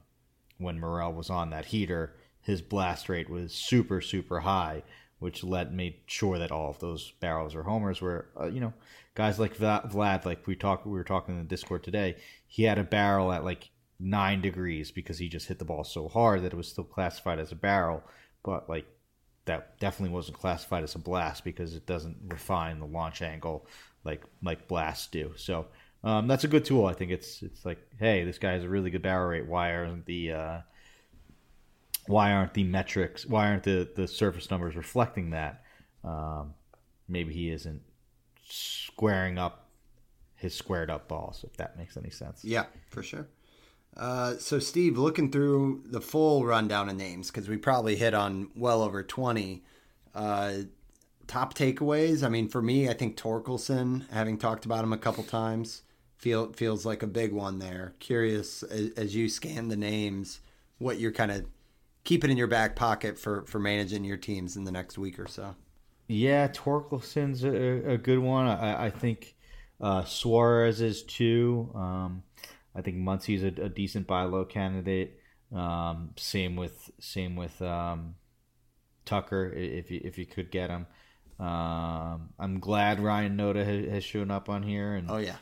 when 0.58 0.80
Morel 0.80 1.14
was 1.14 1.30
on 1.30 1.50
that 1.50 1.66
heater, 1.66 2.16
his 2.42 2.62
blast 2.62 3.10
rate 3.10 3.30
was 3.30 3.52
super 3.52 4.00
super 4.00 4.40
high, 4.40 4.84
which 5.20 5.44
led 5.44 5.74
made 5.74 5.96
sure 6.06 6.40
that 6.40 6.52
all 6.52 6.70
of 6.70 6.80
those 6.80 7.12
barrels 7.20 7.56
or 7.56 7.64
homers 7.64 8.02
were 8.02 8.30
uh, 8.40 8.46
you 8.48 8.62
know 8.62 8.74
guys 9.16 9.38
like 9.38 9.58
Vlad, 9.58 10.24
like 10.24 10.48
we 10.48 10.56
talked 10.56 10.86
we 10.86 10.94
were 10.94 11.04
talking 11.04 11.36
in 11.36 11.42
the 11.42 11.48
Discord 11.50 11.84
today. 11.84 12.16
He 12.48 12.64
had 12.64 12.78
a 12.78 12.86
barrel 12.86 13.34
at 13.34 13.44
like 13.44 13.70
nine 14.00 14.42
degrees 14.42 14.92
because 14.92 15.18
he 15.18 15.30
just 15.30 15.48
hit 15.48 15.60
the 15.60 15.66
ball 15.66 15.84
so 15.84 16.08
hard 16.08 16.44
that 16.44 16.54
it 16.54 16.58
was 16.58 16.68
still 16.68 16.84
classified 16.84 17.40
as 17.40 17.52
a 17.52 17.56
barrel, 17.56 18.04
but 18.44 18.70
like 18.70 18.86
that 19.46 19.80
definitely 19.80 20.14
wasn't 20.14 20.38
classified 20.38 20.84
as 20.84 20.96
a 20.96 21.00
blast 21.00 21.44
because 21.44 21.74
it 21.74 21.86
doesn't 21.86 22.18
refine 22.28 22.80
the 22.80 22.86
launch 22.86 23.22
angle 23.22 23.66
like 24.04 24.24
like 24.44 24.68
blasts 24.68 25.08
do. 25.08 25.34
So 25.36 25.68
um, 26.04 26.28
that's 26.28 26.44
a 26.44 26.48
good 26.48 26.66
tool. 26.66 26.86
I 26.86 26.94
think 26.94 27.12
it's 27.12 27.42
it's 27.42 27.66
like, 27.66 27.80
hey, 28.00 28.24
this 28.24 28.38
guy 28.38 28.54
has 28.54 28.64
a 28.64 28.70
really 28.70 28.90
good 28.90 29.02
barrel 29.02 29.30
rate. 29.30 29.48
Why 29.48 29.74
aren't 29.76 30.06
the 30.06 30.32
uh, 30.32 30.58
why 32.06 32.32
aren't 32.32 32.54
the 32.54 32.64
metrics? 32.64 33.26
Why 33.26 33.48
aren't 33.48 33.64
the 33.64 33.90
the 33.96 34.08
surface 34.08 34.50
numbers 34.52 34.76
reflecting 34.76 35.32
that? 35.32 35.64
Um, 36.04 36.54
maybe 37.08 37.34
he 37.34 37.50
isn't 37.50 37.82
squaring 38.48 39.38
up 39.38 39.70
his 40.36 40.56
squared 40.56 40.90
up 40.90 41.08
balls. 41.08 41.44
If 41.44 41.58
that 41.58 41.78
makes 41.78 41.98
any 41.98 42.10
sense. 42.10 42.46
Yeah, 42.46 42.66
for 42.90 43.04
sure. 43.04 43.28
Uh, 43.98 44.38
so, 44.38 44.60
Steve, 44.60 44.98
looking 44.98 45.32
through 45.32 45.82
the 45.86 46.00
full 46.00 46.46
rundown 46.46 46.88
of 46.88 46.96
names, 46.96 47.32
because 47.32 47.50
we 47.50 47.58
probably 47.58 47.96
hit 47.96 48.14
on 48.14 48.50
well 48.56 48.84
over 48.84 49.02
20 49.02 49.64
uh, 50.14 50.54
top 51.26 51.56
takeaways. 51.56 52.24
I 52.24 52.30
mean, 52.30 52.48
for 52.48 52.62
me, 52.62 52.88
I 52.90 52.94
think 52.94 53.18
Torkelson, 53.18 54.08
having 54.12 54.38
talked 54.38 54.66
about 54.66 54.84
him 54.84 54.94
a 54.94 54.98
couple 54.98 55.24
times, 55.24 55.82
feel 56.18 56.54
feels 56.54 56.86
like 56.86 57.02
a 57.02 57.08
big 57.08 57.34
one 57.34 57.60
there. 57.60 57.96
Curious 58.00 58.64
as, 58.64 58.92
as 58.98 59.16
you 59.16 59.30
scan 59.30 59.68
the 59.68 59.76
names, 59.76 60.42
what 60.78 61.00
you're 61.00 61.12
kind 61.12 61.32
of 61.32 61.46
keeping 62.04 62.30
in 62.30 62.38
your 62.38 62.48
back 62.48 62.76
pocket 62.76 63.18
for, 63.18 63.44
for 63.44 63.60
managing 63.60 64.04
your 64.04 64.18
teams 64.18 64.56
in 64.56 64.64
the 64.64 64.72
next 64.72 64.98
week 64.98 65.20
or 65.20 65.28
so. 65.28 65.56
Yeah, 66.08 66.48
Torkelson's 66.48 67.44
a, 67.44 67.94
a 67.94 67.98
good 67.98 68.20
one. 68.20 68.48
I, 68.48 68.86
I 68.86 68.90
think 68.90 69.36
uh, 69.82 70.06
Suarez 70.06 70.82
is 70.82 71.04
too. 71.04 71.70
Um, 71.76 72.24
I 72.78 72.82
think 72.82 72.98
Muncy's 72.98 73.44
a, 73.44 73.48
a 73.64 73.70
decent 73.70 74.06
buy 74.08 74.24
low 74.24 74.46
candidate. 74.46 75.20
Um, 75.54 76.12
same 76.18 76.56
with 76.56 76.92
same 77.00 77.36
with 77.36 77.60
um, 77.62 78.16
Tucker 79.06 79.52
if 79.56 79.90
you 79.92 80.02
if 80.04 80.18
you 80.18 80.26
could 80.26 80.52
get 80.52 80.70
him. 80.70 80.86
Um, 81.40 82.30
I'm 82.40 82.60
glad 82.60 83.00
Ryan 83.00 83.38
Noda 83.38 83.64
has, 83.66 83.90
has 83.94 84.04
shown 84.04 84.32
up 84.32 84.50
on 84.50 84.64
here, 84.64 84.94
and 84.96 85.10
Oh, 85.10 85.18
yeah. 85.18 85.36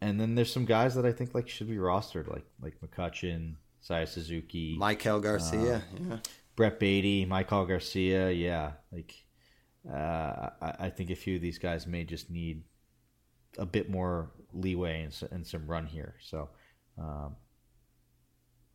and 0.00 0.20
then 0.20 0.34
there's 0.34 0.52
some 0.52 0.64
guys 0.64 0.94
that 0.94 1.04
I 1.06 1.12
think 1.12 1.34
like 1.34 1.48
should 1.48 1.68
be 1.68 1.76
rostered, 1.76 2.28
like 2.28 2.44
like 2.60 2.76
McCutchen, 2.80 3.54
Seiya 3.88 4.06
Suzuki, 4.08 4.76
Maikel 4.80 5.22
Garcia. 5.22 5.82
yeah. 6.08 6.18
Brett 6.56 6.78
Baty, 6.78 7.26
Maikel 7.26 7.66
Garcia. 7.66 8.30
Yeah, 8.30 8.72
like 8.92 9.14
uh, 9.90 10.50
I, 10.60 10.74
I 10.80 10.90
think 10.90 11.10
a 11.10 11.16
few 11.16 11.36
of 11.36 11.42
these 11.42 11.58
guys 11.58 11.86
may 11.86 12.04
just 12.04 12.30
need 12.30 12.62
a 13.58 13.66
bit 13.66 13.90
more 13.90 14.30
leeway 14.52 15.02
and, 15.02 15.28
and 15.32 15.46
some 15.46 15.66
run 15.66 15.86
here. 15.86 16.14
So, 16.22 16.50
um, 16.98 17.36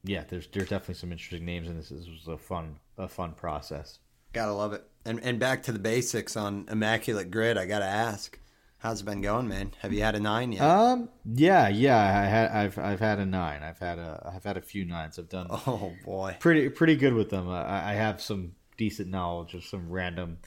yeah, 0.04 0.24
there's 0.28 0.48
there's 0.48 0.70
definitely 0.70 0.96
some 0.96 1.12
interesting 1.12 1.46
names, 1.46 1.68
and 1.68 1.78
this, 1.78 1.90
this 1.90 2.08
was 2.08 2.28
a 2.28 2.38
fun 2.38 2.78
a 2.98 3.08
fun 3.08 3.34
process. 3.34 4.00
Gotta 4.34 4.54
love 4.54 4.74
it. 4.74 4.84
And 5.06 5.20
and 5.24 5.40
back 5.40 5.64
to 5.64 5.72
the 5.72 5.80
basics 5.80 6.36
on 6.36 6.66
Immaculate 6.70 7.32
Grid, 7.32 7.58
I 7.58 7.66
gotta 7.66 7.86
ask, 7.86 8.40
how's 8.80 9.02
it 9.02 9.06
been 9.06 9.22
going, 9.22 9.48
man? 9.48 9.74
Have 9.80 9.94
you 9.94 10.04
had 10.04 10.16
a 10.16 10.20
nine 10.20 10.52
yet? 10.52 10.62
Um, 10.62 11.10
yeah, 11.26 11.68
yeah, 11.68 11.98
I 11.98 12.26
had 12.26 12.52
I've 12.52 12.78
I've 12.78 13.00
had 13.00 13.20
a 13.20 13.26
nine. 13.26 13.64
I've 13.64 13.80
had 13.80 14.00
a 14.00 14.32
I've 14.36 14.44
had 14.44 14.58
a 14.58 14.62
few 14.62 14.86
nines. 14.86 15.18
I've 15.20 15.30
done 15.30 15.48
oh 15.50 15.94
boy. 16.06 16.38
pretty 16.40 16.70
pretty 16.70 16.96
good 16.96 17.14
with 17.14 17.30
them. 17.30 17.50
I, 17.50 17.92
I 17.92 17.94
have 17.94 18.22
some 18.22 18.54
decent 18.78 19.10
knowledge 19.10 19.54
of 19.54 19.66
some 19.66 19.90
random 19.90 20.38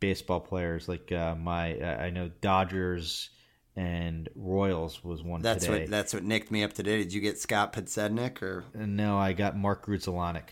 baseball 0.00 0.40
players. 0.40 0.88
Like 0.88 1.12
uh, 1.12 1.34
my, 1.34 1.78
uh, 1.78 1.96
I 1.96 2.10
know 2.10 2.30
Dodgers 2.40 3.30
and 3.76 4.28
Royals 4.36 5.02
was 5.02 5.22
one 5.22 5.42
That's 5.42 5.64
today. 5.66 5.80
what 5.82 5.90
that's 5.90 6.14
what 6.14 6.22
nicked 6.24 6.50
me 6.50 6.62
up 6.62 6.72
today. 6.72 6.98
Did 6.98 7.12
you 7.12 7.20
get 7.20 7.38
Scott 7.38 7.72
Podsednik 7.72 8.42
or 8.42 8.64
uh, 8.78 8.86
no, 8.86 9.18
I 9.18 9.32
got 9.32 9.56
Mark 9.56 9.86
Grudzelanek. 9.86 10.50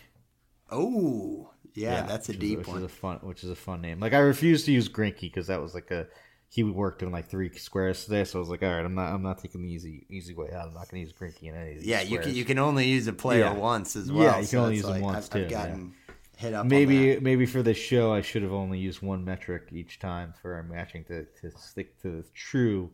Oh 0.71 1.49
yeah, 1.73 2.03
that's 2.03 2.29
a 2.29 2.31
which 2.33 2.37
is- 2.37 2.49
deep 2.49 2.57
which 2.59 2.67
one. 2.67 2.77
Is 2.79 2.83
a 2.83 2.89
fun, 2.89 3.19
which 3.21 3.43
is 3.43 3.49
a 3.49 3.55
fun 3.55 3.81
name. 3.81 3.99
Like 3.99 4.13
I 4.13 4.19
refused 4.19 4.65
to 4.65 4.71
use 4.71 4.89
Greinke 4.89 5.21
because 5.21 5.47
that 5.47 5.61
was 5.61 5.73
like 5.73 5.91
a 5.91 6.07
he 6.49 6.61
worked 6.63 7.01
in 7.01 7.11
like 7.11 7.27
three 7.29 7.51
squares 7.57 8.05
today, 8.05 8.23
so 8.25 8.37
I 8.37 8.41
was 8.41 8.49
like, 8.49 8.61
all 8.61 8.69
right, 8.69 8.85
I'm 8.85 8.93
not 8.93 9.11
I'm 9.13 9.23
not 9.23 9.39
taking 9.39 9.63
the 9.63 9.69
easy 9.71 10.05
easy 10.09 10.33
way 10.35 10.49
out. 10.53 10.67
I'm 10.67 10.73
not 10.73 10.89
going 10.89 11.01
to 11.03 11.09
use 11.09 11.13
Greinke 11.13 11.41
in 11.43 11.55
any 11.55 11.71
of 11.71 11.77
these 11.79 11.87
yeah, 11.87 12.01
you 12.01 12.19
can 12.19 12.33
you 12.35 12.45
can 12.45 12.59
only 12.59 12.87
use 12.87 13.07
a 13.07 13.13
player 13.13 13.41
Yeah. 13.45 13.53
once 13.53 13.95
as 13.95 14.11
well. 14.11 14.23
Yeah, 14.23 14.39
you 14.39 14.45
so 14.45 14.51
can 14.51 14.59
only 14.59 14.75
use 14.75 14.83
them 14.83 14.91
like, 14.93 15.01
once, 15.01 15.29
I've, 15.31 15.41
I've 15.41 15.47
too, 15.47 15.49
gotten 15.55 15.93
hit 16.37 16.53
up. 16.53 16.61
on 16.61 16.67
Maybe 16.67 17.19
maybe 17.19 17.45
for 17.47 17.63
this 17.63 17.77
show, 17.77 18.13
I 18.13 18.21
should 18.21 18.43
have 18.43 18.53
only 18.53 18.77
used 18.77 19.01
one 19.01 19.25
metric 19.25 19.69
each 19.71 19.97
time 19.99 20.33
for 20.41 20.53
our 20.53 20.63
matching 20.63 21.03
to, 21.05 21.25
to 21.41 21.51
stick 21.57 21.99
to 22.03 22.09
the 22.21 22.23
true 22.35 22.91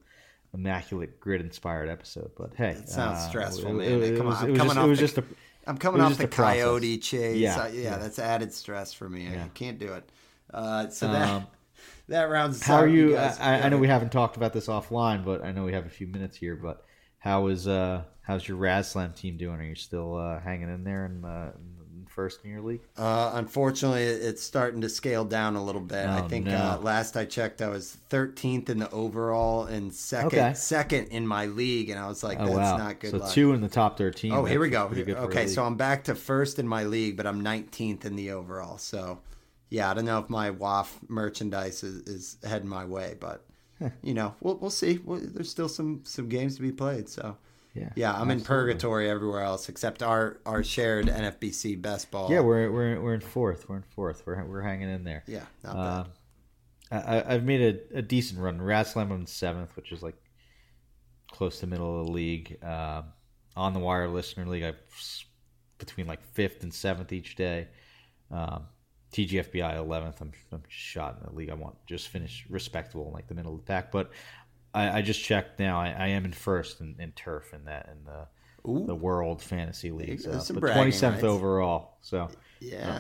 immaculate 0.54 1.20
grid 1.20 1.42
inspired 1.42 1.90
episode. 1.90 2.32
But 2.38 2.52
hey, 2.56 2.72
it 2.72 2.90
sounds 2.90 3.20
uh, 3.20 3.30
stressful, 3.30 3.70
it- 3.82 3.90
man. 3.90 4.02
it- 4.04 4.14
it 4.14 4.18
Come 4.18 4.28
was- 4.28 4.38
on, 4.38 4.50
I'm 4.52 4.56
coming 4.56 4.68
just- 4.68 4.78
off 4.78 4.86
It 4.86 4.90
was 4.90 5.00
the- 5.00 5.06
just 5.06 5.18
a 5.20 5.24
I'm 5.68 5.78
coming 5.78 6.02
off 6.02 6.18
the 6.18 6.24
a 6.24 6.28
process. 6.28 6.56
coyote 6.64 6.98
chase. 6.98 7.38
Yeah, 7.38 7.58
I- 7.62 7.68
yeah, 7.70 7.82
yeah. 7.82 7.98
that's 7.98 8.18
added 8.20 8.54
stress 8.54 8.94
for 8.94 9.08
me. 9.10 9.28
I 9.28 9.50
can't 9.54 9.78
do 9.78 9.94
it. 9.94 10.10
Uh, 10.52 10.90
so 10.90 11.12
that 11.12 11.30
Um, 11.30 11.48
that 12.08 12.24
rounds. 12.30 12.64
How 12.64 12.78
are 12.78 12.88
you? 12.88 13.16
I, 13.18 13.62
I 13.66 13.70
know 13.70 13.78
we 13.78 13.88
haven't 13.88 14.12
talked 14.12 14.36
about 14.36 14.52
this 14.54 14.66
offline, 14.68 15.24
but 15.24 15.44
I 15.44 15.52
know 15.52 15.64
we 15.66 15.74
have 15.74 15.86
a 15.86 15.90
few 15.90 16.08
minutes 16.08 16.36
here. 16.38 16.56
But 16.56 16.84
how 17.20 17.48
is 17.48 17.68
uh 17.68 18.04
how's 18.22 18.48
your 18.48 18.58
RazzSlam 18.58 19.16
team 19.16 19.38
doing? 19.38 19.60
Are 19.60 19.64
you 19.64 19.76
still 19.76 20.16
uh, 20.16 20.40
hanging 20.40 20.70
in 20.74 20.84
there 20.84 21.06
in, 21.06 21.24
uh, 21.26 21.52
first 22.20 22.44
in 22.44 22.52
your 22.52 22.62
league? 22.62 22.82
Uh, 22.98 23.32
unfortunately, 23.36 24.04
it's 24.04 24.44
starting 24.44 24.82
to 24.82 24.90
scale 24.90 25.24
down 25.24 25.56
a 25.56 25.64
little 25.64 25.80
bit. 25.82 26.06
I 26.06 26.20
Oh, 26.22 26.28
think 26.28 26.48
no. 26.48 26.58
uh, 26.58 26.78
last 26.82 27.16
I 27.16 27.24
checked, 27.26 27.62
I 27.62 27.70
was 27.70 27.96
13th 28.10 28.70
in 28.70 28.78
the 28.80 28.90
overall 28.92 29.64
and 29.66 29.94
second 29.94 30.28
Okay. 30.40 30.54
second 30.54 31.08
in 31.08 31.26
my 31.26 31.46
league, 31.46 31.90
and 31.90 31.98
I 32.00 32.08
was 32.10 32.24
like, 32.24 32.38
Oh 32.42 32.46
"That's 32.46 32.58
wow! 32.58 32.78
not 32.78 33.00
good." 33.00 33.12
so 33.12 33.18
luck. 33.20 33.32
two 33.32 33.54
in 33.54 33.62
the 33.62 33.70
top 33.70 33.98
thirteen. 33.98 34.34
Oh, 34.34 34.44
here 34.44 34.60
we 34.60 34.70
go. 34.70 34.88
pretty 34.88 35.04
good 35.04 35.16
for 35.16 35.24
a 35.24 35.28
Okay, 35.28 35.48
so 35.48 35.64
I'm 35.64 35.76
back 35.78 36.04
to 36.06 36.16
first 36.16 36.60
in 36.60 36.68
my 36.68 36.84
league, 36.84 37.16
but 37.16 37.26
I'm 37.26 37.42
19th 37.42 38.04
in 38.06 38.16
the 38.18 38.32
overall. 38.32 38.78
So, 38.78 39.20
yeah, 39.70 39.90
I 39.90 39.94
don't 39.94 40.06
know 40.06 40.20
if 40.20 40.30
my 40.30 40.52
WAF 40.52 40.90
merchandise 41.08 41.84
is, 41.84 42.02
is 42.08 42.38
heading 42.44 42.68
my 42.68 42.84
way, 42.86 43.16
but 43.20 43.46
you 44.04 44.14
know, 44.14 44.36
we'll 44.42 44.58
we'll 44.58 44.70
see. 44.70 45.00
Well, 45.06 45.22
there's 45.24 45.50
still 45.50 45.70
some 45.70 46.02
some 46.04 46.28
games 46.28 46.58
to 46.58 46.62
be 46.62 46.72
played. 46.74 47.08
So, 47.08 47.38
yeah, 47.80 47.90
yeah, 47.96 48.14
I'm 48.14 48.30
in 48.32 48.42
purgatory 48.42 49.10
everywhere 49.10 49.42
else 49.42 49.70
except 49.70 50.04
our 50.04 50.38
our 50.46 50.64
shared 50.64 51.08
NFBC 51.08 51.82
best 51.82 52.12
ball. 52.12 52.30
Yeah, 52.32 52.42
we're 52.42 52.70
we're 52.72 53.00
we're 53.02 53.14
in 53.14 53.22
fourth. 53.22 53.68
We're 53.70 53.78
in 53.78 53.84
fourth. 53.96 54.24
We're 54.26 54.44
we're 54.46 54.62
hanging 54.62 54.90
in 54.90 55.04
there. 55.04 55.24
yeah, 55.28 55.44
not 55.64 55.76
Uh, 55.76 56.04
bad. 56.04 56.12
I, 56.92 57.18
I- 57.20 57.34
I've 57.36 57.44
made 57.44 57.62
a, 57.94 58.00
a 58.00 58.02
decent 58.02 58.40
run. 58.42 58.60
RazzSlam 58.60 59.04
I'm 59.04 59.12
in 59.14 59.26
seventh, 59.28 59.76
which 59.76 59.92
is 59.92 60.02
like 60.04 60.16
close 61.32 61.60
to 61.60 61.68
middle 61.68 62.00
of 62.02 62.08
the 62.08 62.12
league. 62.12 62.58
Um, 62.64 63.06
on 63.56 63.74
the 63.74 63.80
wire 63.80 64.08
listener 64.08 64.46
league, 64.46 64.64
I 64.64 64.74
between 65.78 66.08
like 66.08 66.22
fifth 66.34 66.64
and 66.64 66.74
seventh 66.74 67.12
each 67.14 67.36
day. 67.36 67.68
Um, 68.32 68.66
TGFBI 69.14 69.76
eleventh. 69.78 70.22
I'm 70.22 70.32
I'm 70.52 70.64
shot 70.68 71.18
in 71.20 71.28
the 71.30 71.36
league. 71.36 71.50
I 71.50 71.56
want 71.56 71.76
just 71.88 72.10
finish 72.10 72.46
respectable 72.50 73.08
in 73.08 73.14
like 73.14 73.28
the 73.28 73.34
middle 73.34 73.54
of 73.56 73.60
the 73.60 73.66
pack. 73.66 73.92
But 73.92 74.12
I, 74.74 75.00
I 75.00 75.02
just 75.02 75.24
checked 75.24 75.60
now. 75.60 75.80
I, 75.80 75.90
I 75.90 76.08
am 76.10 76.26
in 76.26 76.32
first 76.32 76.82
in, 76.82 76.96
in 77.00 77.12
turf 77.12 77.54
in 77.54 77.66
that 77.66 77.90
in 77.92 78.06
the 78.06 78.28
Ooh. 78.70 78.86
the 78.86 78.96
World 78.96 79.42
Fantasy 79.42 79.92
League. 79.92 80.22
So, 80.22 80.40
some 80.40 80.60
but 80.60 80.74
twenty 80.74 80.92
seventh 80.92 81.24
overall. 81.24 81.98
So 82.02 82.30
Yeah, 82.60 83.00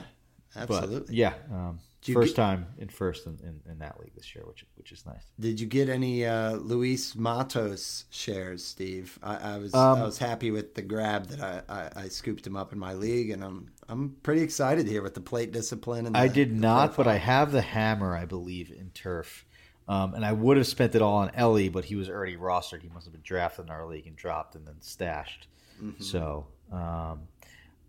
but 0.53 0.61
absolutely. 0.61 1.15
yeah, 1.15 1.34
um, 1.51 1.80
first 2.13 2.36
get- 2.36 2.41
time 2.41 2.65
in 2.78 2.88
first 2.89 3.28
in, 3.28 3.38
in, 3.43 3.72
in 3.72 3.80
that 3.80 3.99
league 3.99 4.15
this 4.15 4.34
year, 4.34 4.45
which 4.47 4.65
which 4.76 4.91
is 4.91 5.05
nice. 5.05 5.24
Did 5.39 5.59
you 5.59 5.67
get 5.67 5.89
any 5.89 6.26
uh, 6.26 6.53
Luis 6.53 7.15
Matos 7.15 8.05
shares, 8.09 8.65
Steve? 8.65 9.20
I, 9.22 9.55
I 9.55 9.57
was 9.57 9.74
Um, 9.76 9.99
I 9.99 10.03
was 10.05 10.17
happy 10.17 10.49
with 10.49 10.74
the 10.76 10.82
grab 10.82 11.28
that 11.28 11.41
I, 11.41 11.61
I, 11.70 12.03
I 12.03 12.07
scooped 12.07 12.47
him 12.47 12.55
up 12.55 12.74
in 12.74 12.80
my 12.80 12.93
league, 12.93 13.30
and 13.30 13.43
I'm 13.43 13.70
I'm 13.88 14.15
pretty 14.24 14.41
excited 14.41 14.88
here 14.88 15.03
with 15.03 15.13
the 15.13 15.22
plate 15.22 15.51
discipline. 15.51 16.07
And 16.07 16.15
I 16.17 16.30
did 16.30 16.55
not, 16.55 16.95
but. 16.95 17.07
I 17.07 17.17
have 17.17 17.51
the 17.51 17.61
hammer, 17.61 18.15
I 18.15 18.26
believe, 18.26 18.72
in 18.72 18.91
turf. 18.91 19.45
Um, 19.90 20.14
and 20.14 20.24
I 20.24 20.32
would 20.32 20.56
have 20.58 20.68
spent 20.68 20.94
it 20.94 21.02
all 21.02 21.16
on 21.18 21.32
Ellie, 21.34 21.68
but 21.68 21.84
he 21.84 21.96
was 21.96 22.10
already 22.10 22.38
rostered. 22.38 22.84
He 22.84 22.90
must 22.90 23.06
have 23.08 23.12
been 23.12 23.24
drafted 23.24 23.66
in 23.66 23.72
our 23.72 23.88
league 23.88 24.06
and 24.06 24.16
dropped 24.16 24.56
and 24.56 24.66
then 24.66 24.76
stashed. 24.82 25.48
Mm-hmm. 25.84 26.04
So 26.04 26.46
um, 26.72 27.22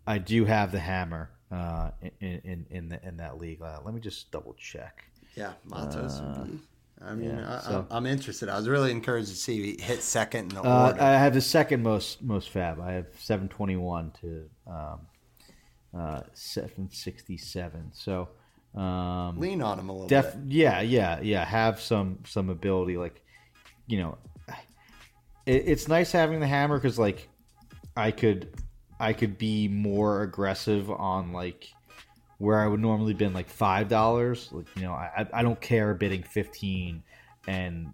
I 0.07 0.17
do 0.17 0.43
have 0.45 0.71
the 0.71 0.79
hammer 0.79 1.29
uh, 1.51 1.91
in, 2.19 2.41
in 2.43 2.65
in 2.71 2.89
the, 2.89 3.07
in 3.07 3.17
that 3.17 3.37
league. 3.37 3.61
Uh, 3.61 3.79
let 3.85 3.93
me 3.93 4.01
just 4.01 4.31
double 4.31 4.55
check. 4.57 5.05
Yeah, 5.35 5.53
Matos. 5.65 6.19
Uh, 6.19 6.47
I 7.03 7.13
mean, 7.13 7.29
yeah, 7.37 7.59
I, 7.59 7.69
so- 7.69 7.87
I'm 7.91 8.05
interested. 8.07 8.49
I 8.49 8.57
was 8.57 8.67
really 8.67 8.89
encouraged 8.91 9.29
to 9.29 9.35
see 9.35 9.53
you 9.53 9.75
hit 9.79 10.01
second 10.01 10.53
in 10.53 10.55
the 10.55 10.63
Uh, 10.67 10.87
order. 10.87 11.01
I 11.01 11.11
have 11.11 11.33
the 11.35 11.41
second 11.41 11.83
most 11.83 12.23
most 12.23 12.51
FAAB. 12.51 12.81
I 12.81 12.93
have 12.93 13.07
seven 13.19 13.47
twenty 13.47 13.75
one 13.75 14.11
to 14.21 14.49
um, 14.65 14.99
uh, 15.95 16.21
seven 16.33 16.89
sixty 16.91 17.37
seven. 17.37 17.91
So 17.93 18.29
um, 18.75 19.37
Lean 19.39 19.61
on 19.61 19.79
him 19.79 19.89
a 19.89 19.91
little 19.91 20.07
def 20.07 20.33
bit. 20.33 20.53
yeah 20.53 20.79
yeah 20.81 21.19
yeah 21.21 21.43
have 21.43 21.81
some 21.81 22.19
some 22.25 22.49
ability 22.49 22.95
like 22.97 23.21
you 23.87 23.99
know 23.99 24.17
it, 25.45 25.63
it's 25.67 25.87
nice 25.87 26.11
having 26.11 26.39
the 26.39 26.47
hammer 26.47 26.77
because 26.77 26.97
like 26.97 27.27
I 27.95 28.11
could 28.11 28.49
I 28.99 29.13
could 29.13 29.37
be 29.37 29.67
more 29.67 30.21
aggressive 30.21 30.89
on 30.89 31.33
like 31.33 31.73
where 32.37 32.59
I 32.59 32.67
would 32.67 32.79
normally 32.79 33.13
been 33.13 33.33
like 33.33 33.49
five 33.49 33.87
dollars. 33.87 34.49
Like 34.51 34.67
you 34.75 34.83
know, 34.83 34.93
I 34.93 35.27
I 35.33 35.43
don't 35.43 35.59
care 35.59 35.93
bidding 35.93 36.23
fifteen, 36.23 37.03
and 37.47 37.91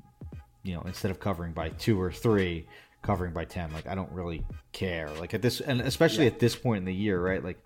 you 0.64 0.76
know 0.76 0.82
instead 0.82 1.12
of 1.12 1.20
covering 1.20 1.54
by 1.54 1.70
two 1.70 2.00
or 2.00 2.12
three, 2.12 2.68
covering 3.02 3.34
by 3.34 3.46
ten. 3.46 3.72
Like 3.74 3.88
I 3.88 3.96
don't 3.96 4.12
really 4.12 4.46
care. 4.72 5.10
Like 5.20 5.34
at 5.34 5.42
this, 5.42 5.62
and 5.62 5.82
especially 5.82 6.28
at 6.28 6.40
this 6.40 6.56
point 6.56 6.80
in 6.80 6.86
the 6.86 6.94
year, 6.94 7.22
right? 7.22 7.44
Like 7.44 7.60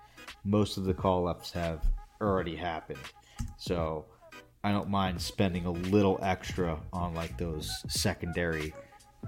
most 0.44 0.78
of 0.78 0.86
the 0.86 0.94
call 0.94 1.28
ups 1.28 1.52
have 1.52 1.86
already 2.22 2.56
happened, 2.56 3.00
so 3.58 4.06
I 4.64 4.72
don't 4.72 4.90
mind 4.90 5.22
spending 5.22 5.66
a 5.66 5.72
little 5.72 6.20
extra 6.22 6.80
on 6.94 7.14
like 7.14 7.38
those 7.38 7.72
secondary 7.88 8.74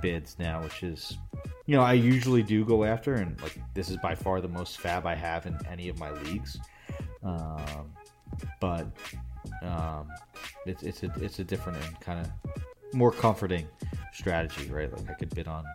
bids 0.02 0.38
now, 0.40 0.62
which 0.62 0.84
is 0.84 1.18
you 1.66 1.76
know 1.76 1.84
I 1.84 1.94
usually 1.94 2.44
do 2.44 2.66
go 2.66 2.84
after, 2.84 3.16
and 3.16 3.40
like 3.42 3.58
this 3.74 3.90
is 3.90 3.98
by 3.98 4.16
far 4.16 4.42
the 4.42 4.48
most 4.48 4.80
FAAB 4.80 5.06
I 5.06 5.16
have 5.16 5.46
in 5.46 5.58
any 5.70 5.90
of 5.90 6.00
my 6.00 6.12
leagues. 6.12 6.60
Um, 7.24 7.94
but 8.60 8.88
um, 9.62 10.10
it's 10.66 10.84
it's 10.84 11.04
a 11.04 11.12
it's 11.22 11.40
a 11.40 11.44
different 11.44 11.84
and 11.84 12.00
kind 12.00 12.20
of 12.20 12.94
more 12.94 13.12
comforting 13.12 13.68
strategy, 14.14 14.70
right? 14.70 14.92
Like 14.92 15.10
I 15.10 15.14
could 15.14 15.34
bid 15.34 15.48
on 15.48 15.66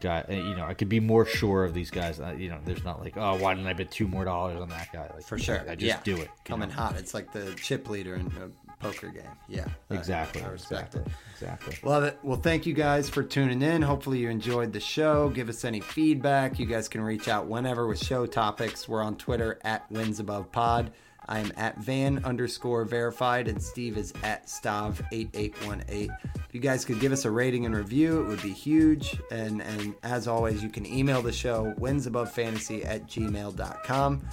guy, 0.00 0.24
uh, 0.28 0.32
you 0.32 0.54
know, 0.56 0.64
I 0.64 0.74
could 0.74 0.88
be 0.88 1.00
more 1.00 1.24
sure 1.26 1.64
of 1.64 1.74
these 1.74 1.90
guys. 1.90 2.20
Uh, 2.20 2.34
you 2.38 2.48
know, 2.48 2.58
there's 2.64 2.84
not 2.84 3.00
like, 3.00 3.16
oh, 3.16 3.36
why 3.36 3.54
didn't 3.54 3.68
I 3.68 3.72
bet 3.72 3.90
two 3.90 4.06
more 4.08 4.24
dollars 4.24 4.60
on 4.60 4.68
that 4.70 4.92
guy? 4.92 5.10
Like 5.14 5.24
For 5.24 5.38
sure. 5.38 5.64
I 5.68 5.74
just 5.74 5.82
yeah. 5.86 6.00
do 6.04 6.20
it. 6.20 6.28
Coming 6.44 6.68
know? 6.68 6.74
hot. 6.74 6.96
It's 6.96 7.14
like 7.14 7.32
the 7.32 7.54
chip 7.54 7.88
leader 7.88 8.14
in 8.14 8.26
a 8.26 8.82
poker 8.82 9.08
game. 9.08 9.22
Yeah. 9.48 9.66
I- 9.90 9.94
Exactly. 9.94 10.42
I 10.42 10.48
respect 10.48 10.94
exactly. 10.94 11.12
it. 11.12 11.16
Exactly. 11.32 11.88
Love 11.88 12.04
it. 12.04 12.18
Well, 12.22 12.38
thank 12.38 12.66
you 12.66 12.74
guys 12.74 13.08
for 13.08 13.22
tuning 13.22 13.62
in. 13.62 13.82
Hopefully, 13.82 14.18
you 14.18 14.30
enjoyed 14.30 14.72
the 14.72 14.80
show. 14.80 15.28
Give 15.30 15.48
us 15.48 15.64
any 15.64 15.80
feedback. 15.80 16.58
You 16.58 16.66
guys 16.66 16.88
can 16.88 17.00
reach 17.02 17.28
out 17.28 17.46
whenever 17.46 17.86
with 17.86 17.98
show 18.02 18.26
topics. 18.26 18.88
We're 18.88 19.02
on 19.02 19.16
Twitter 19.16 19.58
at 19.62 19.90
Wins 19.90 20.20
Above 20.20 20.50
Pod. 20.52 20.92
I 21.28 21.40
am 21.40 21.52
at 21.56 21.78
Van 21.78 22.24
underscore 22.24 22.84
verified, 22.84 23.48
and 23.48 23.62
Steve 23.62 23.96
is 23.96 24.12
at 24.22 24.46
Stav8818. 24.46 26.08
If 26.48 26.54
you 26.54 26.60
guys 26.60 26.84
could 26.84 27.00
give 27.00 27.12
us 27.12 27.24
a 27.24 27.30
rating 27.30 27.66
and 27.66 27.74
review, 27.74 28.22
it 28.22 28.26
would 28.28 28.42
be 28.42 28.52
huge. 28.52 29.16
And, 29.30 29.60
and 29.60 29.94
as 30.02 30.28
always, 30.28 30.62
you 30.62 30.68
can 30.68 30.86
email 30.86 31.22
the 31.22 31.32
show 31.32 31.74
winsabovefantasy 31.78 32.86
at 32.86 33.06
gmail.com. 33.06 34.28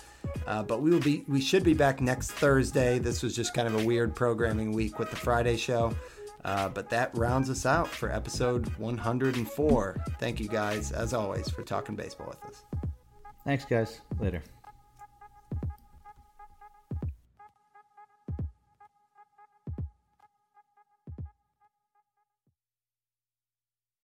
Uh, 0.47 0.63
but 0.63 0.81
we 0.81 0.89
will 0.89 0.99
be 0.99 1.23
we 1.27 1.41
should 1.41 1.63
be 1.63 1.73
back 1.73 2.01
next 2.01 2.31
Thursday. 2.31 2.97
This 2.97 3.21
was 3.21 3.35
just 3.35 3.53
kind 3.53 3.67
of 3.67 3.81
a 3.81 3.85
weird 3.85 4.15
programming 4.15 4.71
week 4.71 4.99
with 4.99 5.09
the 5.09 5.15
Friday 5.15 5.57
show. 5.57 5.93
Uh, 6.45 6.69
but 6.69 6.89
that 6.89 7.15
rounds 7.15 7.49
us 7.49 7.65
out 7.65 7.87
for 7.87 8.11
episode 8.11 8.67
104. 8.77 10.03
Thank 10.19 10.39
you 10.39 10.47
guys, 10.47 10.91
as 10.91 11.13
always, 11.13 11.49
for 11.49 11.63
talking 11.63 11.95
baseball 11.95 12.27
with 12.27 12.43
us. 12.51 12.63
Thanks, 13.45 13.65
guys. 13.65 14.01
Later. 14.19 14.43